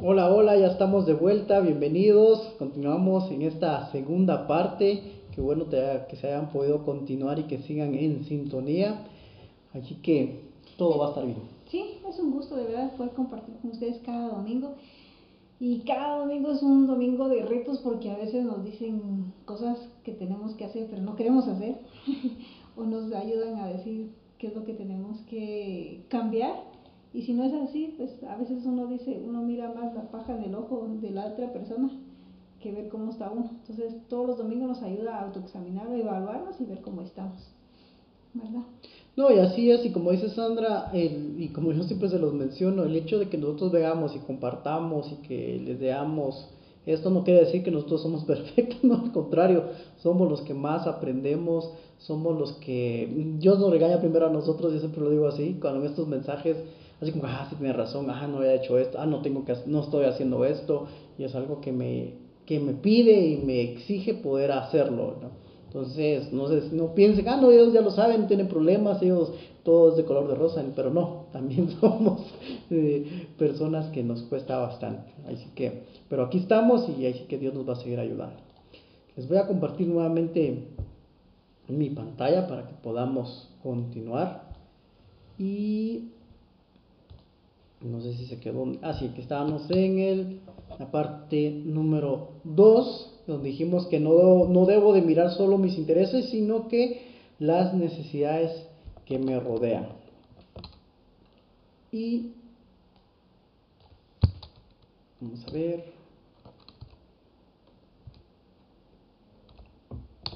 Hola, 0.00 0.32
hola, 0.32 0.56
ya 0.56 0.68
estamos 0.68 1.06
de 1.06 1.14
vuelta, 1.14 1.58
bienvenidos. 1.58 2.54
Continuamos 2.56 3.32
en 3.32 3.42
esta 3.42 3.90
segunda 3.90 4.46
parte. 4.46 5.02
Qué 5.34 5.40
bueno 5.40 5.68
que 5.68 6.14
se 6.14 6.28
hayan 6.28 6.50
podido 6.50 6.84
continuar 6.84 7.40
y 7.40 7.48
que 7.48 7.58
sigan 7.58 7.96
en 7.96 8.22
sintonía. 8.24 9.08
Así 9.74 9.96
que 9.96 10.42
todo 10.76 10.98
va 10.98 11.06
a 11.06 11.08
estar 11.08 11.26
bien. 11.26 11.42
Sí, 11.66 11.98
es 12.08 12.16
un 12.20 12.30
gusto 12.30 12.54
de 12.54 12.66
verdad 12.66 12.94
poder 12.96 13.12
compartir 13.12 13.56
con 13.56 13.72
ustedes 13.72 13.98
cada 14.06 14.28
domingo. 14.28 14.76
Y 15.58 15.80
cada 15.80 16.18
domingo 16.18 16.52
es 16.52 16.62
un 16.62 16.86
domingo 16.86 17.28
de 17.28 17.44
retos 17.44 17.78
porque 17.78 18.12
a 18.12 18.18
veces 18.18 18.44
nos 18.44 18.64
dicen 18.64 19.32
cosas 19.46 19.80
que 20.04 20.12
tenemos 20.12 20.54
que 20.54 20.64
hacer 20.64 20.86
pero 20.88 21.02
no 21.02 21.16
queremos 21.16 21.48
hacer. 21.48 21.74
o 22.76 22.84
nos 22.84 23.12
ayudan 23.12 23.56
a 23.56 23.66
decir 23.66 24.12
qué 24.38 24.46
es 24.46 24.54
lo 24.54 24.64
que 24.64 24.74
tenemos 24.74 25.18
que 25.22 26.04
cambiar 26.08 26.77
y 27.12 27.22
si 27.22 27.32
no 27.32 27.44
es 27.44 27.52
así, 27.52 27.94
pues 27.96 28.22
a 28.24 28.36
veces 28.36 28.64
uno 28.66 28.86
dice, 28.86 29.22
uno 29.26 29.42
mira 29.42 29.72
más 29.72 29.94
la 29.94 30.10
paja 30.10 30.36
en 30.36 30.44
el 30.44 30.54
ojo 30.54 30.88
de 31.00 31.10
la 31.10 31.26
otra 31.26 31.52
persona 31.52 31.90
que 32.60 32.72
ver 32.72 32.88
cómo 32.88 33.12
está 33.12 33.30
uno. 33.30 33.50
Entonces 33.60 33.94
todos 34.08 34.26
los 34.26 34.38
domingos 34.38 34.68
nos 34.68 34.82
ayuda 34.82 35.16
a 35.16 35.24
autoexaminar, 35.26 35.88
a 35.88 35.96
evaluarnos 35.96 36.60
y 36.60 36.64
ver 36.64 36.80
cómo 36.80 37.02
estamos. 37.02 37.50
¿Verdad? 38.34 38.62
No, 39.16 39.32
y 39.32 39.38
así 39.38 39.70
es, 39.70 39.84
y 39.84 39.90
como 39.90 40.12
dice 40.12 40.28
Sandra, 40.28 40.92
y 40.92 41.48
como 41.48 41.72
yo 41.72 41.82
siempre 41.82 42.08
se 42.08 42.18
los 42.18 42.34
menciono, 42.34 42.84
el 42.84 42.94
hecho 42.94 43.18
de 43.18 43.28
que 43.28 43.38
nosotros 43.38 43.72
veamos 43.72 44.14
y 44.14 44.20
compartamos 44.20 45.10
y 45.10 45.16
que 45.26 45.60
les 45.64 45.80
veamos, 45.80 46.48
esto 46.86 47.10
no 47.10 47.24
quiere 47.24 47.40
decir 47.40 47.64
que 47.64 47.72
nosotros 47.72 48.02
somos 48.02 48.24
perfectos, 48.26 48.84
no, 48.84 48.94
al 49.02 49.12
contrario, 49.12 49.64
somos 49.96 50.30
los 50.30 50.42
que 50.42 50.54
más 50.54 50.86
aprendemos, 50.86 51.68
somos 51.98 52.38
los 52.38 52.52
que 52.58 53.36
Dios 53.40 53.58
nos 53.58 53.70
regaña 53.70 53.98
primero 53.98 54.26
a 54.26 54.30
nosotros, 54.30 54.72
yo 54.72 54.78
siempre 54.78 55.00
lo 55.00 55.10
digo 55.10 55.26
así, 55.26 55.58
en 55.60 55.84
estos 55.84 56.06
mensajes 56.06 56.56
así 57.00 57.12
como, 57.12 57.24
ah, 57.26 57.46
sí 57.48 57.56
tiene 57.56 57.72
razón, 57.72 58.10
ah, 58.10 58.26
no 58.26 58.38
había 58.38 58.54
hecho 58.54 58.78
esto, 58.78 58.98
ah, 59.00 59.06
no 59.06 59.22
tengo 59.22 59.44
que, 59.44 59.54
no 59.66 59.80
estoy 59.82 60.06
haciendo 60.06 60.44
esto, 60.44 60.86
y 61.18 61.24
es 61.24 61.34
algo 61.34 61.60
que 61.60 61.72
me, 61.72 62.14
que 62.46 62.60
me 62.60 62.74
pide 62.74 63.26
y 63.26 63.36
me 63.38 63.60
exige 63.60 64.14
poder 64.14 64.52
hacerlo, 64.52 65.16
¿no? 65.20 65.48
Entonces, 65.66 66.32
no, 66.32 66.48
sé, 66.48 66.62
no 66.72 66.94
piensen, 66.94 67.28
ah, 67.28 67.36
no, 67.36 67.50
ellos 67.50 67.74
ya 67.74 67.82
lo 67.82 67.90
saben, 67.90 68.26
tienen 68.26 68.48
problemas, 68.48 69.02
ellos 69.02 69.32
todos 69.64 69.98
de 69.98 70.04
color 70.06 70.26
de 70.26 70.34
rosa, 70.34 70.64
pero 70.74 70.90
no, 70.90 71.26
también 71.32 71.68
somos 71.78 72.22
eh, 72.70 73.28
personas 73.36 73.90
que 73.90 74.02
nos 74.02 74.22
cuesta 74.22 74.56
bastante. 74.56 75.12
Así 75.26 75.50
que, 75.54 75.82
pero 76.08 76.24
aquí 76.24 76.38
estamos 76.38 76.88
y 76.88 77.06
así 77.06 77.24
que 77.28 77.36
Dios 77.36 77.52
nos 77.52 77.68
va 77.68 77.74
a 77.74 77.76
seguir 77.76 78.00
ayudando. 78.00 78.40
Les 79.14 79.28
voy 79.28 79.36
a 79.36 79.46
compartir 79.46 79.86
nuevamente 79.88 80.68
mi 81.68 81.90
pantalla 81.90 82.46
para 82.46 82.66
que 82.66 82.74
podamos 82.82 83.50
continuar. 83.62 84.48
Y 85.38 86.12
no 87.80 88.00
sé 88.00 88.14
si 88.14 88.26
se 88.26 88.40
quedó, 88.40 88.64
así 88.82 89.06
ah, 89.06 89.14
que 89.14 89.20
estábamos 89.20 89.70
en 89.70 89.98
el, 89.98 90.40
la 90.78 90.90
parte 90.90 91.50
número 91.50 92.30
2, 92.44 93.22
donde 93.26 93.50
dijimos 93.50 93.86
que 93.86 94.00
no, 94.00 94.46
no 94.46 94.66
debo 94.66 94.92
de 94.92 95.02
mirar 95.02 95.30
solo 95.30 95.58
mis 95.58 95.78
intereses, 95.78 96.30
sino 96.30 96.68
que 96.68 97.02
las 97.38 97.74
necesidades 97.74 98.66
que 99.06 99.18
me 99.18 99.38
rodean. 99.38 99.88
Y 101.92 102.32
vamos 105.20 105.44
a 105.46 105.52
ver. 105.52 105.84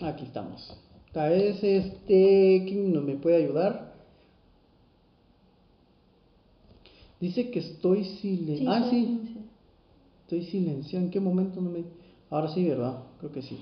Aquí 0.01 0.25
estamos. 0.25 0.77
Tal 1.13 1.31
vez 1.31 1.63
este, 1.63 2.65
¿quién 2.67 3.05
me 3.05 3.17
puede 3.17 3.45
ayudar? 3.45 3.92
Dice 7.23 7.53
que 7.53 7.61
estoy 7.61 8.05
silenciado. 8.05 8.85
ah, 8.85 8.91
sí. 8.91 9.37
Estoy 10.23 10.43
silenciado. 10.43 11.05
¿En 11.05 11.13
qué 11.13 11.21
momento 11.21 11.61
no 11.61 11.71
me.? 11.71 11.85
Ahora 12.29 12.49
sí, 12.49 12.69
¿verdad? 12.69 12.99
Creo 13.21 13.31
que 13.31 13.43
sí. 13.43 13.61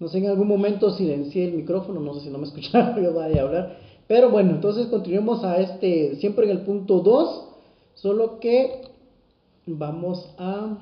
No 0.00 0.08
sé, 0.08 0.18
en 0.18 0.26
algún 0.26 0.48
momento 0.48 0.90
silencié 0.90 1.44
el 1.46 1.54
micrófono. 1.54 2.00
No 2.00 2.12
sé 2.14 2.22
si 2.22 2.30
no 2.30 2.38
me 2.38 2.46
escucharon, 2.48 3.00
yo 3.00 3.14
vaya 3.14 3.40
a 3.40 3.44
hablar. 3.44 3.78
Pero 4.08 4.30
bueno, 4.30 4.50
entonces 4.50 4.88
continuemos 4.88 5.44
a 5.44 5.60
este. 5.60 6.16
Siempre 6.16 6.46
en 6.46 6.58
el 6.58 6.62
punto 6.62 6.98
2. 6.98 7.44
Solo 7.94 8.40
que 8.40 8.82
vamos 9.64 10.28
a, 10.36 10.76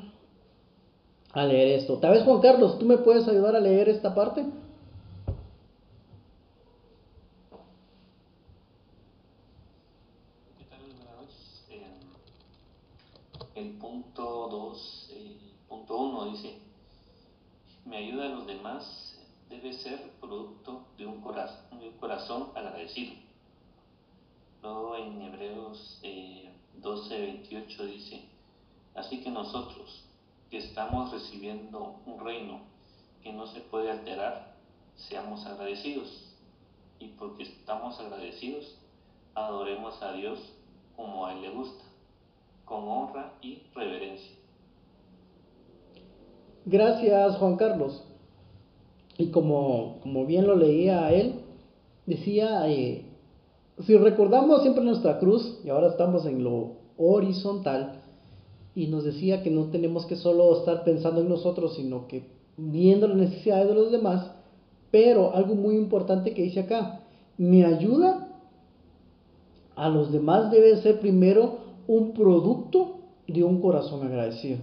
a 1.35 1.45
leer 1.45 1.81
esto. 1.81 1.99
Tal 1.99 2.13
vez, 2.13 2.23
Juan 2.23 2.41
Carlos, 2.41 2.79
¿tú 2.79 2.87
me 2.87 2.97
puedes 2.97 3.29
ayudar 3.29 3.57
a 3.57 3.61
leer 3.61 3.91
esta 3.91 4.15
parte? 4.15 4.47
el 13.61 13.73
punto 13.73 14.49
2, 14.51 15.11
punto 15.69 15.99
1 15.99 16.31
dice, 16.33 16.59
me 17.85 17.90
ayuda 18.01 18.27
a 18.27 18.29
los 18.29 18.47
demás 18.47 19.19
debe 19.49 19.73
ser 19.73 20.13
producto 20.21 20.87
de 20.97 21.07
un 21.07 21.21
corazón, 21.21 22.51
agradecido. 22.55 23.15
Luego 24.63 24.97
en 24.97 25.23
Hebreos 25.23 25.99
eh, 26.03 26.53
12, 26.79 27.21
28 27.21 27.87
dice, 27.87 28.25
así 28.95 29.23
que 29.23 29.31
nosotros 29.31 30.05
que 30.51 30.59
estamos 30.59 31.13
recibiendo 31.13 32.01
un 32.07 32.25
reino 32.25 32.61
que 33.23 33.33
no 33.33 33.47
se 33.47 33.61
puede 33.61 33.91
alterar, 33.91 34.57
seamos 34.97 35.45
agradecidos. 35.47 36.27
Y 36.99 37.09
porque 37.09 37.45
estamos 37.45 37.99
agradecidos, 37.99 38.77
adoremos 39.35 40.03
a 40.03 40.13
Dios 40.13 40.39
como 40.97 41.27
a 41.27 41.33
Él 41.33 41.43
le 41.43 41.51
gusta 41.51 41.85
con 42.65 42.87
honra 42.89 43.35
y 43.43 43.63
reverencia. 43.75 44.40
Gracias, 46.67 47.37
Juan 47.37 47.57
Carlos. 47.57 48.05
Y 49.19 49.29
como, 49.29 49.99
como 50.03 50.27
bien 50.27 50.47
lo 50.47 50.57
leía 50.57 51.13
él, 51.13 51.35
decía, 52.07 52.69
eh, 52.69 53.05
si 53.87 53.97
recordamos 53.97 54.63
siempre 54.63 54.85
nuestra 54.85 55.19
cruz, 55.19 55.59
y 55.65 55.71
ahora 55.71 55.89
estamos 55.89 56.27
en 56.27 56.45
lo 56.45 56.73
horizontal, 56.97 58.01
y 58.75 58.87
nos 58.87 59.05
decía 59.05 59.43
que 59.43 59.51
no 59.51 59.67
tenemos 59.67 60.07
que 60.07 60.17
solo 60.17 60.59
estar 60.59 60.85
pensando 60.85 61.21
en 61.21 61.29
nosotros, 61.29 61.75
sino 61.77 62.07
que 62.07 62.25
viendo 62.57 63.09
las 63.09 63.17
necesidades 63.17 63.69
de 63.69 63.75
los 63.75 63.91
demás, 63.91 64.31
pero 64.91 65.35
algo 65.35 65.55
muy 65.55 65.77
importante 65.77 66.35
que 66.35 66.43
dice 66.43 66.61
acá, 66.61 67.01
mi 67.37 67.65
ayuda 67.65 68.29
a 69.77 69.89
los 69.89 70.13
demás 70.13 70.51
debe 70.51 70.77
ser 70.83 71.01
primero 71.01 71.59
un 71.87 72.13
producto 72.13 72.99
de 73.27 73.43
un 73.45 73.61
corazón 73.61 74.07
agradecido. 74.07 74.59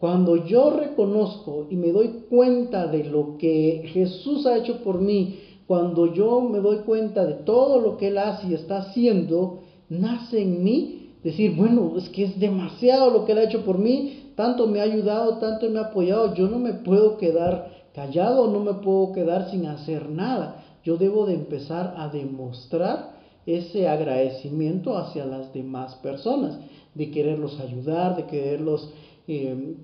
Cuando 0.00 0.46
yo 0.46 0.70
reconozco 0.70 1.66
y 1.68 1.76
me 1.76 1.92
doy 1.92 2.24
cuenta 2.30 2.86
de 2.86 3.04
lo 3.04 3.36
que 3.36 3.82
Jesús 3.92 4.46
ha 4.46 4.56
hecho 4.56 4.82
por 4.82 4.98
mí, 4.98 5.40
cuando 5.66 6.14
yo 6.14 6.40
me 6.40 6.58
doy 6.58 6.78
cuenta 6.78 7.26
de 7.26 7.34
todo 7.34 7.78
lo 7.78 7.98
que 7.98 8.08
Él 8.08 8.16
hace 8.16 8.46
y 8.46 8.54
está 8.54 8.78
haciendo, 8.78 9.60
nace 9.90 10.40
en 10.40 10.64
mí 10.64 11.10
decir, 11.22 11.54
bueno, 11.54 11.98
es 11.98 12.08
que 12.08 12.24
es 12.24 12.40
demasiado 12.40 13.10
lo 13.10 13.26
que 13.26 13.32
Él 13.32 13.38
ha 13.38 13.44
hecho 13.44 13.62
por 13.62 13.76
mí, 13.76 14.32
tanto 14.36 14.66
me 14.66 14.80
ha 14.80 14.84
ayudado, 14.84 15.36
tanto 15.36 15.68
me 15.68 15.78
ha 15.78 15.88
apoyado, 15.88 16.34
yo 16.34 16.48
no 16.48 16.58
me 16.58 16.72
puedo 16.72 17.18
quedar 17.18 17.70
callado, 17.94 18.50
no 18.50 18.60
me 18.60 18.72
puedo 18.72 19.12
quedar 19.12 19.50
sin 19.50 19.66
hacer 19.66 20.08
nada. 20.08 20.64
Yo 20.82 20.96
debo 20.96 21.26
de 21.26 21.34
empezar 21.34 21.92
a 21.98 22.08
demostrar 22.08 23.20
ese 23.44 23.86
agradecimiento 23.86 24.96
hacia 24.96 25.26
las 25.26 25.52
demás 25.52 25.96
personas, 25.96 26.58
de 26.94 27.10
quererlos 27.10 27.60
ayudar, 27.60 28.16
de 28.16 28.24
quererlos 28.24 28.88
eh, 29.28 29.76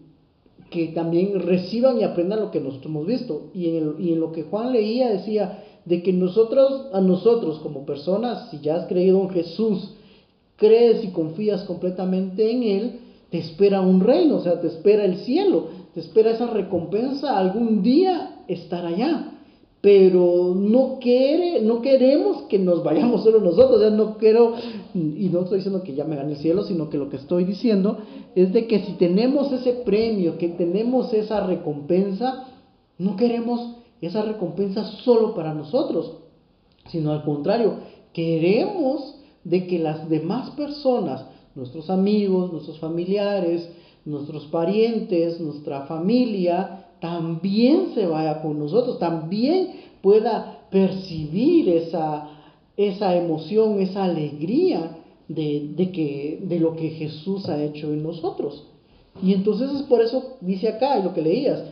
que 0.70 0.88
también 0.88 1.40
reciban 1.40 2.00
y 2.00 2.04
aprendan 2.04 2.40
lo 2.40 2.50
que 2.50 2.60
nosotros 2.60 2.86
hemos 2.86 3.06
visto. 3.06 3.50
Y 3.54 3.76
en, 3.76 3.94
y 3.98 4.12
en 4.12 4.20
lo 4.20 4.32
que 4.32 4.44
Juan 4.44 4.72
leía 4.72 5.10
decía, 5.10 5.62
de 5.84 6.02
que 6.02 6.12
nosotros, 6.12 6.86
a 6.92 7.00
nosotros 7.00 7.60
como 7.60 7.86
personas, 7.86 8.50
si 8.50 8.60
ya 8.60 8.76
has 8.76 8.86
creído 8.86 9.20
en 9.22 9.30
Jesús, 9.30 9.94
crees 10.56 11.04
y 11.04 11.08
confías 11.08 11.62
completamente 11.64 12.50
en 12.50 12.62
Él, 12.62 13.00
te 13.30 13.38
espera 13.38 13.80
un 13.80 14.00
reino, 14.00 14.36
o 14.36 14.40
sea, 14.40 14.60
te 14.60 14.66
espera 14.68 15.04
el 15.04 15.18
cielo, 15.18 15.68
te 15.94 16.00
espera 16.00 16.32
esa 16.32 16.46
recompensa, 16.46 17.38
algún 17.38 17.82
día 17.82 18.42
estar 18.48 18.84
allá 18.84 19.35
pero 19.86 20.52
no 20.56 20.98
quiere, 21.00 21.60
no 21.62 21.80
queremos 21.80 22.42
que 22.48 22.58
nos 22.58 22.82
vayamos 22.82 23.22
solo 23.22 23.38
nosotros, 23.38 23.76
o 23.76 23.78
sea, 23.78 23.90
no 23.90 24.18
quiero, 24.18 24.54
y 24.92 25.28
no 25.32 25.42
estoy 25.42 25.58
diciendo 25.58 25.84
que 25.84 25.94
ya 25.94 26.02
me 26.02 26.16
gane 26.16 26.32
el 26.32 26.38
cielo, 26.38 26.64
sino 26.64 26.90
que 26.90 26.98
lo 26.98 27.08
que 27.08 27.18
estoy 27.18 27.44
diciendo 27.44 27.98
es 28.34 28.52
de 28.52 28.66
que 28.66 28.80
si 28.80 28.94
tenemos 28.94 29.52
ese 29.52 29.74
premio, 29.84 30.38
que 30.38 30.48
tenemos 30.48 31.14
esa 31.14 31.46
recompensa, 31.46 32.48
no 32.98 33.14
queremos 33.14 33.76
esa 34.00 34.22
recompensa 34.22 34.82
solo 35.04 35.36
para 35.36 35.54
nosotros, 35.54 36.14
sino 36.88 37.12
al 37.12 37.22
contrario, 37.22 37.74
queremos 38.12 39.14
de 39.44 39.68
que 39.68 39.78
las 39.78 40.08
demás 40.08 40.50
personas, 40.56 41.26
nuestros 41.54 41.90
amigos, 41.90 42.50
nuestros 42.50 42.80
familiares, 42.80 43.70
nuestros 44.04 44.46
parientes, 44.46 45.40
nuestra 45.40 45.82
familia, 45.82 46.85
también 47.00 47.94
se 47.94 48.06
vaya 48.06 48.42
con 48.42 48.58
nosotros, 48.58 48.98
también 48.98 49.70
pueda 50.02 50.66
percibir 50.70 51.68
esa, 51.68 52.28
esa 52.76 53.16
emoción, 53.16 53.80
esa 53.80 54.04
alegría 54.04 54.96
de, 55.28 55.72
de, 55.74 55.90
que, 55.92 56.40
de 56.42 56.60
lo 56.60 56.76
que 56.76 56.90
Jesús 56.90 57.48
ha 57.48 57.62
hecho 57.62 57.92
en 57.92 58.02
nosotros. 58.02 58.64
Y 59.22 59.32
entonces 59.32 59.70
es 59.72 59.82
por 59.82 60.02
eso, 60.02 60.36
dice 60.40 60.68
acá, 60.68 60.98
lo 60.98 61.14
que 61.14 61.22
leías, 61.22 61.62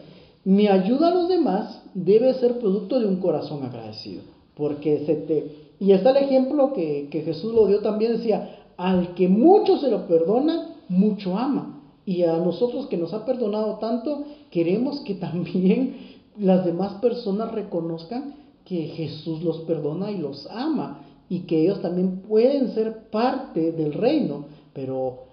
mi 0.45 0.67
ayuda 0.67 1.09
a 1.09 1.15
los 1.15 1.29
demás 1.29 1.83
debe 1.95 2.35
ser 2.35 2.59
producto 2.59 2.99
de 2.99 3.07
un 3.07 3.17
corazón 3.17 3.63
agradecido. 3.63 4.23
Porque 4.57 5.05
se 5.07 5.15
te... 5.15 5.65
Y 5.81 5.93
está 5.93 6.11
el 6.11 6.25
ejemplo 6.25 6.73
que, 6.73 7.09
que 7.11 7.23
Jesús 7.23 7.53
lo 7.53 7.67
dio 7.67 7.81
también, 7.81 8.13
decía, 8.13 8.59
al 8.77 9.15
que 9.15 9.29
mucho 9.29 9.79
se 9.79 9.91
lo 9.91 10.07
perdona, 10.07 10.77
mucho 10.89 11.37
ama. 11.37 11.74
Y 12.07 12.23
a 12.23 12.37
nosotros 12.37 12.87
que 12.87 12.97
nos 12.97 13.15
ha 13.15 13.25
perdonado 13.25 13.79
tanto, 13.79 14.25
queremos 14.51 15.01
que 15.01 15.15
también 15.15 15.97
las 16.39 16.65
demás 16.65 16.95
personas 16.95 17.53
reconozcan 17.53 18.35
que 18.65 18.89
Jesús 18.89 19.43
los 19.43 19.61
perdona 19.61 20.11
y 20.11 20.19
los 20.19 20.47
ama 20.51 21.01
y 21.29 21.41
que 21.41 21.63
ellos 21.63 21.83
también 21.83 22.23
pueden 22.23 22.75
ser 22.75 23.11
parte 23.11 23.73
del 23.73 23.93
reino, 23.93 24.47
pero 24.73 25.25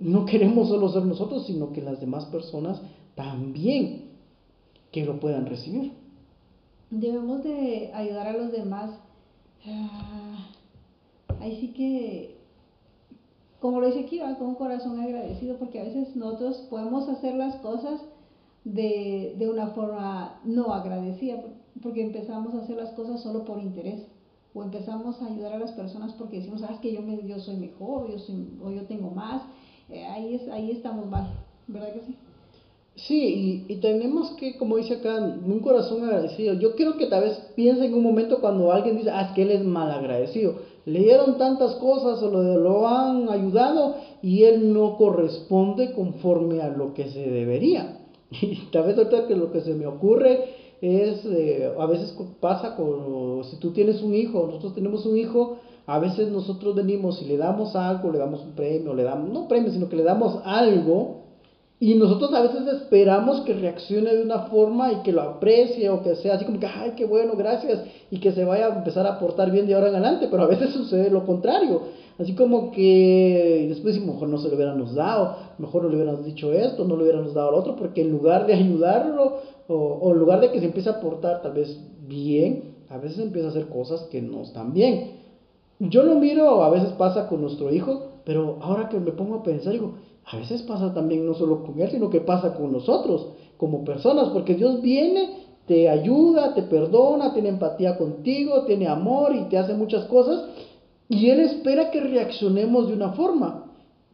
no 0.00 0.24
queremos 0.26 0.68
solo 0.68 0.88
ser 0.88 1.04
nosotros, 1.04 1.46
sino 1.46 1.72
que 1.72 1.82
las 1.82 2.00
demás 2.00 2.26
personas 2.26 2.80
también 3.14 4.12
que 4.90 5.04
lo 5.04 5.18
puedan 5.18 5.46
recibir. 5.46 5.92
Debemos 6.90 7.42
de 7.42 7.90
ayudar 7.94 8.28
a 8.28 8.36
los 8.36 8.52
demás. 8.52 8.90
Ah, 9.66 10.46
ahí 11.40 11.58
sí 11.60 11.68
que, 11.68 12.31
como 13.62 13.80
lo 13.80 13.86
dice 13.86 14.00
aquí, 14.00 14.18
con 14.38 14.48
un 14.48 14.54
corazón 14.56 14.98
agradecido, 14.98 15.56
porque 15.56 15.78
a 15.78 15.84
veces 15.84 16.16
nosotros 16.16 16.66
podemos 16.68 17.08
hacer 17.08 17.36
las 17.36 17.54
cosas 17.56 18.02
de, 18.64 19.36
de 19.38 19.48
una 19.48 19.68
forma 19.68 20.40
no 20.44 20.74
agradecida, 20.74 21.40
porque 21.80 22.02
empezamos 22.02 22.54
a 22.54 22.62
hacer 22.62 22.76
las 22.76 22.90
cosas 22.90 23.22
solo 23.22 23.44
por 23.44 23.60
interés 23.60 24.02
o 24.52 24.64
empezamos 24.64 25.22
a 25.22 25.26
ayudar 25.26 25.52
a 25.52 25.58
las 25.60 25.70
personas 25.72 26.12
porque 26.14 26.38
decimos, 26.38 26.62
ah, 26.64 26.72
es 26.74 26.80
que 26.80 26.92
yo, 26.92 27.02
me, 27.02 27.24
yo 27.24 27.38
soy 27.38 27.54
mejor, 27.54 28.10
yo 28.10 28.18
soy, 28.18 28.48
o 28.60 28.68
yo 28.70 28.82
tengo 28.86 29.10
más, 29.12 29.42
eh, 29.88 30.04
ahí, 30.06 30.34
es, 30.34 30.48
ahí 30.48 30.72
estamos 30.72 31.06
mal, 31.08 31.28
¿verdad 31.68 31.92
que 31.94 32.00
sí? 32.00 32.16
Sí, 32.96 33.64
y, 33.68 33.72
y, 33.72 33.76
tenemos 33.76 34.32
que, 34.32 34.58
como 34.58 34.76
dice 34.76 34.94
acá, 34.94 35.18
un 35.18 35.60
corazón 35.60 36.04
agradecido. 36.04 36.52
Yo 36.54 36.76
quiero 36.76 36.98
que 36.98 37.06
tal 37.06 37.22
vez 37.22 37.38
piensen 37.56 37.86
en 37.86 37.94
un 37.94 38.02
momento 38.02 38.40
cuando 38.42 38.70
alguien 38.70 38.98
dice, 38.98 39.08
ah, 39.10 39.22
es 39.22 39.32
que 39.32 39.42
él 39.42 39.50
es 39.50 39.64
mal 39.64 39.90
agradecido. 39.90 40.56
Le 40.84 40.98
dieron 41.00 41.38
tantas 41.38 41.76
cosas 41.76 42.22
o 42.22 42.30
lo, 42.30 42.42
lo 42.58 42.88
han 42.88 43.28
ayudado 43.28 43.96
y 44.20 44.44
él 44.44 44.72
no 44.72 44.96
corresponde 44.96 45.92
conforme 45.92 46.60
a 46.60 46.68
lo 46.68 46.94
que 46.94 47.10
se 47.10 47.30
debería. 47.30 47.98
Y 48.40 48.70
tal 48.72 48.86
vez 48.86 48.96
ahorita 48.96 49.26
que 49.26 49.36
lo 49.36 49.52
que 49.52 49.60
se 49.60 49.74
me 49.74 49.86
ocurre 49.86 50.62
es, 50.82 51.24
eh, 51.26 51.72
a 51.78 51.86
veces 51.86 52.12
pasa 52.40 52.74
con, 52.74 53.44
si 53.44 53.56
tú 53.58 53.72
tienes 53.72 54.02
un 54.02 54.14
hijo, 54.14 54.46
nosotros 54.46 54.74
tenemos 54.74 55.06
un 55.06 55.16
hijo, 55.16 55.58
a 55.86 56.00
veces 56.00 56.28
nosotros 56.28 56.74
venimos 56.74 57.22
y 57.22 57.26
le 57.26 57.36
damos 57.36 57.76
algo, 57.76 58.10
le 58.10 58.18
damos 58.18 58.42
un 58.42 58.52
premio, 58.52 58.92
le 58.92 59.04
damos, 59.04 59.30
no 59.30 59.46
premio, 59.46 59.70
sino 59.70 59.88
que 59.88 59.96
le 59.96 60.02
damos 60.02 60.40
algo, 60.44 61.21
y 61.82 61.96
nosotros 61.96 62.32
a 62.32 62.42
veces 62.42 62.64
esperamos 62.68 63.40
que 63.40 63.54
reaccione 63.54 64.14
de 64.14 64.22
una 64.22 64.42
forma 64.42 64.92
y 64.92 64.96
que 65.02 65.10
lo 65.10 65.20
aprecie 65.20 65.90
o 65.90 66.00
que 66.00 66.14
sea 66.14 66.34
así 66.34 66.44
como 66.44 66.60
que, 66.60 66.66
ay, 66.66 66.92
qué 66.96 67.06
bueno, 67.06 67.32
gracias, 67.36 67.82
y 68.08 68.20
que 68.20 68.30
se 68.30 68.44
vaya 68.44 68.66
a 68.66 68.76
empezar 68.78 69.04
a 69.04 69.18
portar 69.18 69.50
bien 69.50 69.66
de 69.66 69.74
ahora 69.74 69.88
en 69.88 69.96
adelante, 69.96 70.28
pero 70.30 70.44
a 70.44 70.46
veces 70.46 70.70
sucede 70.70 71.10
lo 71.10 71.26
contrario. 71.26 71.80
Así 72.20 72.36
como 72.36 72.70
que 72.70 73.66
después 73.68 73.96
decimos, 73.96 74.14
mejor 74.14 74.28
no 74.28 74.38
se 74.38 74.48
lo 74.48 74.54
hubiéramos 74.54 74.94
dado, 74.94 75.36
mejor 75.58 75.82
no 75.82 75.88
le 75.88 75.96
hubiéramos 75.96 76.24
dicho 76.24 76.52
esto, 76.52 76.84
no 76.84 76.96
le 76.96 77.02
hubiéramos 77.02 77.34
dado 77.34 77.50
lo 77.50 77.56
otro, 77.56 77.74
porque 77.74 78.02
en 78.02 78.12
lugar 78.12 78.46
de 78.46 78.54
ayudarlo, 78.54 79.38
o, 79.66 79.74
o 79.74 80.12
en 80.12 80.20
lugar 80.20 80.40
de 80.40 80.52
que 80.52 80.60
se 80.60 80.66
empiece 80.66 80.88
a 80.88 81.00
portar 81.00 81.42
tal 81.42 81.54
vez 81.54 81.80
bien, 82.06 82.76
a 82.90 82.98
veces 82.98 83.18
empieza 83.18 83.48
a 83.48 83.50
hacer 83.50 83.66
cosas 83.66 84.02
que 84.02 84.22
no 84.22 84.42
están 84.42 84.72
bien. 84.72 85.14
Yo 85.80 86.04
lo 86.04 86.14
miro, 86.14 86.62
a 86.62 86.70
veces 86.70 86.90
pasa 86.90 87.26
con 87.26 87.40
nuestro 87.40 87.74
hijo, 87.74 88.04
pero 88.24 88.58
ahora 88.60 88.88
que 88.88 89.00
me 89.00 89.10
pongo 89.10 89.34
a 89.34 89.42
pensar, 89.42 89.72
digo, 89.72 89.94
a 90.24 90.36
veces 90.36 90.62
pasa 90.62 90.94
también 90.94 91.26
no 91.26 91.34
solo 91.34 91.64
con 91.64 91.80
él, 91.80 91.90
sino 91.90 92.10
que 92.10 92.20
pasa 92.20 92.54
con 92.54 92.72
nosotros, 92.72 93.28
como 93.56 93.84
personas, 93.84 94.28
porque 94.28 94.54
Dios 94.54 94.80
viene, 94.80 95.30
te 95.66 95.88
ayuda, 95.88 96.54
te 96.54 96.62
perdona, 96.62 97.32
tiene 97.32 97.50
empatía 97.50 97.96
contigo, 97.96 98.64
tiene 98.64 98.88
amor 98.88 99.34
y 99.34 99.44
te 99.44 99.58
hace 99.58 99.74
muchas 99.74 100.04
cosas, 100.06 100.44
y 101.08 101.28
Él 101.28 101.40
espera 101.40 101.90
que 101.90 102.00
reaccionemos 102.00 102.88
de 102.88 102.94
una 102.94 103.10
forma, 103.10 103.66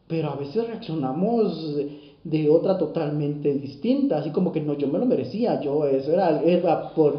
pero 0.06 0.30
a 0.30 0.36
veces 0.36 0.66
reaccionamos 0.66 1.76
de 2.24 2.50
otra 2.50 2.76
totalmente 2.78 3.54
distinta, 3.54 4.18
así 4.18 4.30
como 4.30 4.52
que 4.52 4.60
no, 4.60 4.74
yo 4.74 4.88
me 4.88 4.98
lo 4.98 5.06
merecía, 5.06 5.60
yo, 5.60 5.86
eso 5.86 6.12
era, 6.12 6.42
era, 6.42 6.90
por, 6.94 7.18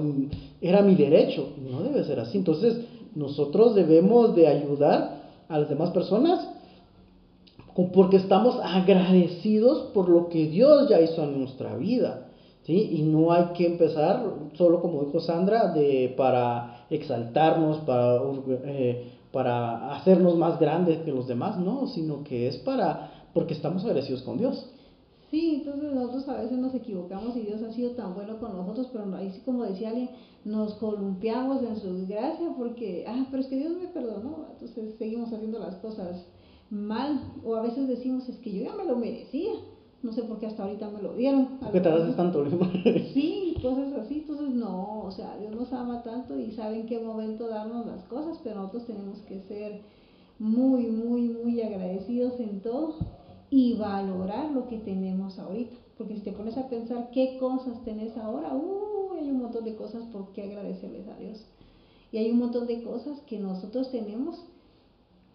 era 0.61 0.81
mi 0.81 0.95
derecho, 0.95 1.49
no 1.69 1.81
debe 1.81 2.03
ser 2.03 2.19
así, 2.19 2.37
entonces 2.37 2.81
nosotros 3.15 3.75
debemos 3.75 4.35
de 4.35 4.47
ayudar 4.47 5.19
a 5.47 5.57
las 5.57 5.69
demás 5.69 5.91
personas 5.91 6.47
porque 7.87 8.17
estamos 8.17 8.59
agradecidos 8.61 9.91
por 9.93 10.09
lo 10.09 10.29
que 10.29 10.47
Dios 10.47 10.89
ya 10.89 10.99
hizo 10.99 11.23
en 11.23 11.39
nuestra 11.39 11.75
vida. 11.75 12.27
¿sí? 12.63 12.89
Y 12.91 13.03
no 13.03 13.31
hay 13.31 13.53
que 13.55 13.67
empezar, 13.67 14.23
solo 14.53 14.81
como 14.81 15.03
dijo 15.03 15.19
Sandra, 15.19 15.71
de, 15.73 16.13
para 16.17 16.85
exaltarnos, 16.89 17.77
para, 17.79 18.19
eh, 18.65 19.11
para 19.31 19.95
hacernos 19.95 20.35
más 20.35 20.59
grandes 20.59 20.99
que 20.99 21.11
los 21.11 21.27
demás, 21.27 21.57
no, 21.57 21.87
sino 21.87 22.23
que 22.23 22.47
es 22.47 22.57
para, 22.57 23.11
porque 23.33 23.53
estamos 23.53 23.83
agradecidos 23.83 24.23
con 24.23 24.37
Dios. 24.37 24.69
Sí, 25.31 25.61
entonces 25.63 25.93
nosotros 25.93 26.27
a 26.27 26.41
veces 26.41 26.57
nos 26.57 26.73
equivocamos 26.73 27.37
y 27.37 27.41
Dios 27.41 27.61
ha 27.61 27.71
sido 27.71 27.91
tan 27.91 28.15
bueno 28.15 28.39
con 28.39 28.57
nosotros, 28.57 28.87
pero 28.91 29.15
ahí 29.15 29.29
sí 29.29 29.41
como 29.45 29.63
decía 29.63 29.89
alguien, 29.89 30.09
nos 30.43 30.73
columpiamos 30.75 31.61
en 31.61 31.75
su 31.75 32.07
gracia 32.07 32.49
porque, 32.57 33.05
ah, 33.07 33.27
pero 33.29 33.43
es 33.43 33.47
que 33.47 33.57
Dios 33.57 33.73
me 33.79 33.87
perdonó, 33.89 34.47
entonces 34.51 34.95
seguimos 34.97 35.31
haciendo 35.31 35.59
las 35.59 35.75
cosas 35.75 36.25
mal 36.69 37.33
o 37.43 37.55
a 37.55 37.61
veces 37.61 37.87
decimos 37.87 38.27
es 38.29 38.37
que 38.37 38.51
yo 38.51 38.63
ya 38.63 38.75
me 38.75 38.85
lo 38.85 38.95
merecía 38.95 39.51
no 40.01 40.13
sé 40.13 40.23
por 40.23 40.39
qué 40.39 40.45
hasta 40.45 40.63
ahorita 40.63 40.89
me 40.89 41.01
lo 41.01 41.13
dieron 41.13 41.59
porque 41.59 41.81
te 41.81 41.89
haces 41.89 42.15
tanto 42.15 42.45
sí 43.13 43.55
cosas 43.61 43.93
así 43.93 44.19
entonces 44.19 44.49
no 44.49 45.01
o 45.01 45.11
sea 45.11 45.37
Dios 45.37 45.55
nos 45.55 45.73
ama 45.73 46.03
tanto 46.03 46.39
y 46.39 46.51
sabe 46.51 46.81
en 46.81 46.85
qué 46.85 46.99
momento 46.99 47.47
darnos 47.47 47.85
las 47.85 48.03
cosas 48.03 48.39
pero 48.43 48.61
nosotros 48.61 48.85
tenemos 48.85 49.19
que 49.19 49.41
ser 49.41 49.81
muy 50.37 50.87
muy 50.87 51.29
muy 51.29 51.61
agradecidos 51.61 52.39
en 52.39 52.61
todo 52.61 52.95
y 53.49 53.73
valorar 53.75 54.51
lo 54.51 54.67
que 54.67 54.77
tenemos 54.77 55.39
ahorita. 55.39 55.75
Porque 55.97 56.15
si 56.15 56.21
te 56.21 56.31
pones 56.31 56.57
a 56.57 56.69
pensar 56.69 57.09
qué 57.11 57.37
cosas 57.39 57.83
tenés 57.83 58.15
ahora 58.17 58.53
uh, 58.55 59.13
hay 59.19 59.29
un 59.29 59.39
montón 59.39 59.65
de 59.65 59.75
cosas 59.75 60.05
por 60.05 60.31
qué 60.31 60.43
agradecerles 60.43 61.07
a 61.07 61.17
Dios. 61.17 61.45
Y 62.11 62.17
hay 62.17 62.31
un 62.31 62.39
montón 62.39 62.67
de 62.67 62.83
cosas 62.83 63.19
que 63.21 63.39
nosotros 63.39 63.91
tenemos 63.91 64.45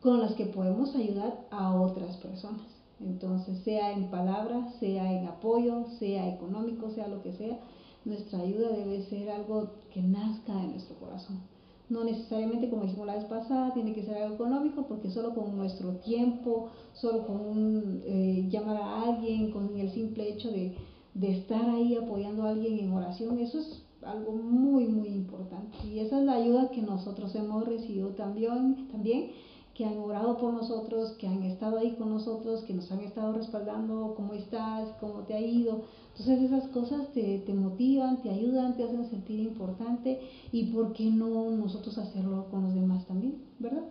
con 0.04 0.20
las 0.20 0.34
que 0.34 0.44
podemos 0.44 0.94
ayudar 0.94 1.46
a 1.50 1.80
otras 1.80 2.18
personas. 2.18 2.60
Entonces, 3.00 3.58
sea 3.64 3.90
en 3.92 4.10
palabras, 4.10 4.74
sea 4.78 5.10
en 5.10 5.26
apoyo, 5.26 5.86
sea 5.98 6.28
económico, 6.28 6.90
sea 6.90 7.08
lo 7.08 7.22
que 7.22 7.32
sea, 7.32 7.58
nuestra 8.04 8.40
ayuda 8.40 8.68
debe 8.68 9.00
ser 9.00 9.30
algo 9.30 9.70
que 9.94 10.02
nazca 10.02 10.54
de 10.56 10.68
nuestro 10.68 10.96
corazón. 10.96 11.40
No 11.88 12.04
necesariamente, 12.04 12.68
como 12.68 12.82
dijimos 12.82 13.06
la 13.06 13.16
vez 13.16 13.24
pasada, 13.24 13.72
tiene 13.72 13.94
que 13.94 14.04
ser 14.04 14.18
algo 14.18 14.34
económico, 14.34 14.82
porque 14.86 15.10
solo 15.10 15.34
con 15.34 15.56
nuestro 15.56 15.92
tiempo, 15.96 16.68
solo 16.92 17.26
con 17.26 17.40
un, 17.40 18.02
eh, 18.04 18.46
llamar 18.50 18.76
a 18.76 19.02
alguien, 19.04 19.52
con 19.52 19.74
el 19.74 19.90
simple 19.90 20.28
hecho 20.28 20.50
de, 20.50 20.76
de 21.14 21.30
estar 21.38 21.64
ahí 21.70 21.96
apoyando 21.96 22.42
a 22.42 22.50
alguien 22.50 22.78
en 22.78 22.92
oración, 22.92 23.38
eso 23.38 23.58
es 23.58 23.82
algo 24.02 24.32
muy, 24.32 24.84
muy 24.84 25.08
importante. 25.08 25.78
Y 25.86 26.00
esa 26.00 26.18
es 26.18 26.26
la 26.26 26.34
ayuda 26.34 26.70
que 26.70 26.82
nosotros 26.82 27.34
hemos 27.34 27.66
recibido 27.66 28.08
también, 28.10 28.88
también 28.92 29.30
que 29.74 29.84
han 29.84 29.98
orado 29.98 30.38
por 30.38 30.52
nosotros, 30.52 31.12
que 31.18 31.26
han 31.26 31.42
estado 31.42 31.78
ahí 31.78 31.96
con 31.96 32.10
nosotros, 32.10 32.62
que 32.62 32.74
nos 32.74 32.90
han 32.92 33.00
estado 33.00 33.32
respaldando, 33.32 34.14
cómo 34.16 34.32
estás, 34.34 34.88
cómo 35.00 35.20
te 35.24 35.34
ha 35.34 35.40
ido. 35.40 35.82
Entonces 36.10 36.42
esas 36.42 36.68
cosas 36.68 37.12
te, 37.12 37.38
te 37.40 37.52
motivan, 37.52 38.22
te 38.22 38.30
ayudan, 38.30 38.76
te 38.76 38.84
hacen 38.84 39.04
sentir 39.10 39.40
importante 39.40 40.20
y 40.52 40.66
por 40.72 40.92
qué 40.92 41.10
no 41.10 41.50
nosotros 41.50 41.98
hacerlo 41.98 42.46
con 42.50 42.62
los 42.62 42.74
demás 42.74 43.04
también, 43.06 43.42
¿verdad? 43.58 43.84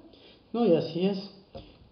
No, 0.53 0.65
y 0.65 0.73
así 0.73 1.05
es. 1.05 1.19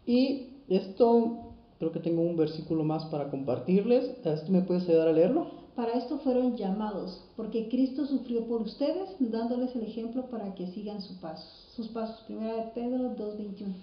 Y 0.05 0.47
esto, 0.69 1.53
creo 1.77 1.91
que 1.91 1.99
tengo 1.99 2.21
un 2.21 2.37
versículo 2.37 2.83
más 2.83 3.05
para 3.05 3.29
compartirles. 3.29 4.21
¿Tú 4.21 4.51
me 4.51 4.61
puedes 4.61 4.87
ayudar 4.87 5.09
a 5.09 5.13
leerlo? 5.13 5.60
Para 5.81 5.93
esto 5.93 6.19
fueron 6.19 6.55
llamados, 6.57 7.23
porque 7.35 7.67
Cristo 7.67 8.05
sufrió 8.05 8.45
por 8.45 8.61
ustedes, 8.61 9.15
dándoles 9.17 9.75
el 9.75 9.81
ejemplo 9.81 10.27
para 10.29 10.53
que 10.53 10.67
sigan 10.67 11.01
su 11.01 11.19
paso, 11.19 11.43
sus 11.75 11.87
pasos. 11.87 12.23
Primera 12.27 12.55
de 12.57 12.71
Pedro 12.75 13.15
2.21. 13.17 13.73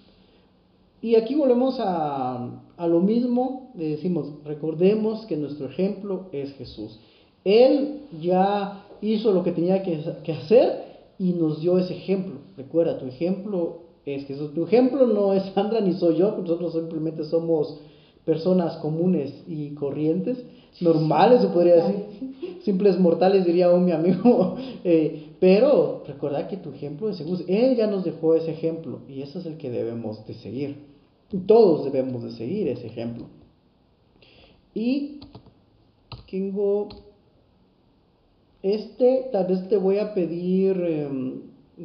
Y 1.01 1.15
aquí 1.15 1.35
volvemos 1.35 1.75
a, 1.81 2.51
lo 2.77 3.01
mismo, 3.01 3.71
decimos, 3.73 4.29
recordemos 4.45 5.25
que 5.25 5.35
nuestro 5.35 5.67
ejemplo 5.67 6.27
es 6.31 6.53
Jesús. 6.53 6.97
Él 7.43 8.03
ya 8.21 8.85
hizo 9.01 9.33
lo 9.33 9.43
que 9.43 9.51
tenía 9.51 9.83
que, 9.83 10.01
que 10.23 10.31
hacer 10.31 11.11
y 11.19 11.33
nos 11.33 11.59
dio 11.59 11.79
ese 11.79 11.97
ejemplo. 11.97 12.35
Recuerda, 12.55 12.97
tu 12.97 13.07
ejemplo 13.07 13.79
es 14.05 14.23
que 14.23 14.35
tu 14.35 14.63
ejemplo 14.63 15.05
no 15.05 15.33
es 15.33 15.43
Sandra 15.53 15.81
ni 15.81 15.95
soy 15.95 16.15
yo, 16.15 16.37
nosotros 16.37 16.71
simplemente 16.71 17.25
somos 17.25 17.77
personas 18.23 18.77
comunes 18.77 19.33
y 19.47 19.71
corrientes, 19.71 20.37
normales 20.81 21.41
se 21.41 21.47
podría 21.47 21.75
decir, 21.75 22.59
simples 22.63 22.99
mortales 22.99 23.45
diría 23.45 23.69
un 23.69 23.85
mi 23.85 23.91
amigo, 23.91 24.55
eh, 24.83 25.33
pero 25.39 26.03
recuerda 26.07 26.47
que 26.47 26.57
tu 26.57 26.71
ejemplo 26.71 27.09
es 27.09 27.17
Jesús, 27.17 27.43
Él 27.47 27.75
ya 27.75 27.87
nos 27.87 28.03
dejó 28.03 28.35
ese 28.35 28.51
ejemplo 28.51 28.99
y 29.07 29.21
ese 29.21 29.39
es 29.39 29.45
el 29.45 29.57
que 29.57 29.69
debemos 29.69 30.25
de 30.25 30.33
seguir, 30.35 30.77
todos 31.45 31.85
debemos 31.85 32.23
de 32.23 32.31
seguir 32.31 32.67
ese 32.67 32.87
ejemplo. 32.87 33.25
Y 34.73 35.19
tengo 36.29 36.89
este, 38.61 39.29
tal 39.31 39.47
vez 39.47 39.67
te 39.69 39.77
voy 39.77 39.99
a 39.99 40.13
pedir, 40.13 40.75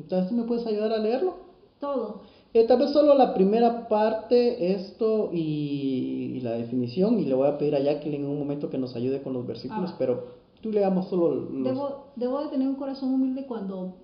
¿tal 0.08 0.22
vez 0.22 0.32
me 0.32 0.42
puedes 0.44 0.66
ayudar 0.66 0.92
a 0.92 0.98
leerlo? 0.98 1.36
Todo. 1.78 2.22
Eh, 2.54 2.68
tal 2.68 2.78
vez 2.78 2.92
solo 2.92 3.16
la 3.16 3.34
primera 3.34 3.88
parte, 3.88 4.74
esto 4.74 5.30
y, 5.32 6.38
la 6.40 6.52
definición, 6.52 7.18
y 7.18 7.24
le 7.24 7.34
voy 7.34 7.48
a 7.48 7.58
pedir 7.58 7.74
a 7.74 7.80
Jacqueline 7.80 8.22
en 8.22 8.30
un 8.30 8.38
momento 8.38 8.70
que 8.70 8.78
nos 8.78 8.94
ayude 8.94 9.22
con 9.22 9.32
los 9.32 9.44
versículos, 9.44 9.90
ah. 9.92 9.96
pero 9.98 10.26
tú 10.60 10.70
leamos 10.70 11.08
solo 11.08 11.34
los... 11.34 11.64
Debo, 11.64 12.04
debo 12.14 12.44
de 12.44 12.50
tener 12.50 12.68
un 12.68 12.76
corazón 12.76 13.12
humilde 13.12 13.44
cuando 13.46 13.94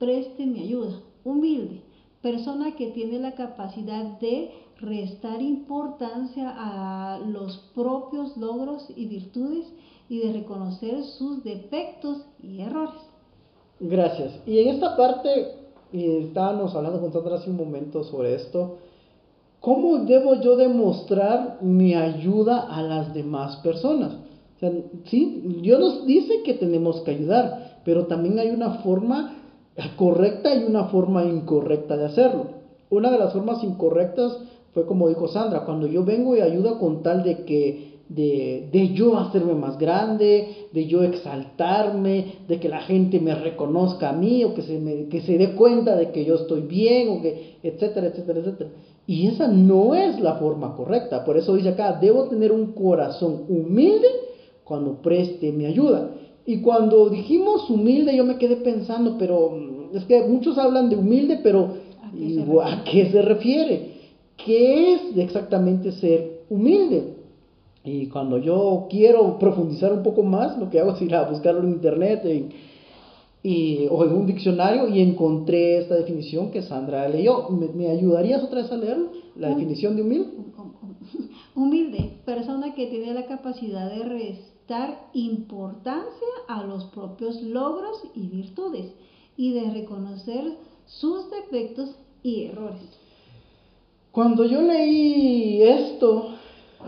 preste 0.00 0.44
mi 0.44 0.60
ayuda, 0.60 1.02
humilde, 1.22 1.82
persona 2.20 2.74
que 2.74 2.88
tiene 2.88 3.20
la 3.20 3.36
capacidad 3.36 4.18
de 4.18 4.50
restar 4.80 5.40
importancia 5.40 6.52
a 6.52 7.20
los 7.20 7.58
propios 7.76 8.36
logros 8.36 8.88
y 8.96 9.06
virtudes 9.06 9.72
y 10.08 10.18
de 10.18 10.32
reconocer 10.32 11.04
sus 11.04 11.44
defectos 11.44 12.26
y 12.42 12.60
errores. 12.60 13.00
Gracias. 13.78 14.40
Y 14.46 14.58
en 14.58 14.74
esta 14.74 14.96
parte 14.96 15.63
y 15.94 16.10
estábamos 16.26 16.74
hablando 16.74 17.00
con 17.00 17.12
Sandra 17.12 17.36
hace 17.36 17.50
un 17.50 17.56
momento 17.56 18.02
sobre 18.02 18.34
esto, 18.34 18.78
¿cómo 19.60 19.98
debo 19.98 20.40
yo 20.40 20.56
demostrar 20.56 21.58
mi 21.60 21.94
ayuda 21.94 22.66
a 22.68 22.82
las 22.82 23.14
demás 23.14 23.58
personas? 23.58 24.14
O 24.56 24.58
sea, 24.58 24.72
sí, 25.04 25.60
Dios 25.62 25.78
nos 25.78 26.04
dice 26.04 26.42
que 26.42 26.54
tenemos 26.54 27.00
que 27.02 27.12
ayudar, 27.12 27.80
pero 27.84 28.06
también 28.06 28.40
hay 28.40 28.50
una 28.50 28.70
forma 28.80 29.36
correcta 29.94 30.52
y 30.56 30.64
una 30.64 30.86
forma 30.86 31.26
incorrecta 31.26 31.96
de 31.96 32.06
hacerlo. 32.06 32.46
Una 32.90 33.12
de 33.12 33.18
las 33.18 33.32
formas 33.32 33.62
incorrectas 33.62 34.36
fue 34.72 34.86
como 34.86 35.08
dijo 35.08 35.28
Sandra, 35.28 35.64
cuando 35.64 35.86
yo 35.86 36.04
vengo 36.04 36.34
y 36.34 36.40
ayudo 36.40 36.80
con 36.80 37.04
tal 37.04 37.22
de 37.22 37.44
que 37.44 37.93
de, 38.08 38.68
de, 38.70 38.92
yo 38.92 39.16
hacerme 39.16 39.54
más 39.54 39.78
grande, 39.78 40.68
de 40.72 40.86
yo 40.86 41.02
exaltarme, 41.02 42.36
de 42.46 42.60
que 42.60 42.68
la 42.68 42.82
gente 42.82 43.18
me 43.18 43.34
reconozca 43.34 44.10
a 44.10 44.12
mí 44.12 44.44
o 44.44 44.54
que 44.54 44.62
se, 44.62 44.78
me, 44.78 45.08
que 45.08 45.22
se 45.22 45.38
dé 45.38 45.54
cuenta 45.54 45.96
de 45.96 46.10
que 46.10 46.24
yo 46.24 46.36
estoy 46.36 46.62
bien, 46.62 47.08
o 47.08 47.22
que, 47.22 47.56
etcétera, 47.62 48.08
etcétera, 48.08 48.40
etcétera. 48.40 48.70
Y 49.06 49.26
esa 49.26 49.48
no 49.48 49.94
es 49.94 50.20
la 50.20 50.34
forma 50.34 50.76
correcta. 50.76 51.24
Por 51.24 51.36
eso 51.36 51.54
dice 51.54 51.70
acá, 51.70 51.98
debo 52.00 52.24
tener 52.28 52.52
un 52.52 52.72
corazón 52.72 53.44
humilde 53.48 54.08
cuando 54.64 55.02
preste 55.02 55.52
mi 55.52 55.66
ayuda. 55.66 56.10
Y 56.46 56.58
cuando 56.58 57.08
dijimos 57.08 57.68
humilde, 57.70 58.14
yo 58.14 58.24
me 58.24 58.36
quedé 58.36 58.56
pensando, 58.56 59.16
pero 59.18 59.50
mm, 59.50 59.96
es 59.96 60.04
que 60.04 60.22
muchos 60.22 60.58
hablan 60.58 60.90
de 60.90 60.96
humilde, 60.96 61.40
pero 61.42 61.70
¿a 62.62 62.84
qué 62.84 63.10
se 63.10 63.22
refiere? 63.22 63.94
¿Qué 64.36 64.94
es 64.94 65.16
exactamente 65.16 65.92
ser 65.92 66.42
humilde? 66.50 67.23
Y 67.84 68.08
cuando 68.08 68.38
yo 68.38 68.86
quiero 68.88 69.38
profundizar 69.38 69.92
un 69.92 70.02
poco 70.02 70.22
más, 70.22 70.56
lo 70.58 70.70
que 70.70 70.80
hago 70.80 70.92
es 70.92 71.02
ir 71.02 71.14
a 71.14 71.28
buscarlo 71.28 71.62
en 71.62 71.74
internet 71.74 72.24
y, 73.42 73.86
o 73.90 74.04
en 74.04 74.12
un 74.12 74.26
diccionario 74.26 74.88
y 74.88 75.02
encontré 75.02 75.78
esta 75.78 75.94
definición 75.96 76.50
que 76.50 76.62
Sandra 76.62 77.06
leyó. 77.10 77.50
¿Me, 77.50 77.90
ayudarías 77.90 78.42
otra 78.42 78.62
vez 78.62 78.72
a 78.72 78.76
leerlo? 78.78 79.10
La 79.36 79.50
definición 79.50 79.96
de 79.96 80.02
humilde. 80.02 80.30
Humilde, 81.54 82.20
persona 82.24 82.74
que 82.74 82.86
tiene 82.86 83.12
la 83.12 83.26
capacidad 83.26 83.90
de 83.90 84.02
restar 84.02 85.08
importancia 85.12 86.28
a 86.48 86.64
los 86.64 86.84
propios 86.86 87.42
logros 87.42 88.02
y 88.14 88.28
virtudes 88.28 88.94
y 89.36 89.52
de 89.52 89.70
reconocer 89.70 90.56
sus 90.86 91.30
defectos 91.30 91.96
y 92.22 92.44
errores. 92.44 92.80
Cuando 94.10 94.46
yo 94.46 94.62
leí 94.62 95.62
esto, 95.62 96.33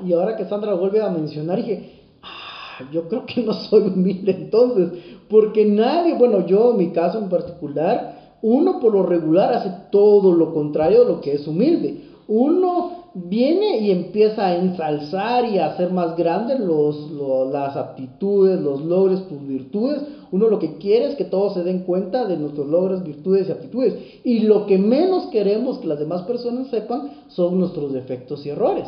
y 0.05 0.13
ahora 0.13 0.37
que 0.37 0.45
Sandra 0.45 0.75
vuelve 0.75 1.01
a 1.01 1.11
mencionar, 1.11 1.59
dije, 1.59 2.03
ah, 2.23 2.85
yo 2.93 3.09
creo 3.09 3.25
que 3.27 3.43
no 3.43 3.53
soy 3.53 3.83
humilde 3.83 4.33
entonces, 4.33 4.91
porque 5.29 5.65
nadie, 5.65 6.15
bueno, 6.15 6.47
yo 6.47 6.73
en 6.73 6.79
mi 6.79 6.91
caso 6.91 7.19
en 7.19 7.29
particular, 7.29 8.35
uno 8.43 8.81
por 8.81 8.93
lo 8.93 9.03
regular 9.03 9.53
hace 9.53 9.73
todo 9.91 10.33
lo 10.33 10.53
contrario 10.53 11.05
de 11.05 11.13
lo 11.13 11.21
que 11.21 11.33
es 11.33 11.47
humilde. 11.47 12.03
Uno 12.29 13.07
viene 13.15 13.79
y 13.79 13.91
empieza 13.91 14.47
a 14.47 14.57
ensalzar 14.57 15.47
y 15.47 15.59
a 15.59 15.69
hacer 15.69 15.91
más 15.91 16.17
grandes 16.17 16.61
los, 16.61 17.11
las 17.51 17.77
aptitudes, 17.77 18.61
los 18.61 18.85
logros, 18.85 19.27
tus 19.29 19.47
virtudes. 19.47 20.03
Uno 20.31 20.49
lo 20.49 20.59
que 20.59 20.77
quiere 20.77 21.07
es 21.07 21.15
que 21.15 21.25
todos 21.25 21.55
se 21.55 21.63
den 21.63 21.81
cuenta 21.81 22.27
de 22.27 22.37
nuestros 22.37 22.69
logros, 22.69 23.05
virtudes 23.05 23.49
y 23.49 23.53
aptitudes. 23.53 23.95
Y 24.23 24.41
lo 24.41 24.67
que 24.67 24.77
menos 24.77 25.27
queremos 25.27 25.79
que 25.79 25.87
las 25.87 25.99
demás 25.99 26.23
personas 26.23 26.69
sepan 26.69 27.11
son 27.29 27.59
nuestros 27.59 27.93
defectos 27.93 28.45
y 28.45 28.51
errores. 28.51 28.87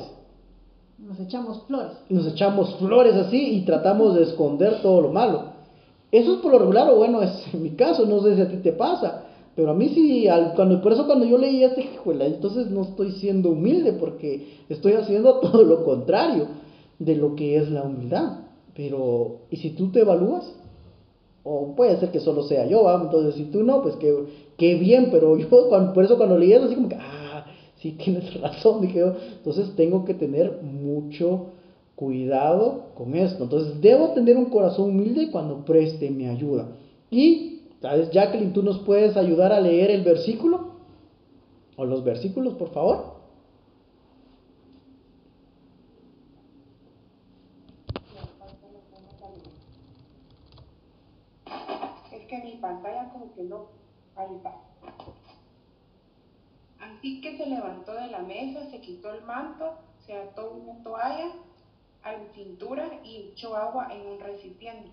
Nos 0.99 1.21
echamos 1.21 1.63
flores. 1.67 1.93
Nos 2.09 2.27
echamos 2.27 2.75
flores 2.77 3.15
así 3.15 3.57
y 3.57 3.65
tratamos 3.65 4.17
de 4.17 4.25
esconder 4.25 4.83
todo 4.83 5.01
lo 5.01 5.11
malo. 5.11 5.53
Eso 6.11 6.35
es 6.35 6.39
por 6.41 6.53
lo 6.53 6.59
regular, 6.59 6.91
o 6.91 6.97
bueno, 6.97 7.23
es 7.23 7.55
en 7.55 7.63
mi 7.63 7.71
caso, 7.71 8.05
no 8.05 8.21
sé 8.21 8.35
si 8.35 8.41
a 8.41 8.49
ti 8.49 8.57
te 8.57 8.73
pasa. 8.73 9.25
Pero 9.55 9.71
a 9.71 9.75
mí 9.75 9.89
sí, 9.91 10.27
al, 10.27 10.55
cuando, 10.55 10.81
por 10.81 10.93
eso 10.93 11.07
cuando 11.07 11.27
yo 11.27 11.39
leí 11.39 11.63
este, 11.63 11.83
hijuela, 11.83 12.27
entonces 12.27 12.69
no 12.71 12.83
estoy 12.83 13.13
siendo 13.13 13.51
humilde 13.51 13.93
porque 13.93 14.65
estoy 14.69 14.93
haciendo 14.95 15.35
todo 15.41 15.63
lo 15.63 15.85
contrario 15.85 16.49
de 16.99 17.15
lo 17.15 17.37
que 17.37 17.57
es 17.57 17.71
la 17.71 17.83
humildad. 17.83 18.41
Pero, 18.75 19.43
¿y 19.51 19.57
si 19.57 19.71
tú 19.71 19.91
te 19.91 20.01
evalúas? 20.01 20.53
O 21.45 21.75
puede 21.77 21.97
ser 21.99 22.11
que 22.11 22.21
solo 22.21 22.43
sea 22.43 22.67
yo, 22.67 22.83
¿va? 22.85 23.01
entonces 23.03 23.35
si 23.37 23.45
tú 23.45 23.63
no, 23.63 23.83
pues 23.83 23.97
qué, 23.97 24.75
bien, 24.75 25.09
pero 25.13 25.37
yo 25.39 25.49
por 25.49 26.05
eso 26.05 26.17
cuando 26.17 26.37
leí 26.39 26.53
eso 26.53 26.65
así 26.65 26.75
como 26.75 26.89
que, 26.89 26.97
ah, 26.97 27.18
sí 27.83 27.93
tienes 27.93 28.41
razón, 28.41 28.81
dije 28.81 28.99
yo. 28.99 29.15
Entonces 29.37 29.75
tengo 29.77 30.05
que 30.05 30.15
tener 30.15 30.63
mucho 30.63 31.53
cuidado 31.95 32.87
con 32.95 33.15
esto. 33.15 33.45
Entonces 33.45 33.81
debo 33.81 34.13
tener 34.13 34.37
un 34.37 34.47
corazón 34.47 34.91
humilde 34.91 35.31
cuando 35.31 35.65
preste 35.65 36.11
mi 36.11 36.27
ayuda. 36.27 36.69
Y, 37.11 37.63
¿sabes, 37.81 38.11
Jacqueline, 38.11 38.53
tú 38.53 38.63
nos 38.63 38.81
puedes 38.81 39.17
ayudar 39.17 39.53
a 39.53 39.61
leer 39.61 39.91
el 39.91 40.05
versículo? 40.05 40.79
O 41.77 41.85
los 41.85 42.05
versículos, 42.05 42.55
por 42.55 42.71
favor. 42.71 43.19
Es 52.13 52.27
que 52.27 52.43
mi 52.45 52.57
pantalla 52.61 53.11
como 53.13 53.33
que 53.35 53.43
no. 53.45 53.67
Ahí 54.17 54.35
está. 54.37 54.68
Así 56.89 57.21
que 57.21 57.37
se 57.37 57.47
levantó 57.47 57.93
de 57.95 58.09
la 58.09 58.21
mesa, 58.21 58.71
se 58.71 58.81
quitó 58.81 59.13
el 59.13 59.23
manto, 59.23 59.75
se 60.07 60.17
ató 60.17 60.53
una 60.53 60.83
toalla 60.83 61.33
a 62.03 62.13
la 62.13 62.33
cintura 62.35 62.89
y 63.05 63.31
echó 63.33 63.57
agua 63.57 63.89
en 63.93 64.07
un 64.07 64.21
recipiente. 64.21 64.91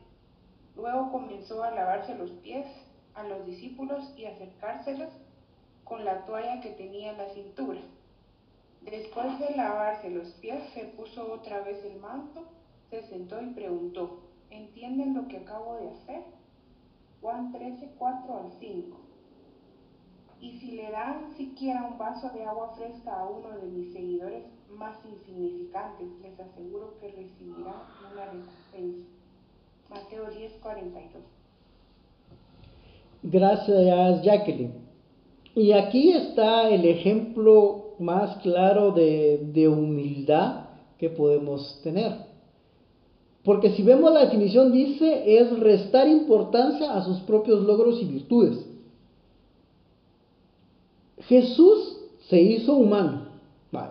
Luego 0.76 1.12
comenzó 1.12 1.64
a 1.64 1.72
lavarse 1.72 2.16
los 2.16 2.32
pies 2.32 2.66
a 3.14 3.24
los 3.24 3.46
discípulos 3.46 4.14
y 4.18 4.26
acercárselos 4.26 5.10
con 5.86 6.04
la 6.04 6.26
toalla 6.26 6.60
que 6.60 6.72
tenía 6.72 7.12
en 7.12 7.18
la 7.18 7.30
cintura. 7.30 7.80
Después 8.82 9.40
de 9.40 9.56
lavarse 9.56 10.10
los 10.10 10.30
pies, 10.34 10.62
se 10.74 10.86
puso 10.86 11.32
otra 11.32 11.62
vez 11.62 11.84
el 11.86 12.00
manto, 12.00 12.44
se 12.90 13.08
sentó 13.08 13.42
y 13.42 13.52
preguntó, 13.52 14.20
¿entienden 14.50 15.16
lo 15.16 15.28
que 15.28 15.38
acabo 15.38 15.78
de 15.78 15.90
hacer? 15.90 16.24
Juan 17.22 17.52
13, 17.52 17.94
4 17.98 18.38
al 18.38 18.52
5. 18.60 19.05
Y 20.42 20.60
si 20.60 20.72
le 20.72 20.92
dan 20.92 21.34
siquiera 21.36 21.88
un 21.92 21.98
vaso 21.98 22.30
de 22.30 22.44
agua 22.44 22.74
fresca 22.76 23.20
a 23.20 23.30
uno 23.30 23.58
de 23.58 23.68
mis 23.68 23.94
seguidores 23.94 24.44
más 24.70 24.98
insignificantes, 25.06 26.08
les 26.22 26.40
aseguro 26.40 26.94
que 27.00 27.08
recibirán 27.08 27.82
una 28.12 28.26
recompensa. 28.26 29.08
Mateo 29.90 30.30
10, 30.30 30.54
42. 30.62 31.24
Gracias, 33.24 34.24
Jacqueline. 34.24 34.74
Y 35.56 35.72
aquí 35.72 36.12
está 36.12 36.70
el 36.70 36.86
ejemplo 36.86 37.96
más 38.00 38.38
claro 38.38 38.92
de, 38.92 39.50
de 39.54 39.68
humildad 39.68 40.66
que 40.98 41.10
podemos 41.10 41.80
tener. 41.82 42.26
Porque 43.44 43.72
si 43.72 43.84
vemos 43.84 44.12
la 44.12 44.26
definición 44.26 44.72
dice 44.72 45.38
es 45.38 45.60
restar 45.60 46.08
importancia 46.08 46.94
a 46.94 47.04
sus 47.06 47.20
propios 47.22 47.62
logros 47.64 48.02
y 48.02 48.06
virtudes. 48.06 48.65
Jesús 51.28 51.98
se 52.30 52.42
hizo 52.42 52.74
humano. 52.76 53.26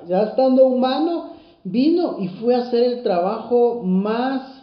Ya 0.08 0.22
estando 0.22 0.66
humano, 0.66 1.32
vino 1.62 2.16
y 2.18 2.28
fue 2.28 2.54
a 2.54 2.62
hacer 2.62 2.84
el 2.84 3.02
trabajo 3.02 3.82
más 3.82 4.54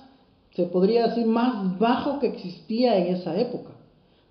se 0.56 0.64
podría 0.64 1.08
decir, 1.08 1.26
más 1.26 1.80
bajo 1.80 2.20
que 2.20 2.28
existía 2.28 2.98
en 2.98 3.16
esa 3.16 3.40
época. 3.40 3.72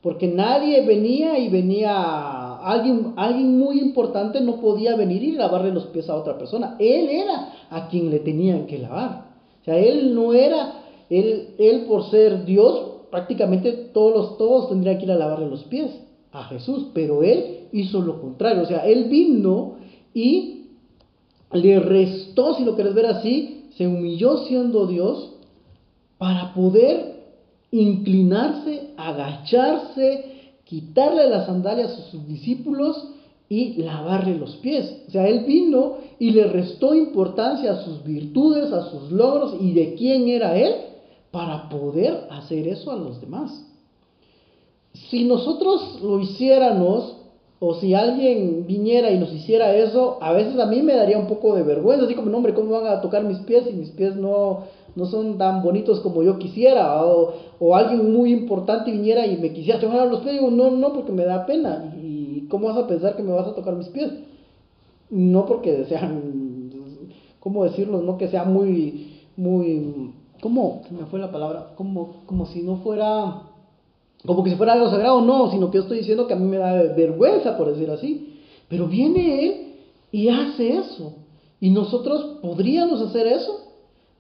Porque 0.03 0.29
nadie 0.29 0.85
venía 0.87 1.39
y 1.39 1.49
venía, 1.49 2.57
alguien, 2.57 3.15
alguien 3.17 3.59
muy 3.59 3.81
importante 3.81 4.41
no 4.41 4.61
podía 4.61 4.97
venir 4.97 5.23
y 5.23 5.33
lavarle 5.33 5.73
los 5.73 5.87
pies 5.87 6.09
a 6.09 6.17
otra 6.17 6.39
persona. 6.39 6.77
Él 6.79 7.09
era 7.09 7.53
a 7.71 7.89
quien 7.89 8.11
le 8.11 8.21
tenían 8.21 8.67
que 8.67 8.79
lavar. 8.79 9.25
O 9.61 9.65
sea, 9.65 9.79
él 9.79 10.15
no 10.15 10.33
era, 10.33 10.75
él, 11.11 11.55
él 11.59 11.85
por 11.87 12.11
ser 12.11 12.45
Dios, 12.45 12.83
prácticamente 13.11 13.73
todos 13.73 14.39
todos 14.39 14.69
tendrían 14.69 14.99
que 14.99 15.05
ir 15.05 15.13
a 15.13 15.17
lavarle 15.17 15.49
los 15.49 15.65
pies 15.65 15.91
a 16.33 16.45
Jesús, 16.45 16.89
pero 16.95 17.23
él 17.23 17.69
hizo 17.73 18.01
lo 18.01 18.21
contrario. 18.21 18.63
O 18.63 18.67
sea, 18.67 18.87
él 18.87 19.05
vino 19.05 19.77
y 20.15 20.67
le 21.53 21.81
restó, 21.81 22.55
si 22.55 22.65
lo 22.65 22.75
quieres 22.75 22.95
ver 22.95 23.07
así, 23.07 23.69
se 23.77 23.87
humilló 23.87 24.45
siendo 24.47 24.87
Dios 24.87 25.35
para 26.19 26.53
poder 26.55 27.21
inclinarse, 27.71 28.91
agacharse, 28.97 30.55
quitarle 30.65 31.29
las 31.29 31.47
sandalias 31.47 31.93
a 31.93 32.11
sus 32.11 32.27
discípulos 32.27 33.09
y 33.49 33.83
lavarle 33.83 34.39
los 34.39 34.57
pies. 34.57 35.05
O 35.09 35.11
sea, 35.11 35.27
él 35.27 35.45
vino 35.45 35.97
y 36.19 36.31
le 36.31 36.45
restó 36.45 36.95
importancia 36.95 37.73
a 37.73 37.85
sus 37.85 38.05
virtudes, 38.05 38.73
a 38.73 38.91
sus 38.91 39.11
logros 39.11 39.57
y 39.61 39.73
de 39.73 39.95
quién 39.95 40.29
era 40.29 40.57
él 40.57 40.73
para 41.31 41.69
poder 41.69 42.29
hacer 42.31 42.69
eso 42.69 42.93
a 42.93 42.97
los 42.97 43.21
demás. 43.21 43.67
Si 44.93 45.25
nosotros 45.25 46.01
lo 46.03 46.21
hiciéramos, 46.21 47.17
o 47.63 47.75
si 47.75 47.93
alguien 47.93 48.65
viniera 48.67 49.11
y 49.11 49.19
nos 49.19 49.33
hiciera 49.33 49.77
eso, 49.77 50.17
a 50.23 50.33
veces 50.33 50.59
a 50.59 50.65
mí 50.65 50.81
me 50.81 50.95
daría 50.95 51.19
un 51.19 51.27
poco 51.27 51.55
de 51.55 51.63
vergüenza, 51.63 52.07
así 52.07 52.15
como, 52.15 52.35
hombre, 52.35 52.55
¿cómo 52.55 52.71
van 52.71 52.87
a 52.87 53.03
tocar 53.03 53.23
mis 53.23 53.39
pies 53.41 53.65
si 53.67 53.73
mis 53.75 53.91
pies 53.91 54.17
no, 54.17 54.61
no 54.97 55.05
son 55.05 55.37
tan 55.37 55.63
bonitos 55.63 56.01
como 56.01 56.23
yo 56.23 56.39
quisiera? 56.39 57.05
O, 57.05 57.35
o 57.59 57.77
alguien 57.77 58.13
muy 58.13 58.33
importante 58.33 58.91
viniera 58.91 59.27
y 59.27 59.37
me 59.37 59.53
quisiera 59.53 59.79
tocar 59.79 60.09
los 60.09 60.21
pies, 60.21 60.37
digo, 60.37 60.51
no, 60.51 60.71
no, 60.71 60.95
porque 60.95 61.13
me 61.13 61.27
da 61.27 61.45
pena. 61.45 61.95
¿Y 62.03 62.47
cómo 62.49 62.69
vas 62.69 62.79
a 62.79 62.87
pensar 62.87 63.15
que 63.15 63.23
me 63.23 63.33
vas 63.33 63.47
a 63.47 63.55
tocar 63.55 63.75
mis 63.75 63.89
pies? 63.89 64.11
No 65.11 65.45
porque 65.45 65.85
sean, 65.85 66.73
¿cómo 67.41 67.65
decirlo? 67.65 68.01
No 68.01 68.17
que 68.17 68.29
sea 68.29 68.45
muy, 68.45 69.19
muy, 69.37 70.15
¿cómo? 70.41 70.81
Se 70.89 70.95
me 70.95 71.05
fue 71.05 71.19
la 71.19 71.31
palabra, 71.31 71.75
como, 71.77 72.23
como 72.25 72.47
si 72.47 72.63
no 72.63 72.77
fuera 72.79 73.50
como 74.27 74.45
que 74.45 74.51
si 74.51 74.57
fuera 74.57 74.75
algo 74.75 74.91
sagrado, 74.91 75.23
no, 75.23 75.51
sino 75.51 75.71
que 75.71 75.79
yo 75.79 75.83
estoy 75.83 75.99
diciendo 75.99 76.27
que 76.27 76.35
a 76.35 76.37
mí 76.37 76.47
me 76.47 76.59
da 76.59 76.75
vergüenza, 76.95 77.57
por 77.57 77.73
decir 77.73 77.91
así. 77.91 78.35
Pero 78.69 78.87
viene 78.87 79.47
Él 79.47 79.75
y 80.13 80.29
hace 80.29 80.77
eso. 80.77 81.15
Y 81.61 81.71
nosotros 81.71 82.39
podríamos 82.43 83.01
hacer 83.01 83.27
eso. 83.27 83.67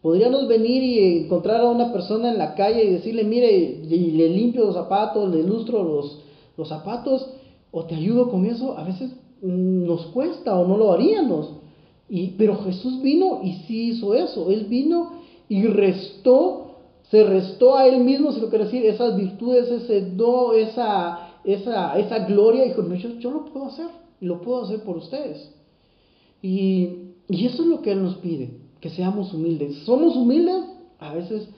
Podríamos 0.00 0.48
venir 0.48 0.82
y 0.82 1.24
encontrar 1.24 1.60
a 1.60 1.68
una 1.68 1.92
persona 1.92 2.30
en 2.30 2.38
la 2.38 2.54
calle 2.54 2.84
y 2.84 2.92
decirle, 2.92 3.24
mire, 3.24 3.52
y 3.52 4.10
le 4.12 4.30
limpio 4.30 4.64
los 4.64 4.74
zapatos, 4.74 5.30
le 5.30 5.40
ilustro 5.40 5.84
los, 5.84 6.20
los 6.56 6.68
zapatos, 6.68 7.26
o 7.70 7.84
te 7.84 7.94
ayudo 7.94 8.30
con 8.30 8.46
eso. 8.46 8.78
A 8.78 8.84
veces 8.84 9.10
nos 9.42 10.06
cuesta 10.06 10.58
o 10.58 10.66
no 10.66 10.78
lo 10.78 10.92
haríamos. 10.92 11.50
Y, 12.08 12.28
pero 12.38 12.56
Jesús 12.64 13.02
vino 13.02 13.40
y 13.44 13.52
sí 13.66 13.90
hizo 13.90 14.14
eso. 14.14 14.50
Él 14.50 14.64
vino 14.64 15.20
y 15.48 15.66
restó 15.66 16.69
se 17.10 17.24
restó 17.24 17.76
a 17.76 17.88
él 17.88 18.04
mismo, 18.04 18.32
si 18.32 18.40
lo 18.40 18.48
quiero 18.48 18.66
decir, 18.66 18.86
esas 18.86 19.16
virtudes, 19.16 19.68
ese 19.68 20.12
do, 20.12 20.54
esa, 20.54 21.30
esa, 21.42 21.98
esa 21.98 22.20
gloria, 22.20 22.64
y 22.64 22.68
dijo, 22.68 22.86
yo, 22.94 23.08
yo 23.18 23.30
lo 23.32 23.44
puedo 23.46 23.66
hacer, 23.66 23.88
y 24.20 24.26
lo 24.26 24.40
puedo 24.40 24.62
hacer 24.62 24.84
por 24.84 24.96
ustedes. 24.96 25.52
Y, 26.40 27.10
y 27.28 27.46
eso 27.46 27.62
es 27.64 27.68
lo 27.68 27.82
que 27.82 27.92
Él 27.92 28.02
nos 28.02 28.16
pide, 28.16 28.58
que 28.80 28.90
seamos 28.90 29.34
humildes. 29.34 29.78
¿Somos 29.84 30.14
humildes? 30.14 30.64
A 31.00 31.12
veces, 31.14 31.48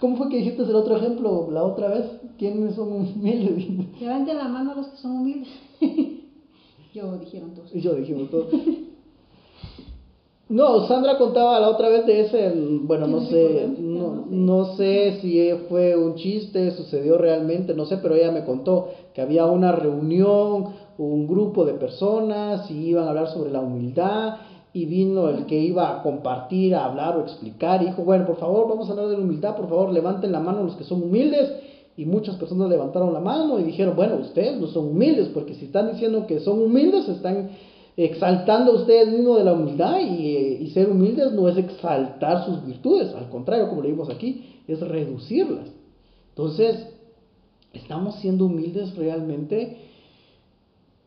¿cómo 0.00 0.18
fue 0.18 0.28
que 0.28 0.36
dijiste 0.36 0.62
el 0.62 0.74
otro 0.74 0.98
ejemplo 0.98 1.48
la 1.50 1.64
otra 1.64 1.88
vez? 1.88 2.04
¿Quiénes 2.38 2.74
son 2.74 2.92
humildes? 2.92 3.66
Levanten 4.00 4.36
la 4.36 4.48
mano 4.48 4.74
los 4.74 4.88
que 4.88 4.96
son 4.98 5.12
humildes. 5.12 5.48
yo 6.94 7.16
dijeron 7.16 7.54
todos. 7.54 7.72
Yo 7.72 7.94
dijimos 7.94 8.28
todos. 8.30 8.52
No, 10.48 10.86
Sandra 10.86 11.18
contaba 11.18 11.58
la 11.58 11.68
otra 11.68 11.88
vez 11.88 12.06
de 12.06 12.20
ese, 12.20 12.52
bueno, 12.82 13.08
no 13.08 13.22
sé, 13.22 13.68
no, 13.80 14.26
no, 14.30 14.76
sé. 14.76 15.18
si 15.20 15.50
fue 15.68 15.96
un 15.96 16.14
chiste, 16.14 16.70
sucedió 16.70 17.18
realmente, 17.18 17.74
no 17.74 17.84
sé, 17.84 17.96
pero 17.96 18.14
ella 18.14 18.30
me 18.30 18.44
contó 18.44 18.90
que 19.12 19.20
había 19.20 19.46
una 19.46 19.72
reunión, 19.72 20.66
un 20.98 21.26
grupo 21.26 21.64
de 21.64 21.74
personas 21.74 22.70
y 22.70 22.90
iban 22.90 23.06
a 23.06 23.08
hablar 23.08 23.28
sobre 23.28 23.50
la 23.50 23.60
humildad 23.60 24.36
y 24.72 24.84
vino 24.84 25.28
el 25.30 25.46
que 25.46 25.58
iba 25.58 25.90
a 25.90 26.02
compartir, 26.02 26.76
a 26.76 26.84
hablar 26.84 27.16
o 27.16 27.22
explicar 27.22 27.82
y 27.82 27.86
dijo, 27.86 28.04
bueno, 28.04 28.24
por 28.24 28.36
favor, 28.36 28.68
vamos 28.68 28.88
a 28.88 28.92
hablar 28.92 29.08
de 29.08 29.16
la 29.16 29.24
humildad, 29.24 29.56
por 29.56 29.68
favor, 29.68 29.92
levanten 29.92 30.30
la 30.30 30.38
mano 30.38 30.62
los 30.62 30.76
que 30.76 30.84
son 30.84 31.02
humildes. 31.02 31.50
Y 31.96 32.04
muchas 32.04 32.36
personas 32.36 32.68
levantaron 32.68 33.14
la 33.14 33.20
mano 33.20 33.58
y 33.58 33.62
dijeron, 33.62 33.96
bueno, 33.96 34.16
ustedes 34.16 34.60
no 34.60 34.66
son 34.66 34.88
humildes 34.88 35.28
porque 35.28 35.54
si 35.54 35.64
están 35.64 35.92
diciendo 35.92 36.26
que 36.26 36.40
son 36.40 36.60
humildes, 36.60 37.08
están 37.08 37.48
exaltando 37.96 38.72
a 38.72 38.74
ustedes 38.76 39.08
mismos 39.08 39.38
de 39.38 39.44
la 39.44 39.54
humildad 39.54 40.00
eh, 40.00 40.58
y, 40.60 40.70
ser 40.70 40.90
humildes 40.90 41.32
no 41.32 41.48
es 41.48 41.56
exaltar 41.56 42.44
sus 42.44 42.64
virtudes, 42.64 43.14
al 43.14 43.30
contrario, 43.30 43.68
como 43.68 43.82
le 43.82 43.90
vimos 43.90 44.10
aquí, 44.10 44.60
es 44.68 44.80
reducirlas. 44.80 45.70
Entonces, 46.30 46.88
estamos 47.72 48.16
siendo 48.16 48.46
humildes 48.46 48.94
realmente. 48.96 49.78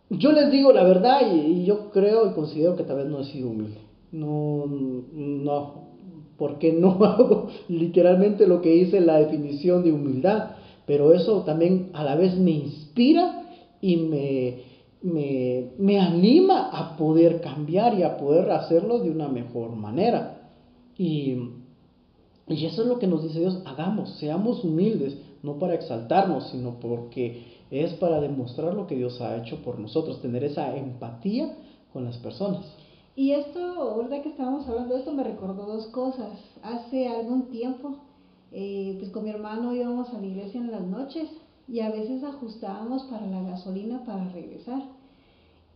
Yo 0.10 0.32
les 0.32 0.52
digo 0.52 0.72
la 0.72 0.84
verdad 0.84 1.22
y, 1.32 1.66
yo 1.66 1.92
creo 1.92 2.28
y 2.28 2.34
considero 2.34 2.76
que 2.76 2.84
tal 2.84 2.98
vez 2.98 3.06
no 3.06 3.20
he 3.20 3.26
sido 3.26 3.50
humilde. 3.50 3.78
No, 4.12 4.66
no, 4.66 5.84
porque 6.38 6.74
no 6.74 6.94
hago 7.06 7.50
literalmente 7.68 8.48
lo 8.48 8.62
que 8.62 8.72
dice 8.72 9.00
la 9.00 9.20
definición 9.20 9.84
de 9.84 9.92
humildad, 9.92 10.56
pero 10.88 11.14
eso 11.14 11.44
también 11.44 11.92
a 11.94 12.04
la 12.04 12.16
vez 12.16 12.36
me 12.36 12.50
inspira 12.50 13.44
y 13.80 13.98
me, 13.98 14.69
me, 15.02 15.72
me, 15.78 16.00
anima 16.00 16.70
a 16.72 16.98
poder 16.98 17.42
cambiar 17.42 17.98
y 17.98 18.04
a 18.04 18.18
poder 18.18 18.52
hacerlo 18.52 19.00
de 19.00 19.12
una 19.12 19.28
mejor 19.28 19.76
manera. 19.76 20.50
Y, 20.98 21.38
y 22.48 22.66
eso 22.66 22.82
es 22.82 22.88
lo 22.88 23.00
que 23.00 23.08
nos 23.08 23.24
dice 23.24 23.40
Dios, 23.40 23.62
hagamos, 23.66 24.18
seamos 24.18 24.64
humildes, 24.64 25.18
no 25.44 25.58
para 25.58 25.76
exaltarnos, 25.76 26.50
sino 26.50 26.80
porque 26.80 27.44
es 27.72 27.94
para 27.94 28.20
demostrar 28.20 28.74
lo 28.74 28.88
que 28.88 28.96
Dios 28.96 29.22
ha 29.22 29.38
hecho 29.38 29.62
por 29.64 29.80
nosotros, 29.80 30.22
tener 30.22 30.44
esa 30.44 30.76
empatía 30.76 31.56
con 31.94 32.04
las 32.04 32.18
personas. 32.18 32.66
Y 33.16 33.32
esto, 33.32 33.60
ahorita 33.60 34.22
que 34.22 34.30
estábamos 34.30 34.68
hablando 34.68 34.94
de 34.94 35.02
esto, 35.02 35.14
me 35.14 35.24
recordó 35.24 35.66
dos 35.66 35.88
cosas. 35.88 36.32
Hace 36.64 37.08
algún 37.08 37.50
tiempo, 37.50 37.98
eh, 38.52 38.96
pues 38.98 39.12
con 39.12 39.24
mi 39.24 39.30
hermano 39.30 39.74
íbamos 39.74 40.10
a 40.14 40.20
la 40.20 40.26
iglesia 40.26 40.60
en 40.60 40.72
las 40.72 40.86
noches 40.86 41.30
y 41.70 41.82
a 41.82 41.92
veces 41.92 42.24
ajustábamos 42.24 43.04
para 43.04 43.28
la 43.28 43.44
gasolina 43.44 44.04
para 44.04 44.28
regresar. 44.30 44.82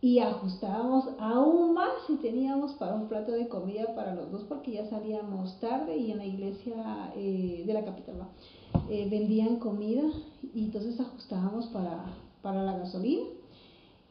Y 0.00 0.18
ajustábamos 0.18 1.08
aún 1.18 1.72
más 1.72 1.92
si 2.06 2.16
teníamos 2.16 2.72
para 2.74 2.94
un 2.94 3.08
plato 3.08 3.32
de 3.32 3.48
comida 3.48 3.94
para 3.94 4.14
los 4.14 4.30
dos 4.30 4.44
porque 4.44 4.72
ya 4.72 4.90
salíamos 4.90 5.58
tarde 5.60 5.96
y 5.96 6.10
en 6.10 6.18
la 6.18 6.26
iglesia 6.26 7.12
eh, 7.16 7.62
de 7.66 7.72
la 7.72 7.84
capital 7.84 8.16
eh, 8.90 9.08
vendían 9.08 9.56
comida 9.56 10.02
y 10.54 10.64
entonces 10.64 11.00
ajustábamos 11.00 11.66
para, 11.68 12.04
para 12.42 12.62
la 12.64 12.76
gasolina. 12.76 13.24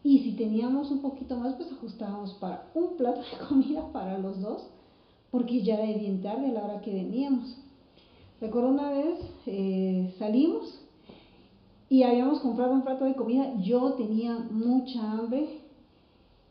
Y 0.04 0.20
si 0.20 0.32
teníamos 0.32 0.90
un 0.90 1.02
poquito 1.02 1.38
más, 1.38 1.54
pues 1.56 1.72
ajustábamos 1.72 2.34
para 2.36 2.70
un 2.74 2.98
plato 2.98 3.22
de 3.22 3.48
comida 3.48 3.92
para 3.92 4.18
los 4.18 4.42
dos, 4.42 4.68
porque 5.32 5.62
ya 5.62 5.76
era 5.76 5.98
bien 5.98 6.22
tarde 6.22 6.48
a 6.48 6.54
la 6.54 6.64
hora 6.64 6.82
que 6.82 6.94
veníamos. 6.94 7.56
Recuerdo 8.42 8.70
una 8.70 8.92
vez 8.92 9.20
eh, 9.46 10.14
salimos 10.18 10.83
y 11.94 12.02
habíamos 12.02 12.40
comprado 12.40 12.74
un 12.74 12.82
plato 12.82 13.06
de 13.06 13.14
comida. 13.14 13.54
Yo 13.62 13.94
tenía 13.94 14.36
mucha 14.50 15.12
hambre 15.12 15.48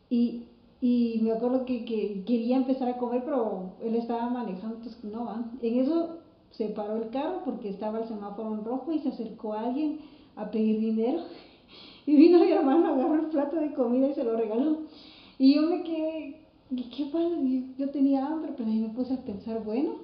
y, 0.09 0.43
y 0.79 1.19
me 1.21 1.33
acuerdo 1.33 1.65
que, 1.65 1.83
que, 1.83 2.23
quería 2.25 2.55
empezar 2.55 2.87
a 2.87 2.97
comer, 2.97 3.23
pero 3.25 3.73
él 3.81 3.93
estaba 3.95 4.29
manejando, 4.29 4.77
entonces 4.77 5.03
no 5.03 5.25
va. 5.25 5.43
En 5.61 5.79
eso 5.79 6.19
se 6.51 6.69
paró 6.69 6.95
el 6.95 7.09
carro 7.09 7.41
porque 7.43 7.67
estaba 7.67 7.99
el 7.99 8.07
semáforo 8.07 8.53
en 8.53 8.63
rojo 8.63 8.93
y 8.93 8.99
se 8.99 9.09
acercó 9.09 9.51
alguien 9.51 9.99
a 10.37 10.49
pedir 10.49 10.79
dinero. 10.79 11.19
Y 12.05 12.15
vino 12.15 12.39
mi 12.39 12.51
hermano, 12.51 12.87
agarró 12.87 13.15
el 13.15 13.27
plato 13.27 13.57
de 13.57 13.73
comida 13.73 14.09
y 14.09 14.13
se 14.13 14.23
lo 14.23 14.37
regaló. 14.37 14.79
Y 15.39 15.55
yo 15.55 15.63
me 15.63 15.83
quedé, 15.83 16.41
¿qué 16.69 17.05
pasa? 17.11 17.35
Yo 17.77 17.89
tenía 17.89 18.27
hambre, 18.27 18.53
pero 18.55 18.69
ahí 18.69 18.79
me 18.79 18.89
puse 18.89 19.13
a 19.13 19.23
pensar, 19.23 19.61
bueno, 19.63 19.95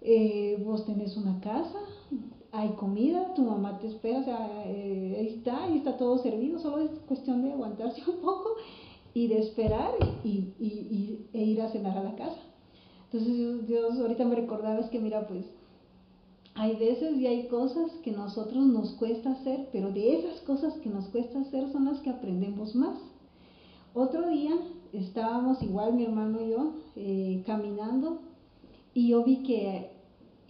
eh, 0.00 0.60
vos 0.64 0.84
tenés 0.84 1.16
una 1.16 1.40
casa, 1.40 1.78
hay 2.52 2.70
comida, 2.70 3.34
tu 3.34 3.42
mamá 3.42 3.78
te 3.78 3.86
espera, 3.86 4.20
o 4.20 4.24
sea, 4.24 4.64
eh, 4.66 5.16
ahí 5.18 5.26
está, 5.38 5.64
ahí 5.64 5.78
está 5.78 5.96
todo 5.96 6.18
servido, 6.18 6.58
solo 6.58 6.78
es 6.78 6.90
cuestión 7.06 7.42
de 7.42 7.52
aguantarse 7.52 8.02
un 8.10 8.18
poco 8.18 8.56
y 9.14 9.28
de 9.28 9.38
esperar 9.38 9.92
y, 10.24 10.52
y, 10.58 11.26
e 11.32 11.44
ir 11.44 11.62
a 11.62 11.70
cenar 11.70 11.96
a 11.98 12.04
la 12.04 12.16
casa. 12.16 12.40
Entonces 13.04 13.66
Dios, 13.66 13.98
ahorita 13.98 14.24
me 14.24 14.36
recordaba 14.36 14.78
es 14.80 14.88
que 14.90 15.00
mira 15.00 15.26
pues 15.26 15.44
hay 16.54 16.76
veces 16.76 17.16
y 17.16 17.26
hay 17.26 17.48
cosas 17.48 17.90
que 18.02 18.12
nosotros 18.12 18.64
nos 18.66 18.92
cuesta 18.92 19.32
hacer, 19.32 19.68
pero 19.72 19.92
de 19.92 20.18
esas 20.18 20.40
cosas 20.42 20.74
que 20.74 20.90
nos 20.90 21.06
cuesta 21.08 21.40
hacer 21.40 21.70
son 21.70 21.86
las 21.86 22.00
que 22.00 22.10
aprendemos 22.10 22.74
más. 22.74 22.98
Otro 23.94 24.28
día 24.28 24.52
estábamos 24.92 25.62
igual 25.62 25.94
mi 25.94 26.04
hermano 26.04 26.40
y 26.40 26.50
yo 26.50 26.72
eh, 26.96 27.42
caminando 27.46 28.20
y 28.94 29.08
yo 29.08 29.24
vi 29.24 29.42
que 29.42 29.90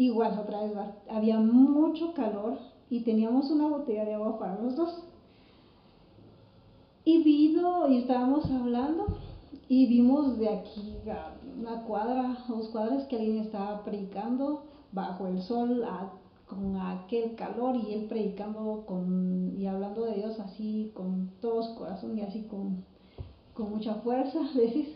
igual 0.04 0.38
otra 0.38 0.62
vez 0.62 0.72
había 1.10 1.38
mucho 1.38 2.14
calor 2.14 2.58
y 2.88 3.00
teníamos 3.00 3.50
una 3.50 3.68
botella 3.68 4.06
de 4.06 4.14
agua 4.14 4.38
para 4.38 4.58
los 4.58 4.74
dos. 4.74 5.02
Y 7.04 7.22
vino 7.22 7.86
y 7.88 7.98
estábamos 7.98 8.50
hablando 8.50 9.06
y 9.68 9.86
vimos 9.86 10.38
de 10.38 10.48
aquí 10.48 10.96
a 11.08 11.34
una 11.58 11.84
cuadra, 11.84 12.38
dos 12.48 12.68
cuadras 12.68 13.04
que 13.08 13.16
alguien 13.16 13.38
estaba 13.38 13.84
predicando 13.84 14.64
bajo 14.92 15.26
el 15.26 15.42
sol 15.42 15.86
con 16.46 16.76
aquel 16.76 17.34
calor 17.36 17.76
y 17.76 17.92
él 17.92 18.06
predicando 18.08 18.84
con, 18.86 19.54
y 19.58 19.66
hablando 19.66 20.06
de 20.06 20.14
Dios 20.14 20.40
así 20.40 20.92
con 20.94 21.30
todo 21.42 21.62
su 21.62 21.74
corazón 21.74 22.18
y 22.18 22.22
así 22.22 22.44
con, 22.44 22.84
con 23.52 23.70
mucha 23.70 23.96
fuerza, 23.96 24.40
decís. 24.54 24.88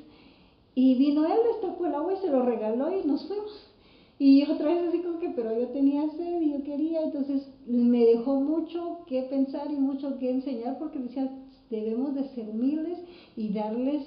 Y 0.74 0.96
vino 0.96 1.26
él, 1.26 1.38
destapó 1.52 1.84
el 1.86 1.94
agua 1.94 2.14
y 2.14 2.16
se 2.16 2.28
lo 2.28 2.42
regaló 2.42 2.90
y 2.98 3.06
nos 3.06 3.26
fuimos. 3.28 3.73
Y 4.18 4.42
otra 4.44 4.66
vez 4.66 4.88
así 4.88 5.02
como 5.02 5.18
que, 5.18 5.30
pero 5.30 5.58
yo 5.58 5.68
tenía 5.68 6.08
sed 6.10 6.40
y 6.40 6.52
yo 6.52 6.62
quería, 6.62 7.02
entonces 7.02 7.48
me 7.66 8.04
dejó 8.04 8.40
mucho 8.40 9.00
que 9.06 9.22
pensar 9.22 9.70
y 9.70 9.76
mucho 9.76 10.18
que 10.18 10.30
enseñar 10.30 10.78
porque 10.78 11.00
decía, 11.00 11.30
debemos 11.70 12.14
de 12.14 12.28
ser 12.28 12.48
humildes 12.48 12.98
y 13.36 13.52
darles 13.52 14.06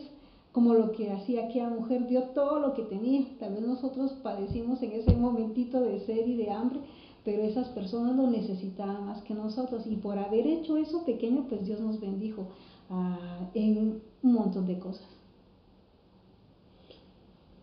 como 0.54 0.74
lo 0.74 0.92
que 0.94 1.12
hacía 1.12 1.46
aquella 1.46 1.70
mujer, 1.70 2.08
dio 2.08 2.24
todo 2.30 2.60
lo 2.60 2.74
que 2.74 2.84
tenía. 2.84 3.28
Tal 3.40 3.54
vez 3.54 3.62
nosotros 3.62 4.14
padecimos 4.24 4.82
en 4.82 4.94
ese 4.94 5.16
momentito 5.16 5.82
de 5.82 6.00
sed 6.00 6.26
y 6.26 6.36
de 6.36 6.50
hambre, 6.50 6.80
pero 7.24 7.44
esas 7.44 7.68
personas 7.70 8.16
lo 8.16 8.28
necesitaban 8.28 9.06
más 9.06 9.22
que 9.24 9.36
nosotros. 9.36 9.86
Y 9.86 9.98
por 9.98 10.18
haber 10.18 10.48
hecho 10.48 10.78
eso 10.78 11.06
pequeño, 11.06 11.46
pues 11.50 11.66
Dios 11.66 11.80
nos 11.80 12.00
bendijo 12.00 12.48
ah, 12.90 13.50
en 13.54 14.02
un 14.24 14.34
montón 14.34 14.66
de 14.66 14.80
cosas. 14.80 15.17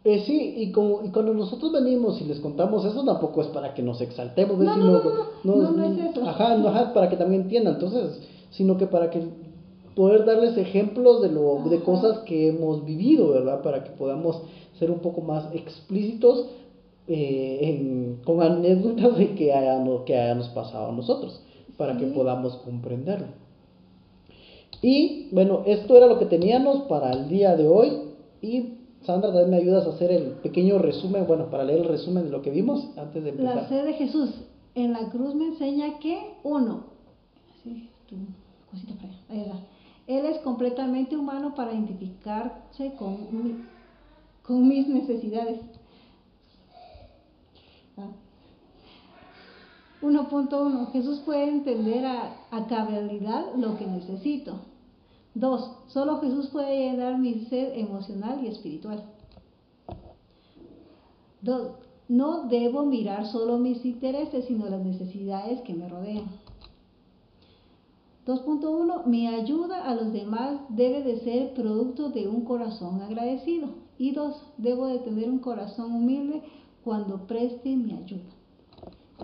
Eh, 0.05 0.23
sí, 0.27 0.55
y, 0.59 0.71
como, 0.71 1.03
y 1.03 1.09
cuando 1.09 1.33
nosotros 1.33 1.73
venimos 1.73 2.21
y 2.21 2.25
les 2.25 2.39
contamos 2.39 2.85
eso, 2.85 3.05
tampoco 3.07 3.41
es 3.41 3.49
para 3.49 3.73
que 3.73 3.83
nos 3.83 4.03
exaltemos, 4.03 4.59
no, 4.59 4.77
no, 4.77 5.03
no, 5.43 5.71
no, 5.71 5.85
es 5.85 6.11
eso. 6.11 6.29
Ajá, 6.29 6.59
no, 6.59 6.69
ajá, 6.69 6.93
para 6.93 7.09
que 7.09 7.17
también 7.17 7.43
entiendan, 7.43 7.75
entonces, 7.75 8.21
sino 8.51 8.77
que 8.77 8.87
para 8.87 9.09
que 9.09 9.23
poder 9.97 10.27
darles 10.27 10.59
ejemplos 10.59 11.23
de, 11.23 11.31
lo, 11.31 11.63
de 11.71 11.81
cosas 11.81 12.19
que 12.21 12.49
hemos 12.49 12.85
vivido, 12.85 13.31
¿verdad? 13.31 13.63
Para 13.63 13.83
que 13.83 13.93
podamos 13.93 14.43
ser 14.79 14.91
un 14.91 14.99
poco 14.99 15.23
más 15.23 15.49
explícitos 15.55 16.49
eh, 17.09 18.17
con 18.25 18.43
anécdotas 18.43 19.17
de 19.17 19.35
que, 19.35 19.55
haya, 19.55 19.83
que 20.05 20.19
hayamos 20.19 20.49
pasado 20.49 20.91
a 20.91 20.93
nosotros, 20.93 21.41
para 21.79 21.97
que 21.97 22.05
podamos 22.09 22.57
comprenderlo. 22.57 23.29
Y 24.83 25.29
bueno, 25.33 25.63
esto 25.65 25.97
era 25.97 26.07
lo 26.07 26.19
que 26.19 26.27
teníamos 26.27 26.83
para 26.89 27.11
el 27.13 27.31
día 27.31 27.57
de 27.57 27.67
hoy. 27.67 27.91
Y 28.43 28.84
Sandra, 29.05 29.29
también 29.29 29.51
me 29.51 29.57
ayudas 29.57 29.87
a 29.87 29.91
hacer 29.91 30.11
el 30.11 30.33
pequeño 30.43 30.79
resumen, 30.79 31.27
bueno, 31.27 31.51
para 31.51 31.65
leer 31.65 31.83
el 31.83 31.89
resumen 31.89 32.25
de 32.25 32.31
lo 32.31 32.43
que 32.43 32.51
vimos 32.51 32.89
antes 32.97 33.23
de 33.23 33.31
empezar. 33.31 33.57
La 33.57 33.69
sed 33.69 33.85
de 33.85 33.93
Jesús 33.95 34.31
en 34.75 34.93
la 34.93 35.11
cruz 35.11 35.35
me 35.35 35.47
enseña 35.47 35.99
que, 35.99 36.35
uno, 36.43 36.85
tu 38.09 38.17
cosita 38.71 38.95
para 38.95 39.09
allá, 39.09 39.19
ahí 39.29 39.41
está 39.41 39.75
él 40.07 40.27
es 40.27 40.39
completamente 40.39 41.17
humano 41.17 41.55
para 41.55 41.73
identificarse 41.73 42.95
con, 42.97 43.67
con 44.43 44.69
mis 44.69 44.87
necesidades. 44.87 45.61
1.1. 50.03 50.53
Ah. 50.53 50.91
Jesús 50.93 51.21
puede 51.21 51.49
entender 51.49 52.05
a, 52.05 52.35
a 52.51 52.67
cabalidad 52.67 53.55
lo 53.57 53.79
que 53.79 53.87
necesito. 53.87 54.61
2. 55.35 55.71
Solo 55.89 56.21
Jesús 56.21 56.49
puede 56.49 56.79
llenar 56.79 57.19
mi 57.19 57.47
sed 57.47 57.77
emocional 57.79 58.45
y 58.45 58.49
espiritual. 58.49 59.05
2. 61.43 61.73
No 62.09 62.49
debo 62.49 62.85
mirar 62.85 63.27
solo 63.27 63.59
mis 63.59 63.85
intereses, 63.85 64.45
sino 64.47 64.69
las 64.69 64.85
necesidades 64.85 65.61
que 65.63 65.75
me 65.75 65.89
rodean. 65.89 66.25
2.1. 68.27 69.07
Mi 69.07 69.27
ayuda 69.27 69.85
a 69.85 69.95
los 69.95 70.13
demás 70.13 70.61
debe 70.71 71.03
de 71.03 71.21
ser 71.21 71.55
producto 71.55 72.11
de 72.11 72.29
un 72.29 72.43
corazón 72.45 73.03
agradecido. 73.03 73.69
Y 73.99 74.13
2. 74.13 74.37
Debo 74.59 74.87
de 74.87 74.99
tener 75.01 75.29
un 75.29 75.39
corazón 75.39 75.93
humilde 75.93 76.43
cuando 76.85 77.27
preste 77.27 77.75
mi 77.77 77.93
ayuda. 77.93 78.23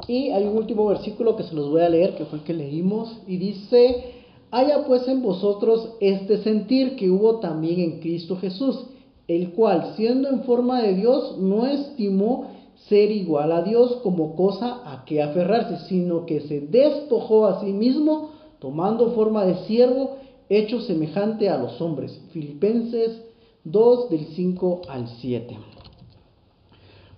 Y 0.07 0.31
hay 0.31 0.47
un 0.47 0.57
último 0.57 0.87
versículo 0.87 1.37
que 1.37 1.43
se 1.45 1.55
los 1.55 1.69
voy 1.71 1.83
a 1.83 1.89
leer, 1.89 2.17
que 2.17 2.25
fue 2.25 2.39
el 2.39 2.45
que 2.45 2.55
leímos, 2.55 3.23
y 3.27 3.37
dice, 3.39 4.20
haya 4.51 4.85
pues 4.85 5.07
en 5.09 5.23
vosotros 5.23 5.97
este 6.01 6.43
sentir 6.43 6.97
que 6.97 7.11
hubo 7.11 7.41
también 7.41 7.81
en 7.81 8.01
Cristo 8.01 8.37
Jesús, 8.37 8.87
el 9.29 9.53
cual, 9.53 9.95
siendo 9.97 10.29
en 10.29 10.43
forma 10.43 10.83
de 10.83 10.95
Dios, 10.95 11.39
no 11.39 11.67
estimó 11.67 12.49
ser 12.89 13.11
igual 13.11 13.53
a 13.53 13.63
Dios 13.63 13.99
como 14.03 14.35
cosa 14.35 14.81
a 14.85 15.05
que 15.05 15.23
aferrarse, 15.23 15.87
sino 15.89 16.27
que 16.27 16.41
se 16.41 16.61
despojó 16.61 17.47
a 17.47 17.61
sí 17.61 17.73
mismo, 17.73 18.31
tomando 18.59 19.13
forma 19.13 19.45
de 19.45 19.55
siervo, 19.67 20.17
hecho 20.49 20.81
semejante 20.81 21.49
a 21.49 21.59
los 21.59 21.81
hombres. 21.81 22.21
Filipenses 22.33 23.23
2 23.65 24.11
del 24.11 24.27
5 24.35 24.83
al 24.89 25.07
7. 25.21 25.59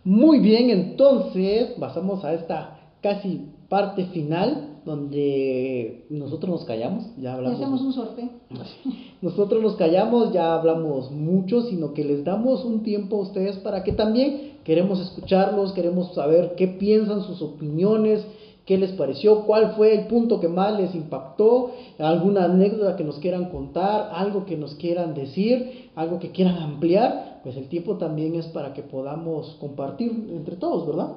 Muy 0.04 0.40
bien, 0.40 0.68
entonces 0.68 1.70
pasamos 1.78 2.24
a 2.24 2.34
esta 2.34 2.80
casi 3.00 3.46
parte 3.68 4.06
final 4.06 4.71
donde 4.84 6.06
nosotros 6.10 6.50
nos 6.50 6.64
callamos, 6.64 7.04
ya 7.20 7.34
hablamos. 7.34 7.60
hacemos 7.60 7.80
un 7.82 7.92
sorteo. 7.92 8.28
Nosotros 9.22 9.62
nos 9.62 9.76
callamos, 9.76 10.32
ya 10.32 10.54
hablamos 10.54 11.12
mucho, 11.12 11.62
sino 11.62 11.94
que 11.94 12.04
les 12.04 12.24
damos 12.24 12.64
un 12.64 12.82
tiempo 12.82 13.16
a 13.16 13.20
ustedes 13.20 13.56
para 13.58 13.84
que 13.84 13.92
también 13.92 14.54
queremos 14.64 14.98
escucharlos, 14.98 15.72
queremos 15.72 16.12
saber 16.14 16.54
qué 16.56 16.66
piensan, 16.66 17.22
sus 17.22 17.40
opiniones, 17.40 18.26
¿Qué 18.66 18.78
les 18.78 18.92
pareció? 18.92 19.44
¿Cuál 19.44 19.72
fue 19.74 19.92
el 19.92 20.06
punto 20.06 20.38
que 20.38 20.46
más 20.46 20.78
les 20.78 20.94
impactó? 20.94 21.72
¿Alguna 21.98 22.44
anécdota 22.44 22.94
que 22.94 23.02
nos 23.02 23.18
quieran 23.18 23.46
contar? 23.46 24.10
¿Algo 24.14 24.46
que 24.46 24.56
nos 24.56 24.76
quieran 24.76 25.14
decir? 25.14 25.90
¿Algo 25.96 26.20
que 26.20 26.30
quieran 26.30 26.58
ampliar? 26.58 27.40
Pues 27.42 27.56
el 27.56 27.68
tiempo 27.68 27.96
también 27.96 28.36
es 28.36 28.46
para 28.46 28.72
que 28.72 28.82
podamos 28.82 29.56
compartir 29.58 30.28
entre 30.30 30.54
todos, 30.56 30.86
¿verdad? 30.86 31.08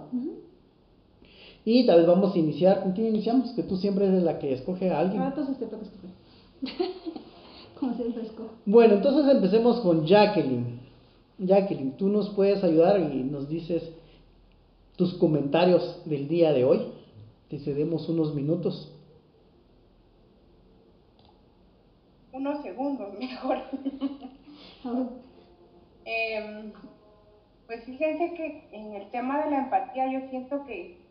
Y 1.65 1.87
tal 1.87 1.97
vez 1.97 2.07
vamos 2.07 2.35
a 2.35 2.37
iniciar. 2.37 2.83
¿Con 2.83 2.91
quién 2.91 3.07
iniciamos? 3.07 3.51
Que 3.53 3.63
tú 3.63 3.75
siempre 3.75 4.05
eres 4.05 4.21
la 4.21 4.37
que 4.37 4.53
escoge 4.53 4.91
a 4.91 4.99
alguien. 4.99 5.21
Ah, 5.23 5.29
entonces 5.29 5.57
te 5.57 5.65
toca 5.65 5.83
escoger. 5.83 6.11
Como 7.79 7.95
siempre 7.95 8.21
escojo. 8.21 8.51
Bueno, 8.67 8.93
entonces 8.93 9.35
empecemos 9.35 9.79
con 9.81 10.05
Jacqueline. 10.05 10.79
Jacqueline, 11.39 11.97
tú 11.97 12.07
nos 12.07 12.29
puedes 12.29 12.63
ayudar 12.63 12.99
y 12.99 13.23
nos 13.23 13.49
dices 13.49 13.91
tus 14.95 15.15
comentarios 15.15 16.01
del 16.05 16.27
día 16.27 16.53
de 16.53 16.63
hoy. 16.63 16.81
Te 17.49 17.59
cedemos 17.59 18.07
unos 18.09 18.33
minutos. 18.35 18.93
Unos 22.31 22.61
segundos, 22.61 23.07
mejor. 23.19 23.57
Em, 26.05 26.71
pues 27.65 27.83
fíjense 27.85 28.35
que 28.35 28.67
en 28.71 28.93
el 28.93 29.09
tema 29.09 29.43
de 29.43 29.49
la 29.49 29.63
empatía 29.63 30.11
yo 30.13 30.29
siento 30.29 30.63
que 30.65 31.04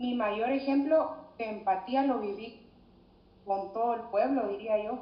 mi 0.00 0.14
mayor 0.14 0.50
ejemplo 0.50 1.14
de 1.38 1.44
empatía 1.44 2.02
lo 2.02 2.18
viví 2.18 2.66
con 3.44 3.72
todo 3.72 3.94
el 3.94 4.00
pueblo, 4.10 4.48
diría 4.48 4.82
yo. 4.82 4.98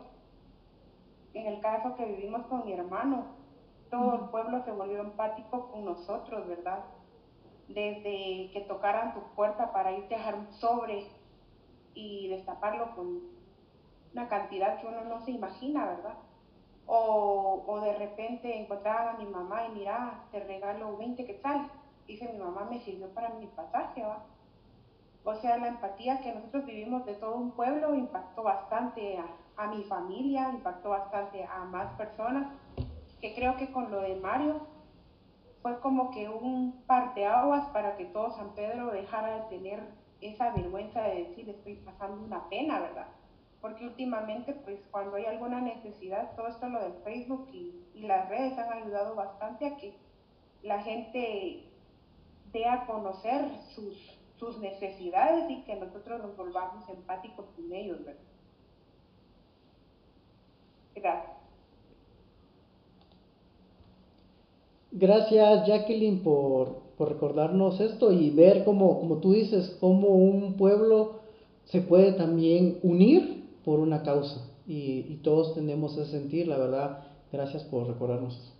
En 1.32 1.46
el 1.46 1.60
caso 1.60 1.96
que 1.96 2.04
vivimos 2.04 2.46
con 2.48 2.66
mi 2.66 2.72
hermano, 2.72 3.24
todo 3.90 4.14
el 4.14 4.20
pueblo 4.30 4.62
se 4.64 4.72
volvió 4.72 5.00
empático 5.00 5.70
con 5.70 5.86
nosotros, 5.86 6.46
¿verdad? 6.46 6.84
desde 7.68 8.50
que 8.50 8.64
tocaran 8.66 9.14
tu 9.14 9.20
puerta 9.34 9.72
para 9.72 9.92
irte 9.92 10.14
a 10.14 10.18
dejar 10.18 10.34
un 10.36 10.52
sobre 10.54 11.06
y 11.94 12.28
destaparlo 12.28 12.94
con 12.94 13.20
una 14.12 14.28
cantidad 14.28 14.80
que 14.80 14.86
uno 14.86 15.04
no 15.04 15.20
se 15.20 15.32
imagina, 15.32 15.86
¿verdad? 15.86 16.14
O, 16.86 17.64
o 17.66 17.80
de 17.80 17.92
repente 17.92 18.58
encontraban 18.58 19.16
a 19.16 19.18
mi 19.18 19.26
mamá 19.26 19.66
y 19.66 19.72
mira, 19.72 20.24
te 20.32 20.40
regalo 20.40 20.96
20 20.96 21.24
quetzales. 21.26 21.70
Dice 22.06 22.32
mi 22.32 22.38
mamá, 22.38 22.66
me 22.70 22.80
sirvió 22.80 23.08
para 23.10 23.28
mi 23.34 23.46
pasaje, 23.48 24.02
¿va? 24.02 24.24
O 25.24 25.34
sea, 25.34 25.58
la 25.58 25.68
empatía 25.68 26.20
que 26.20 26.32
nosotros 26.32 26.64
vivimos 26.64 27.04
de 27.04 27.14
todo 27.14 27.36
un 27.36 27.50
pueblo 27.52 27.94
impactó 27.94 28.42
bastante 28.42 29.18
a, 29.56 29.66
mi 29.66 29.82
familia, 29.84 30.50
impactó 30.52 30.90
bastante 30.90 31.44
a 31.44 31.64
más 31.64 31.92
personas, 31.94 32.46
que 33.20 33.34
creo 33.34 33.56
que 33.56 33.72
con 33.72 33.90
lo 33.90 34.00
de 34.00 34.14
Mario 34.14 34.60
fue 35.62 35.80
como 35.80 36.12
que 36.12 36.28
un 36.28 36.84
parteaguas 36.86 37.66
para 37.70 37.96
que 37.96 38.04
todo 38.06 38.30
San 38.30 38.54
Pedro 38.54 38.92
dejara 38.92 39.34
de 39.34 39.56
tener 39.56 39.82
esa 40.20 40.50
vergüenza 40.50 41.02
de 41.02 41.24
decir 41.24 41.48
estoy 41.48 41.74
pasando 41.76 42.24
una 42.24 42.48
pena, 42.48 42.80
¿verdad? 42.80 43.08
Porque 43.60 43.84
últimamente, 43.84 44.52
pues 44.52 44.80
cuando 44.90 45.16
hay 45.16 45.26
alguna 45.26 45.60
necesidad, 45.60 46.34
todo 46.36 46.48
esto 46.48 46.68
lo 46.68 46.80
del 46.80 46.94
Facebook 47.02 47.48
y, 47.52 47.74
las 47.94 48.28
redes 48.28 48.56
han 48.56 48.72
ayudado 48.72 49.16
bastante 49.16 49.66
a 49.66 49.76
que 49.76 49.92
la 50.62 50.80
gente 50.82 51.64
dé 52.52 52.66
a 52.66 52.86
conocer 52.86 53.44
sus, 53.74 54.17
sus 54.38 54.58
necesidades 54.58 55.50
y 55.50 55.62
que 55.62 55.76
nosotros 55.76 56.22
nos 56.22 56.36
volvamos 56.36 56.88
empáticos 56.88 57.46
con 57.56 57.72
ellos, 57.72 57.98
¿verdad? 58.04 58.20
Gracias. 60.94 61.38
Gracias 64.90 65.66
Jacqueline 65.66 66.22
por 66.22 66.88
por 66.98 67.08
recordarnos 67.10 67.80
esto 67.80 68.12
y 68.12 68.30
ver 68.30 68.64
como, 68.64 68.98
como 68.98 69.18
tú 69.18 69.32
dices, 69.32 69.76
cómo 69.80 70.08
un 70.08 70.54
pueblo 70.54 71.20
se 71.66 71.80
puede 71.80 72.12
también 72.12 72.80
unir 72.82 73.44
por 73.64 73.78
una 73.78 74.02
causa. 74.02 74.44
Y, 74.66 75.20
todos 75.22 75.54
tenemos 75.54 75.96
ese 75.96 76.10
sentir, 76.10 76.48
la 76.48 76.58
verdad. 76.58 77.04
Gracias 77.32 77.62
por 77.64 77.86
recordarnos 77.86 78.34
eso. 78.34 78.52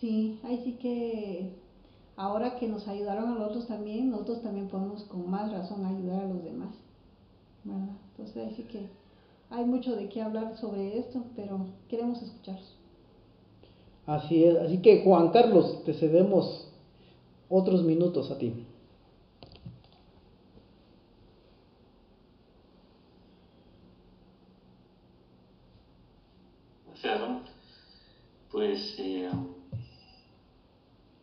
Sí, 0.00 0.40
ahí 0.44 0.60
sí 0.64 0.72
que 0.80 1.50
ahora 2.20 2.56
que 2.56 2.68
nos 2.68 2.86
ayudaron 2.86 3.30
a 3.30 3.38
nosotros 3.38 3.66
también, 3.66 4.10
nosotros 4.10 4.42
también 4.42 4.68
podemos 4.68 5.04
con 5.04 5.30
más 5.30 5.50
razón 5.50 5.86
ayudar 5.86 6.24
a 6.24 6.28
los 6.28 6.44
demás. 6.44 6.74
¿verdad? 7.64 7.96
Entonces 8.10 8.36
ahí 8.36 8.54
sí 8.56 8.62
que 8.64 8.88
hay 9.48 9.64
mucho 9.64 9.96
de 9.96 10.08
qué 10.10 10.20
hablar 10.20 10.56
sobre 10.58 10.98
esto, 10.98 11.24
pero 11.34 11.66
queremos 11.88 12.20
escucharlos. 12.22 12.76
Así 14.06 14.44
es, 14.44 14.56
así 14.56 14.82
que 14.82 15.02
Juan 15.02 15.30
Carlos, 15.30 15.82
te 15.84 15.94
cedemos 15.94 16.68
otros 17.48 17.84
minutos 17.84 18.30
a 18.30 18.38
ti. 18.38 18.66
Pues, 28.50 28.96
eh, 28.98 29.30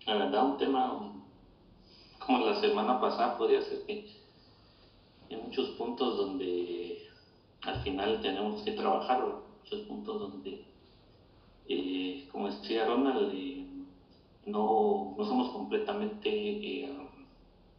la 0.08 0.16
verdad, 0.16 0.46
un 0.46 0.58
tema 0.58 1.12
como 2.18 2.40
la 2.40 2.60
semana 2.62 3.00
pasada 3.00 3.38
podría 3.38 3.62
ser 3.62 3.86
que 3.86 4.06
hay 5.30 5.36
muchos 5.36 5.70
puntos 5.72 6.16
donde 6.16 7.06
al 7.62 7.84
final 7.84 8.22
tenemos 8.22 8.62
que 8.62 8.72
trabajar, 8.72 9.22
muchos 9.60 9.82
puntos 9.82 10.20
donde, 10.20 10.64
eh, 11.68 12.26
como 12.32 12.48
decía 12.48 12.86
Ronald, 12.86 13.34
eh, 13.34 13.66
no, 14.46 15.14
no 15.18 15.26
somos 15.26 15.50
completamente, 15.50 16.30
eh, 16.30 16.90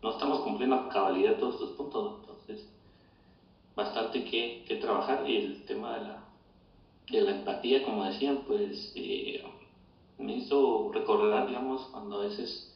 no 0.02 0.10
estamos 0.10 0.40
cumpliendo 0.40 0.76
a 0.76 0.88
cabalidad 0.90 1.38
todos 1.38 1.54
estos 1.54 1.70
puntos, 1.70 2.20
entonces 2.20 2.68
bastante 3.74 4.22
que, 4.24 4.64
que 4.68 4.76
trabajar. 4.76 5.26
Y 5.26 5.36
el 5.36 5.64
tema 5.64 5.94
de 5.94 6.00
la, 6.04 6.24
de 7.10 7.20
la 7.22 7.30
empatía, 7.30 7.82
como 7.82 8.04
decían, 8.04 8.42
pues 8.46 8.92
me 10.18 10.34
hizo 10.34 10.90
recordar, 10.92 11.46
digamos, 11.46 11.86
cuando 11.92 12.16
a 12.16 12.24
veces 12.24 12.74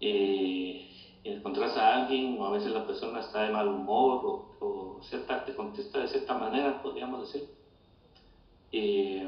eh, 0.00 0.88
encontras 1.24 1.76
a 1.76 1.94
alguien 1.94 2.38
o 2.40 2.44
a 2.46 2.50
veces 2.50 2.72
la 2.72 2.86
persona 2.86 3.20
está 3.20 3.42
de 3.42 3.50
mal 3.50 3.68
humor 3.68 4.20
o, 4.24 4.56
o 4.60 5.02
cierta, 5.02 5.44
te 5.44 5.54
contesta 5.54 6.00
de 6.00 6.08
cierta 6.08 6.34
manera, 6.34 6.82
podríamos 6.82 7.20
decir. 7.20 7.48
Eh, 8.72 9.26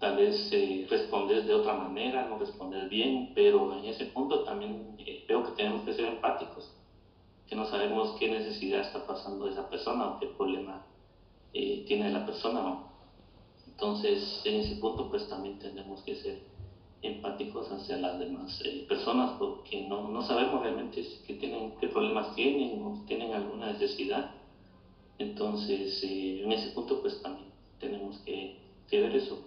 tal 0.00 0.16
vez 0.16 0.48
eh, 0.52 0.86
responder 0.88 1.44
de 1.44 1.54
otra 1.54 1.74
manera, 1.74 2.24
no 2.24 2.38
responder 2.38 2.88
bien, 2.88 3.32
pero 3.34 3.72
en 3.76 3.84
ese 3.84 4.06
punto 4.06 4.42
también 4.44 4.96
eh, 4.98 5.24
creo 5.26 5.44
que 5.44 5.52
tenemos 5.52 5.82
que 5.82 5.92
ser 5.92 6.06
empáticos, 6.06 6.72
que 7.46 7.54
no 7.54 7.66
sabemos 7.66 8.16
qué 8.18 8.28
necesidad 8.28 8.80
está 8.80 9.06
pasando 9.06 9.46
esa 9.46 9.68
persona 9.68 10.08
o 10.08 10.18
qué 10.18 10.26
problema 10.26 10.86
eh, 11.52 11.84
tiene 11.86 12.10
la 12.10 12.24
persona. 12.24 12.89
Entonces, 13.80 14.42
en 14.44 14.56
ese 14.56 14.76
punto, 14.76 15.08
pues 15.08 15.26
también 15.26 15.58
tenemos 15.58 16.02
que 16.02 16.14
ser 16.14 16.38
empáticos 17.00 17.70
hacia 17.70 17.96
las 17.96 18.18
demás 18.18 18.62
personas, 18.86 19.36
porque 19.38 19.80
no, 19.80 20.06
no 20.06 20.20
sabemos 20.20 20.60
realmente 20.60 21.02
qué, 21.26 21.32
tienen, 21.32 21.72
qué 21.80 21.88
problemas 21.88 22.34
tienen 22.34 22.78
o 22.82 23.02
tienen 23.06 23.32
alguna 23.32 23.72
necesidad. 23.72 24.32
Entonces, 25.16 25.98
en 26.02 26.52
ese 26.52 26.72
punto, 26.72 27.00
pues 27.00 27.22
también 27.22 27.48
tenemos 27.78 28.18
que, 28.18 28.58
ver 28.90 29.14
eso. 29.14 29.38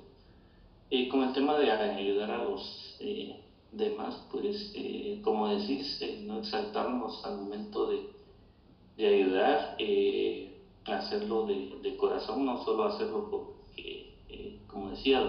Y 0.89 1.09
con 1.09 1.21
el 1.21 1.31
tema 1.33 1.55
de 1.55 1.69
ayudar 1.69 2.31
a 2.31 2.43
los 2.43 2.97
eh, 3.01 3.39
demás, 3.71 4.19
pues 4.31 4.71
eh, 4.73 5.19
como 5.23 5.47
decís, 5.47 6.01
eh, 6.01 6.23
no 6.25 6.39
exaltarnos 6.39 7.23
al 7.23 7.37
momento 7.37 7.87
de, 7.87 8.01
de 8.97 9.07
ayudar, 9.07 9.77
hacerlo 10.85 11.45
de, 11.45 11.77
de, 11.83 11.95
corazón, 11.97 12.45
no 12.45 12.63
solo 12.63 12.85
hacerlo 12.85 13.29
porque, 13.29 14.02
como 14.73 14.89
decía, 14.89 15.19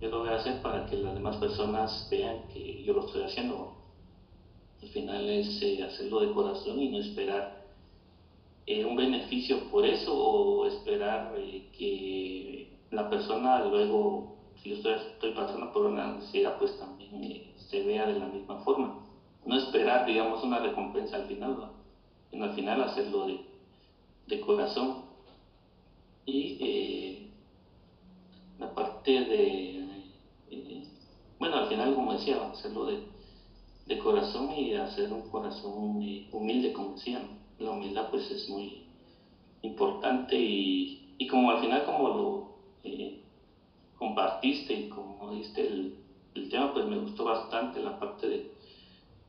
yo 0.00 0.08
lo 0.08 0.20
voy 0.20 0.28
a 0.28 0.36
hacer 0.36 0.60
para 0.62 0.86
que 0.86 0.96
las 0.96 1.14
demás 1.14 1.36
personas 1.38 2.06
vean 2.10 2.48
que 2.52 2.82
yo 2.84 2.92
lo 2.92 3.06
estoy 3.06 3.22
haciendo. 3.22 3.72
Al 4.82 4.88
final 4.88 5.28
es 5.28 5.62
hacerlo 5.82 6.20
de 6.20 6.30
corazón 6.32 6.80
y 6.80 6.88
no 6.88 6.98
esperar 6.98 7.66
un 8.84 8.96
beneficio 8.96 9.68
por 9.70 9.86
eso 9.86 10.14
o 10.14 10.66
esperar 10.66 11.32
que 11.72 12.68
la 12.90 13.08
persona 13.08 13.60
luego 13.60 14.36
si 14.62 14.70
yo 14.70 14.90
estoy, 14.90 15.30
pasando 15.32 15.72
por 15.72 15.84
una 15.84 16.06
necesidad, 16.14 16.58
pues 16.58 16.76
también 16.78 17.22
eh, 17.22 17.54
se 17.56 17.82
vea 17.82 18.06
de 18.06 18.14
la 18.14 18.26
misma 18.26 18.56
forma. 18.58 19.02
No 19.44 19.56
esperar, 19.56 20.06
digamos, 20.06 20.42
una 20.42 20.58
recompensa 20.58 21.16
al 21.16 21.26
final, 21.26 21.68
sino 22.30 22.44
al 22.44 22.54
final 22.54 22.80
hacerlo 22.82 23.26
de, 23.26 23.40
de 24.26 24.40
corazón. 24.40 25.04
Y 26.24 26.56
eh, 26.60 27.25
la 28.58 28.74
parte 28.74 29.10
de, 29.10 29.78
eh, 30.50 30.82
bueno, 31.38 31.56
al 31.56 31.68
final, 31.68 31.94
como 31.94 32.12
decía, 32.12 32.42
hacerlo 32.50 32.86
de, 32.86 32.98
de 33.86 33.98
corazón 33.98 34.50
y 34.52 34.74
hacer 34.74 35.12
un 35.12 35.22
corazón 35.28 35.72
humilde, 36.30 36.72
como 36.72 36.92
decían. 36.92 37.36
La 37.58 37.70
humildad, 37.70 38.10
pues, 38.10 38.30
es 38.30 38.48
muy 38.48 38.82
importante 39.62 40.36
y, 40.38 41.14
y 41.18 41.26
como 41.26 41.50
al 41.50 41.60
final, 41.60 41.84
como 41.84 42.08
lo 42.08 42.56
compartiste 43.98 44.74
y 44.74 44.88
como 44.88 45.30
diste 45.30 45.66
el, 45.66 45.94
el, 46.34 46.48
tema, 46.48 46.72
pues 46.72 46.84
me 46.86 46.98
gustó 46.98 47.24
bastante 47.24 47.80
la 47.80 47.98
parte 47.98 48.28
de, 48.28 48.50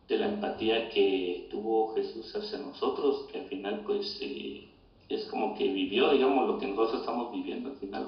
de, 0.07 0.17
la 0.17 0.25
empatía 0.25 0.89
que 0.89 1.47
tuvo 1.49 1.93
Jesús 1.93 2.33
hacia 2.35 2.57
nosotros, 2.57 3.25
que 3.31 3.37
al 3.39 3.45
final 3.45 3.83
pues 3.85 4.17
eh, 4.21 4.67
es 5.09 5.25
como 5.25 5.55
que 5.55 5.69
vivió, 5.69 6.11
digamos, 6.11 6.45
lo 6.45 6.57
que 6.57 6.67
nosotros 6.67 6.99
estamos 7.01 7.31
viviendo 7.31 7.69
al 7.69 7.75
final, 7.77 8.05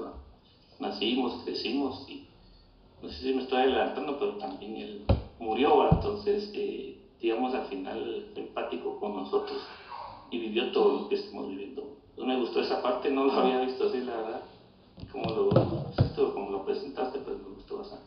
nacimos, 0.79 1.43
crecimos 1.43 2.05
y 2.09 2.23
no 3.01 3.09
sé 3.09 3.23
si 3.23 3.33
me 3.33 3.41
estoy 3.41 3.59
adelantando, 3.59 4.17
pero 4.17 4.33
también 4.37 4.75
él 4.75 5.05
murió, 5.39 5.89
entonces 5.89 6.51
eh, 6.53 6.97
digamos 7.21 7.53
al 7.53 7.65
final 7.65 8.31
empático 8.35 8.99
con 8.99 9.15
nosotros 9.15 9.59
y 10.31 10.39
vivió 10.39 10.71
todo 10.71 11.01
lo 11.01 11.09
que 11.09 11.15
estamos 11.15 11.47
viviendo. 11.47 11.81
Entonces 12.09 12.25
me 12.25 12.37
gustó 12.37 12.61
esa 12.61 12.81
parte, 12.81 13.09
no 13.09 13.25
lo 13.25 13.31
había 13.33 13.59
visto 13.59 13.87
así, 13.87 13.99
la 14.01 14.17
verdad 14.17 14.41
como 15.11 15.25
lo, 15.31 16.33
como 16.33 16.51
lo 16.51 16.65
presentaste, 16.65 17.19
pues 17.19 17.37
me 17.37 17.55
gustó 17.55 17.77
bastante. 17.77 18.05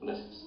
Gracias. 0.00 0.44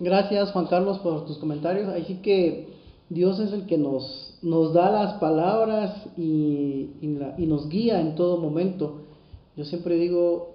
Gracias 0.00 0.52
Juan 0.52 0.66
Carlos 0.66 0.98
por 0.98 1.24
tus 1.24 1.38
comentarios. 1.38 1.88
Así 1.88 2.16
que 2.16 2.68
Dios 3.08 3.38
es 3.38 3.52
el 3.52 3.66
que 3.66 3.78
nos, 3.78 4.38
nos 4.42 4.72
da 4.72 4.90
las 4.90 5.14
palabras 5.14 6.06
y, 6.16 6.90
y, 7.00 7.46
nos 7.46 7.68
guía 7.68 8.00
en 8.00 8.14
todo 8.14 8.38
momento. 8.38 9.02
Yo 9.56 9.64
siempre 9.64 9.96
digo, 9.96 10.54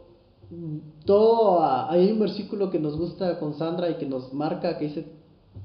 todo, 1.06 1.64
hay 1.64 2.12
un 2.12 2.20
versículo 2.20 2.72
que 2.72 2.80
nos 2.80 2.98
gusta 2.98 3.40
con 3.40 3.54
Sandra 3.54 3.90
y 3.90 3.96
que 3.96 4.06
nos 4.06 4.34
marca 4.34 4.78
que 4.78 4.86
dice, 4.86 5.06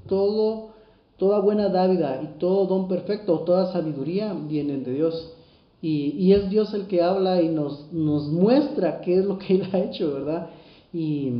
todo, 0.07 0.69
toda 1.17 1.39
buena 1.39 1.69
dávida 1.69 2.21
y 2.21 2.39
todo 2.39 2.67
don 2.67 2.87
perfecto, 2.87 3.39
toda 3.39 3.71
sabiduría 3.71 4.33
vienen 4.33 4.83
de 4.83 4.93
Dios. 4.93 5.31
Y, 5.81 6.33
es 6.33 6.49
Dios 6.49 6.73
el 6.73 6.87
que 6.87 7.03
habla 7.03 7.41
y 7.41 7.49
nos, 7.49 7.91
nos 7.91 8.27
muestra 8.29 9.01
qué 9.01 9.19
es 9.19 9.25
lo 9.25 9.37
que 9.37 9.55
Él 9.55 9.69
ha 9.73 9.79
hecho, 9.79 10.13
¿verdad? 10.13 10.49
Y, 10.93 11.31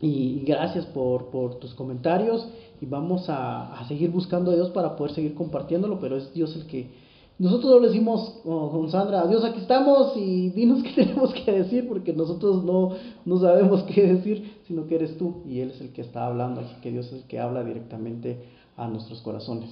y 0.00 0.42
gracias 0.44 0.86
por, 0.86 1.26
por, 1.26 1.56
tus 1.56 1.74
comentarios 1.74 2.46
y 2.80 2.86
vamos 2.86 3.28
a, 3.28 3.78
a, 3.78 3.88
seguir 3.88 4.10
buscando 4.10 4.50
a 4.50 4.54
Dios 4.54 4.70
para 4.70 4.96
poder 4.96 5.14
seguir 5.14 5.34
compartiéndolo, 5.34 5.98
pero 6.00 6.16
es 6.16 6.32
Dios 6.32 6.54
el 6.56 6.66
que... 6.66 7.04
Nosotros 7.36 7.82
le 7.82 7.88
decimos 7.88 8.40
con 8.44 8.88
Sandra, 8.90 9.26
Dios 9.26 9.44
aquí 9.44 9.58
estamos 9.58 10.16
y 10.16 10.50
dinos 10.50 10.82
qué 10.84 10.92
tenemos 10.92 11.34
que 11.34 11.50
decir 11.50 11.88
porque 11.88 12.12
nosotros 12.12 12.62
no, 12.62 12.90
no 13.24 13.38
sabemos 13.38 13.82
qué 13.84 14.06
decir, 14.14 14.60
sino 14.68 14.86
que 14.86 14.94
eres 14.94 15.18
tú 15.18 15.42
y 15.48 15.58
Él 15.60 15.70
es 15.70 15.80
el 15.80 15.92
que 15.92 16.02
está 16.02 16.26
hablando, 16.26 16.60
así 16.60 16.74
que 16.80 16.92
Dios 16.92 17.06
es 17.06 17.22
el 17.22 17.24
que 17.24 17.40
habla 17.40 17.64
directamente 17.64 18.44
a 18.76 18.86
nuestros 18.86 19.20
corazones. 19.22 19.70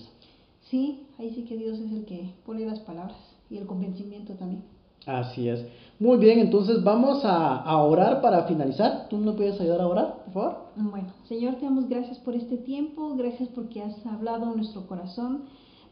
Sí, 0.70 1.06
ahí 1.18 1.30
sí 1.34 1.44
que 1.44 1.56
Dios 1.56 1.78
es 1.78 1.92
el 1.92 2.04
que 2.04 2.32
pone 2.44 2.66
las 2.66 2.80
palabras 2.80 3.18
y 3.48 3.58
el 3.58 3.66
convencimiento 3.66 4.32
también. 4.34 4.64
Así 5.06 5.48
es. 5.48 5.64
Muy 6.02 6.18
bien, 6.18 6.40
entonces 6.40 6.82
vamos 6.82 7.24
a, 7.24 7.76
orar 7.76 8.20
para 8.20 8.42
finalizar. 8.48 9.06
¿Tú 9.08 9.18
me 9.18 9.30
puedes 9.34 9.60
ayudar 9.60 9.82
a 9.82 9.86
orar, 9.86 10.24
por 10.24 10.34
favor? 10.34 10.56
Bueno, 10.74 11.12
Señor, 11.28 11.54
te 11.54 11.64
damos 11.64 11.88
gracias 11.88 12.18
por 12.18 12.34
este 12.34 12.56
tiempo, 12.56 13.14
gracias 13.14 13.48
porque 13.50 13.82
has 13.82 14.04
hablado 14.06 14.46
a 14.46 14.56
nuestro 14.56 14.84
corazón, 14.88 15.44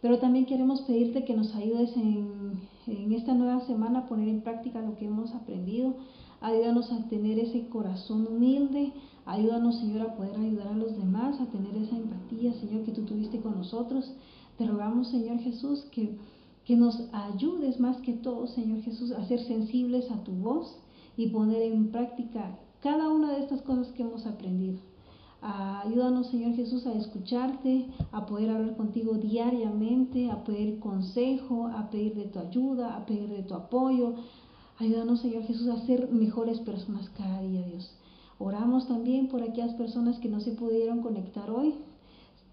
pero 0.02 0.18
también 0.18 0.46
queremos 0.46 0.82
pedirte 0.82 1.24
que 1.24 1.36
nos 1.36 1.54
ayudes 1.54 1.96
en, 1.96 2.58
en 2.88 3.12
esta 3.12 3.34
nueva 3.34 3.60
semana 3.68 4.00
a 4.00 4.06
poner 4.08 4.26
en 4.26 4.40
práctica 4.40 4.82
lo 4.82 4.96
que 4.96 5.06
hemos 5.06 5.32
aprendido. 5.32 5.94
Ayúdanos 6.40 6.90
a 6.90 7.08
tener 7.08 7.38
ese 7.38 7.68
corazón 7.68 8.26
humilde, 8.26 8.92
ayúdanos, 9.26 9.78
Señor, 9.78 10.08
a 10.08 10.16
poder 10.16 10.34
ayudar 10.34 10.66
a 10.66 10.76
los 10.76 10.96
demás, 10.96 11.40
a 11.40 11.46
tener 11.52 11.76
esa 11.76 11.96
empatía, 11.96 12.52
Señor, 12.54 12.82
que 12.82 12.90
tú 12.90 13.02
tuviste 13.02 13.38
con 13.38 13.56
nosotros. 13.56 14.12
Te 14.58 14.66
rogamos, 14.66 15.06
Señor 15.06 15.38
Jesús, 15.38 15.86
que 15.92 16.16
que 16.70 16.76
nos 16.76 17.02
ayudes 17.12 17.80
más 17.80 17.96
que 17.96 18.12
todo, 18.12 18.46
Señor 18.46 18.80
Jesús, 18.82 19.10
a 19.10 19.24
ser 19.24 19.40
sensibles 19.40 20.08
a 20.08 20.22
tu 20.22 20.30
voz 20.30 20.78
y 21.16 21.26
poner 21.26 21.62
en 21.62 21.90
práctica 21.90 22.60
cada 22.80 23.08
una 23.08 23.32
de 23.32 23.40
estas 23.40 23.60
cosas 23.62 23.88
que 23.88 24.04
hemos 24.04 24.24
aprendido. 24.24 24.78
Ayúdanos, 25.42 26.28
Señor 26.28 26.54
Jesús, 26.54 26.86
a 26.86 26.92
escucharte, 26.92 27.88
a 28.12 28.24
poder 28.24 28.50
hablar 28.50 28.76
contigo 28.76 29.14
diariamente, 29.14 30.30
a 30.30 30.44
pedir 30.44 30.78
consejo, 30.78 31.66
a 31.66 31.90
pedir 31.90 32.14
de 32.14 32.26
tu 32.26 32.38
ayuda, 32.38 32.94
a 32.94 33.04
pedir 33.04 33.28
de 33.30 33.42
tu 33.42 33.54
apoyo. 33.54 34.14
Ayúdanos, 34.78 35.22
Señor 35.22 35.42
Jesús, 35.42 35.66
a 35.66 35.84
ser 35.86 36.12
mejores 36.12 36.60
personas 36.60 37.10
cada 37.18 37.42
día, 37.42 37.66
Dios. 37.66 37.98
Oramos 38.38 38.86
también 38.86 39.26
por 39.26 39.42
aquellas 39.42 39.74
personas 39.74 40.20
que 40.20 40.28
no 40.28 40.38
se 40.38 40.52
pudieron 40.52 41.02
conectar 41.02 41.50
hoy, 41.50 41.74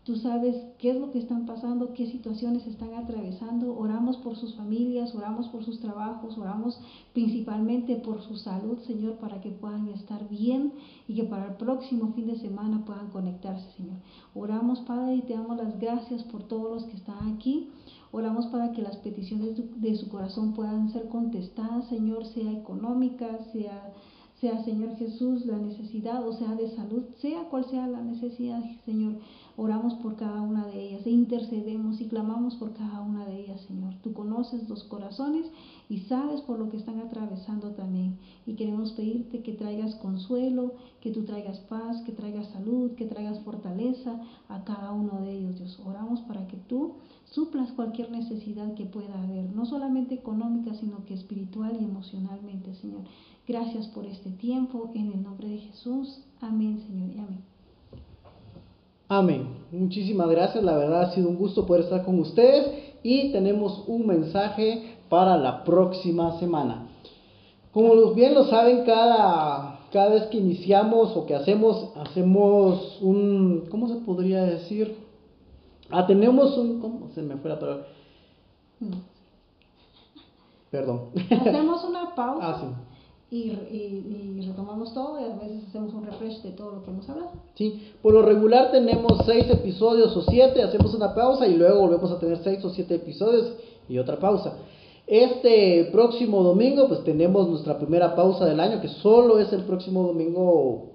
Tú 0.08 0.16
sabes 0.16 0.56
qué 0.78 0.92
es 0.92 0.96
lo 0.96 1.12
que 1.12 1.20
están 1.20 1.46
pasando, 1.46 1.94
qué 1.94 2.10
situaciones 2.10 2.66
están 2.66 2.94
atravesando. 2.94 3.78
Oramos 3.78 4.16
por 4.16 4.38
sus 4.38 4.56
familias, 4.56 5.14
oramos 5.14 5.50
por 5.50 5.66
sus 5.66 5.82
trabajos, 5.82 6.38
oramos 6.38 6.80
principalmente 7.12 7.98
por 7.98 8.22
su 8.22 8.38
salud, 8.38 8.78
Señor, 8.88 9.16
para 9.16 9.42
que 9.42 9.50
puedan 9.50 9.90
estar 9.90 10.30
bien 10.30 10.72
y 11.10 11.16
que 11.16 11.26
para 11.26 11.48
el 11.48 11.56
próximo 11.56 12.14
fin 12.14 12.28
de 12.28 12.40
semana 12.40 12.86
puedan 12.86 13.10
conectarse, 13.10 13.70
Señor. 13.76 13.98
Oramos, 14.34 14.80
Padre, 14.80 15.16
y 15.16 15.22
te 15.24 15.34
damos 15.34 15.58
las 15.58 15.78
gracias 15.78 16.24
por 16.24 16.44
todos 16.44 16.72
los 16.74 16.84
que 16.86 16.96
están 16.96 17.36
aquí. 17.36 17.68
Oramos 18.14 18.46
para 18.46 18.72
que 18.72 18.82
las 18.82 18.96
peticiones 18.96 19.60
de 19.76 19.96
su 19.96 20.08
corazón 20.08 20.54
puedan 20.54 20.90
ser 20.90 21.10
contestadas, 21.10 21.90
Señor, 21.90 22.26
sea 22.28 22.50
económica, 22.54 23.40
sea 23.52 23.92
sea 24.40 24.64
Señor 24.64 24.96
Jesús 24.98 25.46
la 25.46 25.58
necesidad 25.58 26.28
o 26.28 26.34
sea 26.34 26.54
de 26.54 26.70
salud, 26.70 27.04
sea 27.16 27.46
cual 27.50 27.66
sea 27.66 27.88
la 27.88 28.02
necesidad, 28.02 28.64
Señor. 28.86 29.16
Oramos 29.60 29.96
por 29.96 30.16
cada 30.16 30.42
una 30.42 30.68
de 30.68 30.80
ellas 30.80 31.08
e 31.08 31.10
intercedemos 31.10 32.00
y 32.00 32.08
clamamos 32.08 32.56
por 32.58 32.74
cada 32.74 33.02
una 33.02 33.26
de 33.26 33.42
ellas, 33.42 33.60
Señor. 33.62 33.96
Tú 34.04 34.14
conoces 34.14 34.70
los 34.70 34.84
corazones 34.84 35.48
y 35.90 36.02
sabes 36.02 36.42
por 36.42 36.60
lo 36.60 36.70
que 36.70 36.78
están 36.78 37.00
atravesando 37.00 37.72
también. 37.72 38.20
Y 38.46 38.54
queremos 38.54 38.92
pedirte 38.92 39.42
que 39.42 39.54
traigas 39.54 39.96
consuelo, 39.96 40.76
que 41.02 41.10
tú 41.10 41.24
traigas 41.24 41.60
paz, 41.62 42.04
que 42.04 42.12
traigas 42.12 42.50
salud, 42.50 42.92
que 42.92 43.06
traigas 43.06 43.40
fortaleza 43.40 44.22
a 44.48 44.64
cada 44.64 44.92
uno 44.92 45.22
de 45.22 45.32
ellos, 45.32 45.58
Dios. 45.58 45.82
Oramos 45.84 46.22
para 46.22 46.48
que 46.48 46.58
tú 46.58 46.98
suplas 47.26 47.72
cualquier 47.72 48.12
necesidad 48.12 48.76
que 48.76 48.86
pueda 48.86 49.24
haber, 49.24 49.50
no 49.56 49.66
solamente 49.66 50.14
económica, 50.14 50.76
sino 50.76 51.04
que 51.06 51.16
espiritual 51.16 51.76
y 51.80 51.84
emocionalmente, 51.84 52.76
Señor. 52.76 53.02
Gracias 53.48 53.88
por 53.88 54.06
este 54.06 54.30
tiempo, 54.32 54.92
en 54.94 55.14
el 55.14 55.24
nombre 55.24 55.48
de 55.48 55.60
Jesús. 55.60 56.20
Amén, 56.42 56.84
Señor, 56.86 57.16
y 57.16 57.20
amén. 57.20 57.46
Amén. 59.08 59.48
Muchísimas 59.72 60.30
gracias. 60.30 60.62
La 60.62 60.76
verdad 60.76 61.04
ha 61.04 61.12
sido 61.12 61.30
un 61.30 61.38
gusto 61.38 61.66
poder 61.66 61.86
estar 61.86 62.04
con 62.04 62.20
ustedes 62.20 62.94
y 63.04 63.32
tenemos 63.32 63.86
un 63.88 64.06
mensaje 64.06 64.98
para 65.08 65.38
la 65.38 65.64
próxima 65.64 66.38
semana. 66.40 66.90
Como 67.72 68.14
bien 68.14 68.34
lo 68.34 68.44
saben, 68.48 68.84
cada, 68.84 69.80
cada 69.94 70.10
vez 70.10 70.24
que 70.24 70.40
iniciamos 70.40 71.16
o 71.16 71.26
que 71.26 71.34
hacemos, 71.34 71.92
hacemos 71.96 72.98
un, 73.02 73.64
¿cómo 73.72 73.88
se 73.88 73.96
podría 73.96 74.44
decir? 74.44 74.98
Ah, 75.90 76.06
tenemos 76.06 76.58
un, 76.58 76.82
¿cómo 76.82 77.08
se 77.16 77.22
me 77.22 77.38
fue 77.38 77.50
la 77.50 77.60
palabra? 77.60 77.88
Perdón. 80.70 81.12
Hacemos 81.32 81.86
una 81.86 82.14
pausa. 82.14 82.46
Ah, 82.46 82.58
sí 82.60 82.87
y, 83.30 83.38
y, 83.38 84.42
retomamos 84.48 84.94
todo 84.94 85.20
y 85.20 85.24
a 85.24 85.36
veces 85.36 85.68
hacemos 85.68 85.94
un 85.94 86.06
refresh 86.06 86.42
de 86.44 86.52
todo 86.52 86.72
lo 86.72 86.84
que 86.84 86.92
hemos 86.92 87.10
hablado. 87.10 87.32
Sí, 87.56 87.92
por 88.02 88.14
lo 88.14 88.22
regular 88.22 88.72
tenemos 88.72 89.26
seis 89.26 89.50
episodios 89.50 90.16
o 90.16 90.22
siete, 90.22 90.64
hacemos 90.64 90.94
una 90.94 91.14
pausa 91.14 91.46
y 91.46 91.56
luego 91.56 91.82
volvemos 91.82 92.12
a 92.12 92.20
tener 92.20 92.38
seis 92.44 92.64
o 92.64 92.70
siete 92.70 92.96
episodios 92.96 93.54
y 93.90 93.98
otra 93.98 94.18
pausa. 94.18 94.54
Este 95.08 95.90
próximo 95.92 96.44
domingo 96.44 96.88
pues 96.88 97.04
tenemos 97.04 97.48
nuestra 97.50 97.78
primera 97.78 98.16
pausa 98.16 98.46
del 98.46 98.60
año 98.60 98.82
que 98.82 98.90
solo 98.90 99.40
es 99.40 99.52
el 99.52 99.64
próximo 99.64 100.04
domingo 100.04 100.92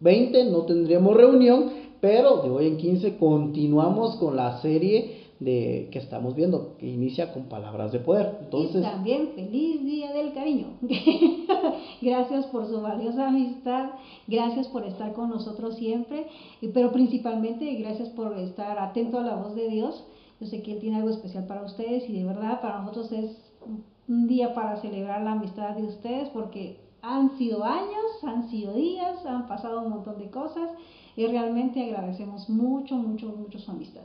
20, 0.00 0.44
no 0.46 0.62
tendremos 0.62 1.16
reunión, 1.16 1.70
pero 2.00 2.42
de 2.42 2.50
hoy 2.50 2.66
en 2.66 2.76
15 2.76 3.16
continuamos 3.18 4.16
con 4.16 4.36
la 4.36 4.60
serie 4.60 5.21
de 5.44 5.88
que 5.90 5.98
estamos 5.98 6.34
viendo, 6.34 6.76
que 6.78 6.86
inicia 6.86 7.32
con 7.32 7.44
palabras 7.44 7.92
de 7.92 7.98
poder. 7.98 8.48
Y 8.80 8.82
también 8.82 9.30
feliz 9.34 9.84
día 9.84 10.12
del 10.12 10.32
cariño. 10.32 10.78
gracias 12.02 12.46
por 12.46 12.66
su 12.66 12.80
valiosa 12.80 13.28
amistad, 13.28 13.90
gracias 14.26 14.68
por 14.68 14.86
estar 14.86 15.12
con 15.12 15.30
nosotros 15.30 15.76
siempre, 15.76 16.26
pero 16.72 16.92
principalmente 16.92 17.74
gracias 17.74 18.08
por 18.10 18.38
estar 18.38 18.78
atento 18.78 19.18
a 19.18 19.22
la 19.22 19.36
voz 19.36 19.54
de 19.54 19.68
Dios. 19.68 20.04
Yo 20.40 20.46
sé 20.46 20.62
que 20.62 20.72
Él 20.72 20.80
tiene 20.80 20.96
algo 20.96 21.10
especial 21.10 21.46
para 21.46 21.62
ustedes 21.62 22.08
y 22.08 22.18
de 22.18 22.24
verdad 22.24 22.60
para 22.60 22.80
nosotros 22.80 23.12
es 23.12 23.36
un 24.08 24.26
día 24.26 24.54
para 24.54 24.80
celebrar 24.80 25.22
la 25.22 25.32
amistad 25.32 25.76
de 25.76 25.84
ustedes 25.84 26.28
porque 26.30 26.80
han 27.02 27.36
sido 27.36 27.64
años, 27.64 28.22
han 28.22 28.48
sido 28.48 28.74
días, 28.74 29.24
han 29.26 29.48
pasado 29.48 29.82
un 29.82 29.90
montón 29.90 30.18
de 30.18 30.30
cosas 30.30 30.70
y 31.16 31.26
realmente 31.26 31.82
agradecemos 31.84 32.48
mucho, 32.48 32.94
mucho, 32.94 33.26
mucho 33.26 33.58
su 33.58 33.70
amistad. 33.70 34.02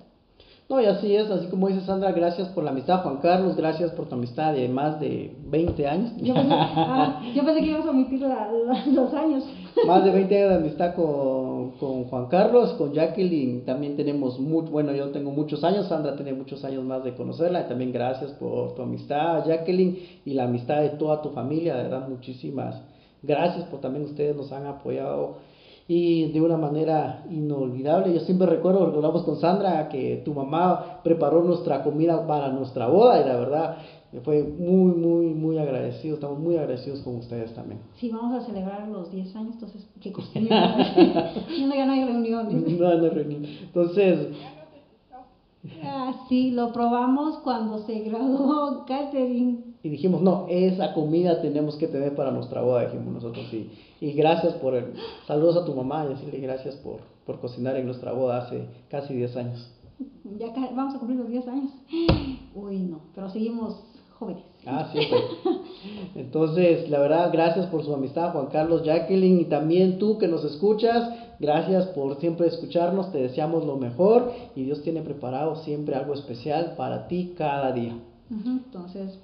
No, 0.70 0.82
y 0.82 0.86
así 0.86 1.16
es, 1.16 1.32
así 1.32 1.48
como 1.48 1.70
dice 1.70 1.80
Sandra, 1.82 2.12
gracias 2.12 2.50
por 2.50 2.62
la 2.66 2.72
amistad, 2.72 3.02
Juan 3.02 3.18
Carlos, 3.18 3.56
gracias 3.56 3.92
por 3.92 4.10
tu 4.10 4.16
amistad 4.16 4.54
de 4.54 4.68
más 4.68 5.00
de 5.00 5.34
20 5.46 5.88
años. 5.88 6.12
Yo 6.18 6.34
pensé, 6.34 6.50
ah, 6.54 7.22
que 7.24 7.66
ibas 7.66 7.86
a 7.86 7.90
omitir 7.90 8.20
los 8.20 9.14
años. 9.14 9.46
Más 9.86 10.04
de 10.04 10.12
20 10.12 10.38
años 10.38 10.50
de 10.50 10.56
amistad 10.56 10.94
con, 10.94 11.72
con 11.80 12.04
Juan 12.04 12.28
Carlos, 12.28 12.74
con 12.74 12.92
Jacqueline, 12.92 13.64
también 13.64 13.96
tenemos, 13.96 14.42
muy, 14.42 14.64
bueno, 14.64 14.92
yo 14.92 15.12
tengo 15.12 15.32
muchos 15.32 15.64
años, 15.64 15.88
Sandra 15.88 16.18
tiene 16.18 16.34
muchos 16.34 16.66
años 16.66 16.84
más 16.84 17.02
de 17.06 17.16
conocerla, 17.16 17.62
y 17.62 17.70
también 17.70 17.94
gracias 17.94 18.32
por 18.32 18.76
tu 18.76 18.82
amistad, 18.82 19.46
Jacqueline, 19.46 19.98
y 20.26 20.34
la 20.34 20.44
amistad 20.44 20.82
de 20.82 20.90
toda 20.90 21.22
tu 21.22 21.30
familia, 21.30 21.78
de 21.78 21.84
verdad, 21.84 22.10
muchísimas 22.10 22.82
gracias 23.24 23.66
por 23.66 23.82
también 23.82 24.06
ustedes 24.06 24.36
nos 24.36 24.52
han 24.52 24.66
apoyado 24.66 25.38
y 25.88 26.32
de 26.32 26.42
una 26.42 26.58
manera 26.58 27.24
inolvidable. 27.30 28.14
Yo 28.14 28.20
siempre 28.22 28.48
recuerdo, 28.48 28.84
hablamos 28.84 29.24
con 29.24 29.38
Sandra, 29.38 29.88
que 29.88 30.22
tu 30.26 30.34
mamá 30.34 31.00
preparó 31.04 31.44
nuestra 31.44 31.84
comida 31.84 32.28
para 32.28 32.50
nuestra 32.50 32.88
boda 32.88 33.22
y 33.22 33.26
la 33.26 33.38
verdad 33.38 33.78
fue 34.24 34.44
muy, 34.44 34.94
muy, 34.94 35.26
muy 35.28 35.58
agradecido. 35.58 36.16
Estamos 36.16 36.40
muy 36.40 36.58
agradecidos 36.58 37.02
con 37.02 37.16
ustedes 37.16 37.54
también. 37.54 37.80
Sí, 37.96 38.10
vamos 38.10 38.42
a 38.42 38.46
celebrar 38.46 38.88
los 38.90 39.12
10 39.12 39.36
años, 39.36 39.54
entonces, 39.54 39.88
¿qué 40.02 40.12
no, 40.42 41.76
ya 41.76 41.86
no 41.86 41.92
hay 41.94 42.04
reuniones. 42.04 42.80
No, 42.80 42.96
no 42.96 43.04
hay 43.04 43.10
reunión. 43.10 43.46
Entonces... 43.46 44.30
Ah, 45.84 46.14
sí, 46.30 46.52
lo 46.52 46.72
probamos 46.72 47.40
cuando 47.40 47.80
se 47.80 48.00
graduó 48.00 48.86
Catherine 48.88 49.67
y 49.88 49.90
dijimos, 49.90 50.22
no, 50.22 50.48
esa 50.50 50.94
comida 50.94 51.42
tenemos 51.42 51.78
que 51.78 51.88
tener 51.88 52.14
para 52.14 52.30
nuestra 52.30 52.62
boda, 52.62 52.82
dijimos 52.82 53.14
nosotros. 53.14 53.46
Y, 53.54 53.72
y 54.02 54.12
gracias 54.12 54.56
por 54.56 54.76
el, 54.76 54.88
saludos 55.26 55.56
a 55.56 55.66
tu 55.66 55.74
mamá 55.74 56.06
y 56.06 56.10
decirle 56.10 56.42
gracias 56.42 56.76
por, 56.76 56.98
por 57.26 57.40
cocinar 57.40 57.78
en 57.78 57.86
nuestra 57.86 58.12
boda 58.12 58.40
hace 58.40 58.66
casi 58.90 59.14
10 59.14 59.38
años. 59.38 59.72
Ya 60.38 60.48
vamos 60.76 60.94
a 60.94 61.00
cumplir 61.00 61.20
los 61.20 61.30
10 61.30 61.48
años. 61.48 61.72
Uy, 62.54 62.80
no, 62.80 63.00
pero 63.16 63.30
seguimos 63.30 63.82
jóvenes. 64.20 64.44
Ah, 64.66 64.90
siempre. 64.92 65.20
Entonces, 66.16 66.90
la 66.90 67.00
verdad, 67.00 67.30
gracias 67.32 67.68
por 67.68 67.86
su 67.86 67.94
amistad, 67.94 68.34
Juan 68.34 68.48
Carlos, 68.48 68.84
Jacqueline, 68.84 69.40
y 69.40 69.46
también 69.46 70.00
tú 70.00 70.18
que 70.18 70.28
nos 70.28 70.44
escuchas, 70.44 71.14
gracias 71.40 71.86
por 71.88 72.20
siempre 72.20 72.48
escucharnos, 72.48 73.14
te 73.14 73.20
deseamos 73.20 73.66
lo 73.66 73.78
mejor 73.78 74.34
y 74.54 74.66
Dios 74.66 74.84
tiene 74.84 75.02
preparado 75.02 75.56
siempre 75.64 75.96
algo 75.96 76.14
especial 76.14 76.74
para 76.76 77.08
ti 77.08 77.36
cada 77.38 77.72
día. 77.72 77.98
Entonces, 78.30 79.18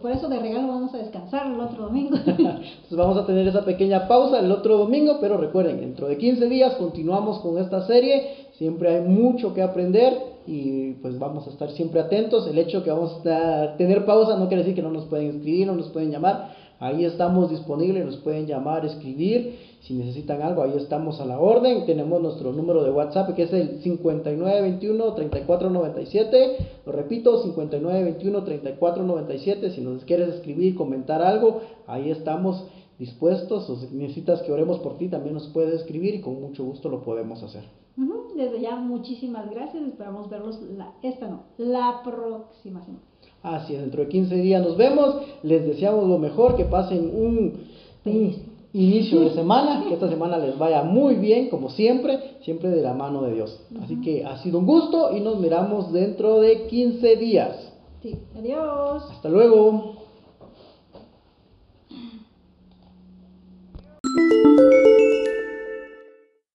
por, 0.00 0.10
eso 0.10 0.28
de 0.28 0.38
regalo 0.38 0.68
vamos 0.68 0.94
a 0.94 0.98
descansar 0.98 1.46
el 1.46 1.60
otro 1.60 1.84
domingo. 1.84 2.16
Entonces 2.26 2.90
vamos 2.90 3.16
a 3.16 3.26
tener 3.26 3.46
esa 3.48 3.64
pequeña 3.64 4.06
pausa 4.08 4.40
el 4.40 4.50
otro 4.50 4.78
domingo, 4.78 5.18
pero 5.20 5.36
recuerden, 5.36 5.80
dentro 5.80 6.08
de 6.08 6.16
15 6.18 6.48
días 6.48 6.74
continuamos 6.74 7.38
con 7.38 7.58
esta 7.58 7.86
serie. 7.86 8.48
Siempre 8.58 8.96
hay 8.96 9.02
mucho 9.02 9.54
que 9.54 9.62
aprender 9.62 10.16
y 10.46 10.92
pues 10.94 11.18
vamos 11.18 11.46
a 11.46 11.50
estar 11.50 11.70
siempre 11.70 12.00
atentos. 12.00 12.46
El 12.46 12.58
hecho 12.58 12.82
que 12.84 12.90
vamos 12.90 13.24
a 13.26 13.76
tener 13.76 14.04
pausa 14.04 14.36
no 14.36 14.48
quiere 14.48 14.62
decir 14.62 14.74
que 14.74 14.82
no 14.82 14.90
nos 14.90 15.06
pueden 15.06 15.28
escribir, 15.36 15.66
no 15.66 15.74
nos 15.74 15.88
pueden 15.88 16.10
llamar. 16.10 16.54
Ahí 16.78 17.04
estamos 17.04 17.50
disponibles, 17.50 18.04
nos 18.06 18.16
pueden 18.16 18.46
llamar, 18.46 18.84
escribir. 18.84 19.69
Si 19.80 19.94
necesitan 19.94 20.42
algo, 20.42 20.62
ahí 20.62 20.74
estamos 20.76 21.20
a 21.20 21.24
la 21.24 21.40
orden. 21.40 21.86
Tenemos 21.86 22.20
nuestro 22.20 22.52
número 22.52 22.84
de 22.84 22.90
WhatsApp 22.90 23.34
que 23.34 23.44
es 23.44 23.52
el 23.52 23.80
5921-3497. 23.82 26.56
Lo 26.86 26.92
repito, 26.92 27.42
5921-3497. 27.44 29.70
Si 29.70 29.80
nos 29.80 30.04
quieres 30.04 30.34
escribir, 30.34 30.74
comentar 30.74 31.22
algo, 31.22 31.62
ahí 31.86 32.10
estamos 32.10 32.66
dispuestos. 32.98 33.70
O 33.70 33.76
si 33.76 33.86
necesitas 33.94 34.42
que 34.42 34.52
oremos 34.52 34.80
por 34.80 34.98
ti, 34.98 35.08
también 35.08 35.32
nos 35.34 35.48
puedes 35.48 35.80
escribir 35.80 36.14
y 36.14 36.20
con 36.20 36.38
mucho 36.40 36.64
gusto 36.64 36.90
lo 36.90 37.02
podemos 37.02 37.42
hacer. 37.42 37.80
Desde 38.40 38.60
ya, 38.60 38.76
muchísimas 38.76 39.50
gracias. 39.50 39.84
Esperamos 39.84 40.30
verlos 40.30 40.62
la, 40.62 40.94
esta 41.02 41.28
no, 41.28 41.42
la 41.58 42.00
próxima 42.02 42.82
semana. 42.82 43.04
Así 43.42 43.74
es, 43.74 43.82
dentro 43.82 44.02
de 44.02 44.08
15 44.08 44.34
días 44.36 44.62
nos 44.62 44.78
vemos. 44.78 45.16
Les 45.42 45.66
deseamos 45.66 46.08
lo 46.08 46.18
mejor, 46.18 46.56
que 46.56 46.64
pasen 46.64 47.10
un, 47.14 47.66
inicio 48.72 49.20
de 49.20 49.30
semana, 49.30 49.84
que 49.88 49.94
esta 49.94 50.08
semana 50.08 50.38
les 50.38 50.58
vaya 50.58 50.82
muy 50.82 51.16
bien, 51.16 51.48
como 51.48 51.70
siempre, 51.70 52.36
siempre 52.42 52.70
de 52.70 52.82
la 52.82 52.94
mano 52.94 53.22
de 53.22 53.34
Dios. 53.34 53.60
Así 53.82 54.00
que 54.00 54.24
ha 54.24 54.38
sido 54.42 54.58
un 54.58 54.66
gusto 54.66 55.16
y 55.16 55.20
nos 55.20 55.38
miramos 55.38 55.92
dentro 55.92 56.40
de 56.40 56.66
15 56.66 57.16
días. 57.16 57.72
Sí, 58.02 58.16
adiós. 58.36 59.04
Hasta 59.10 59.28
luego. 59.28 59.96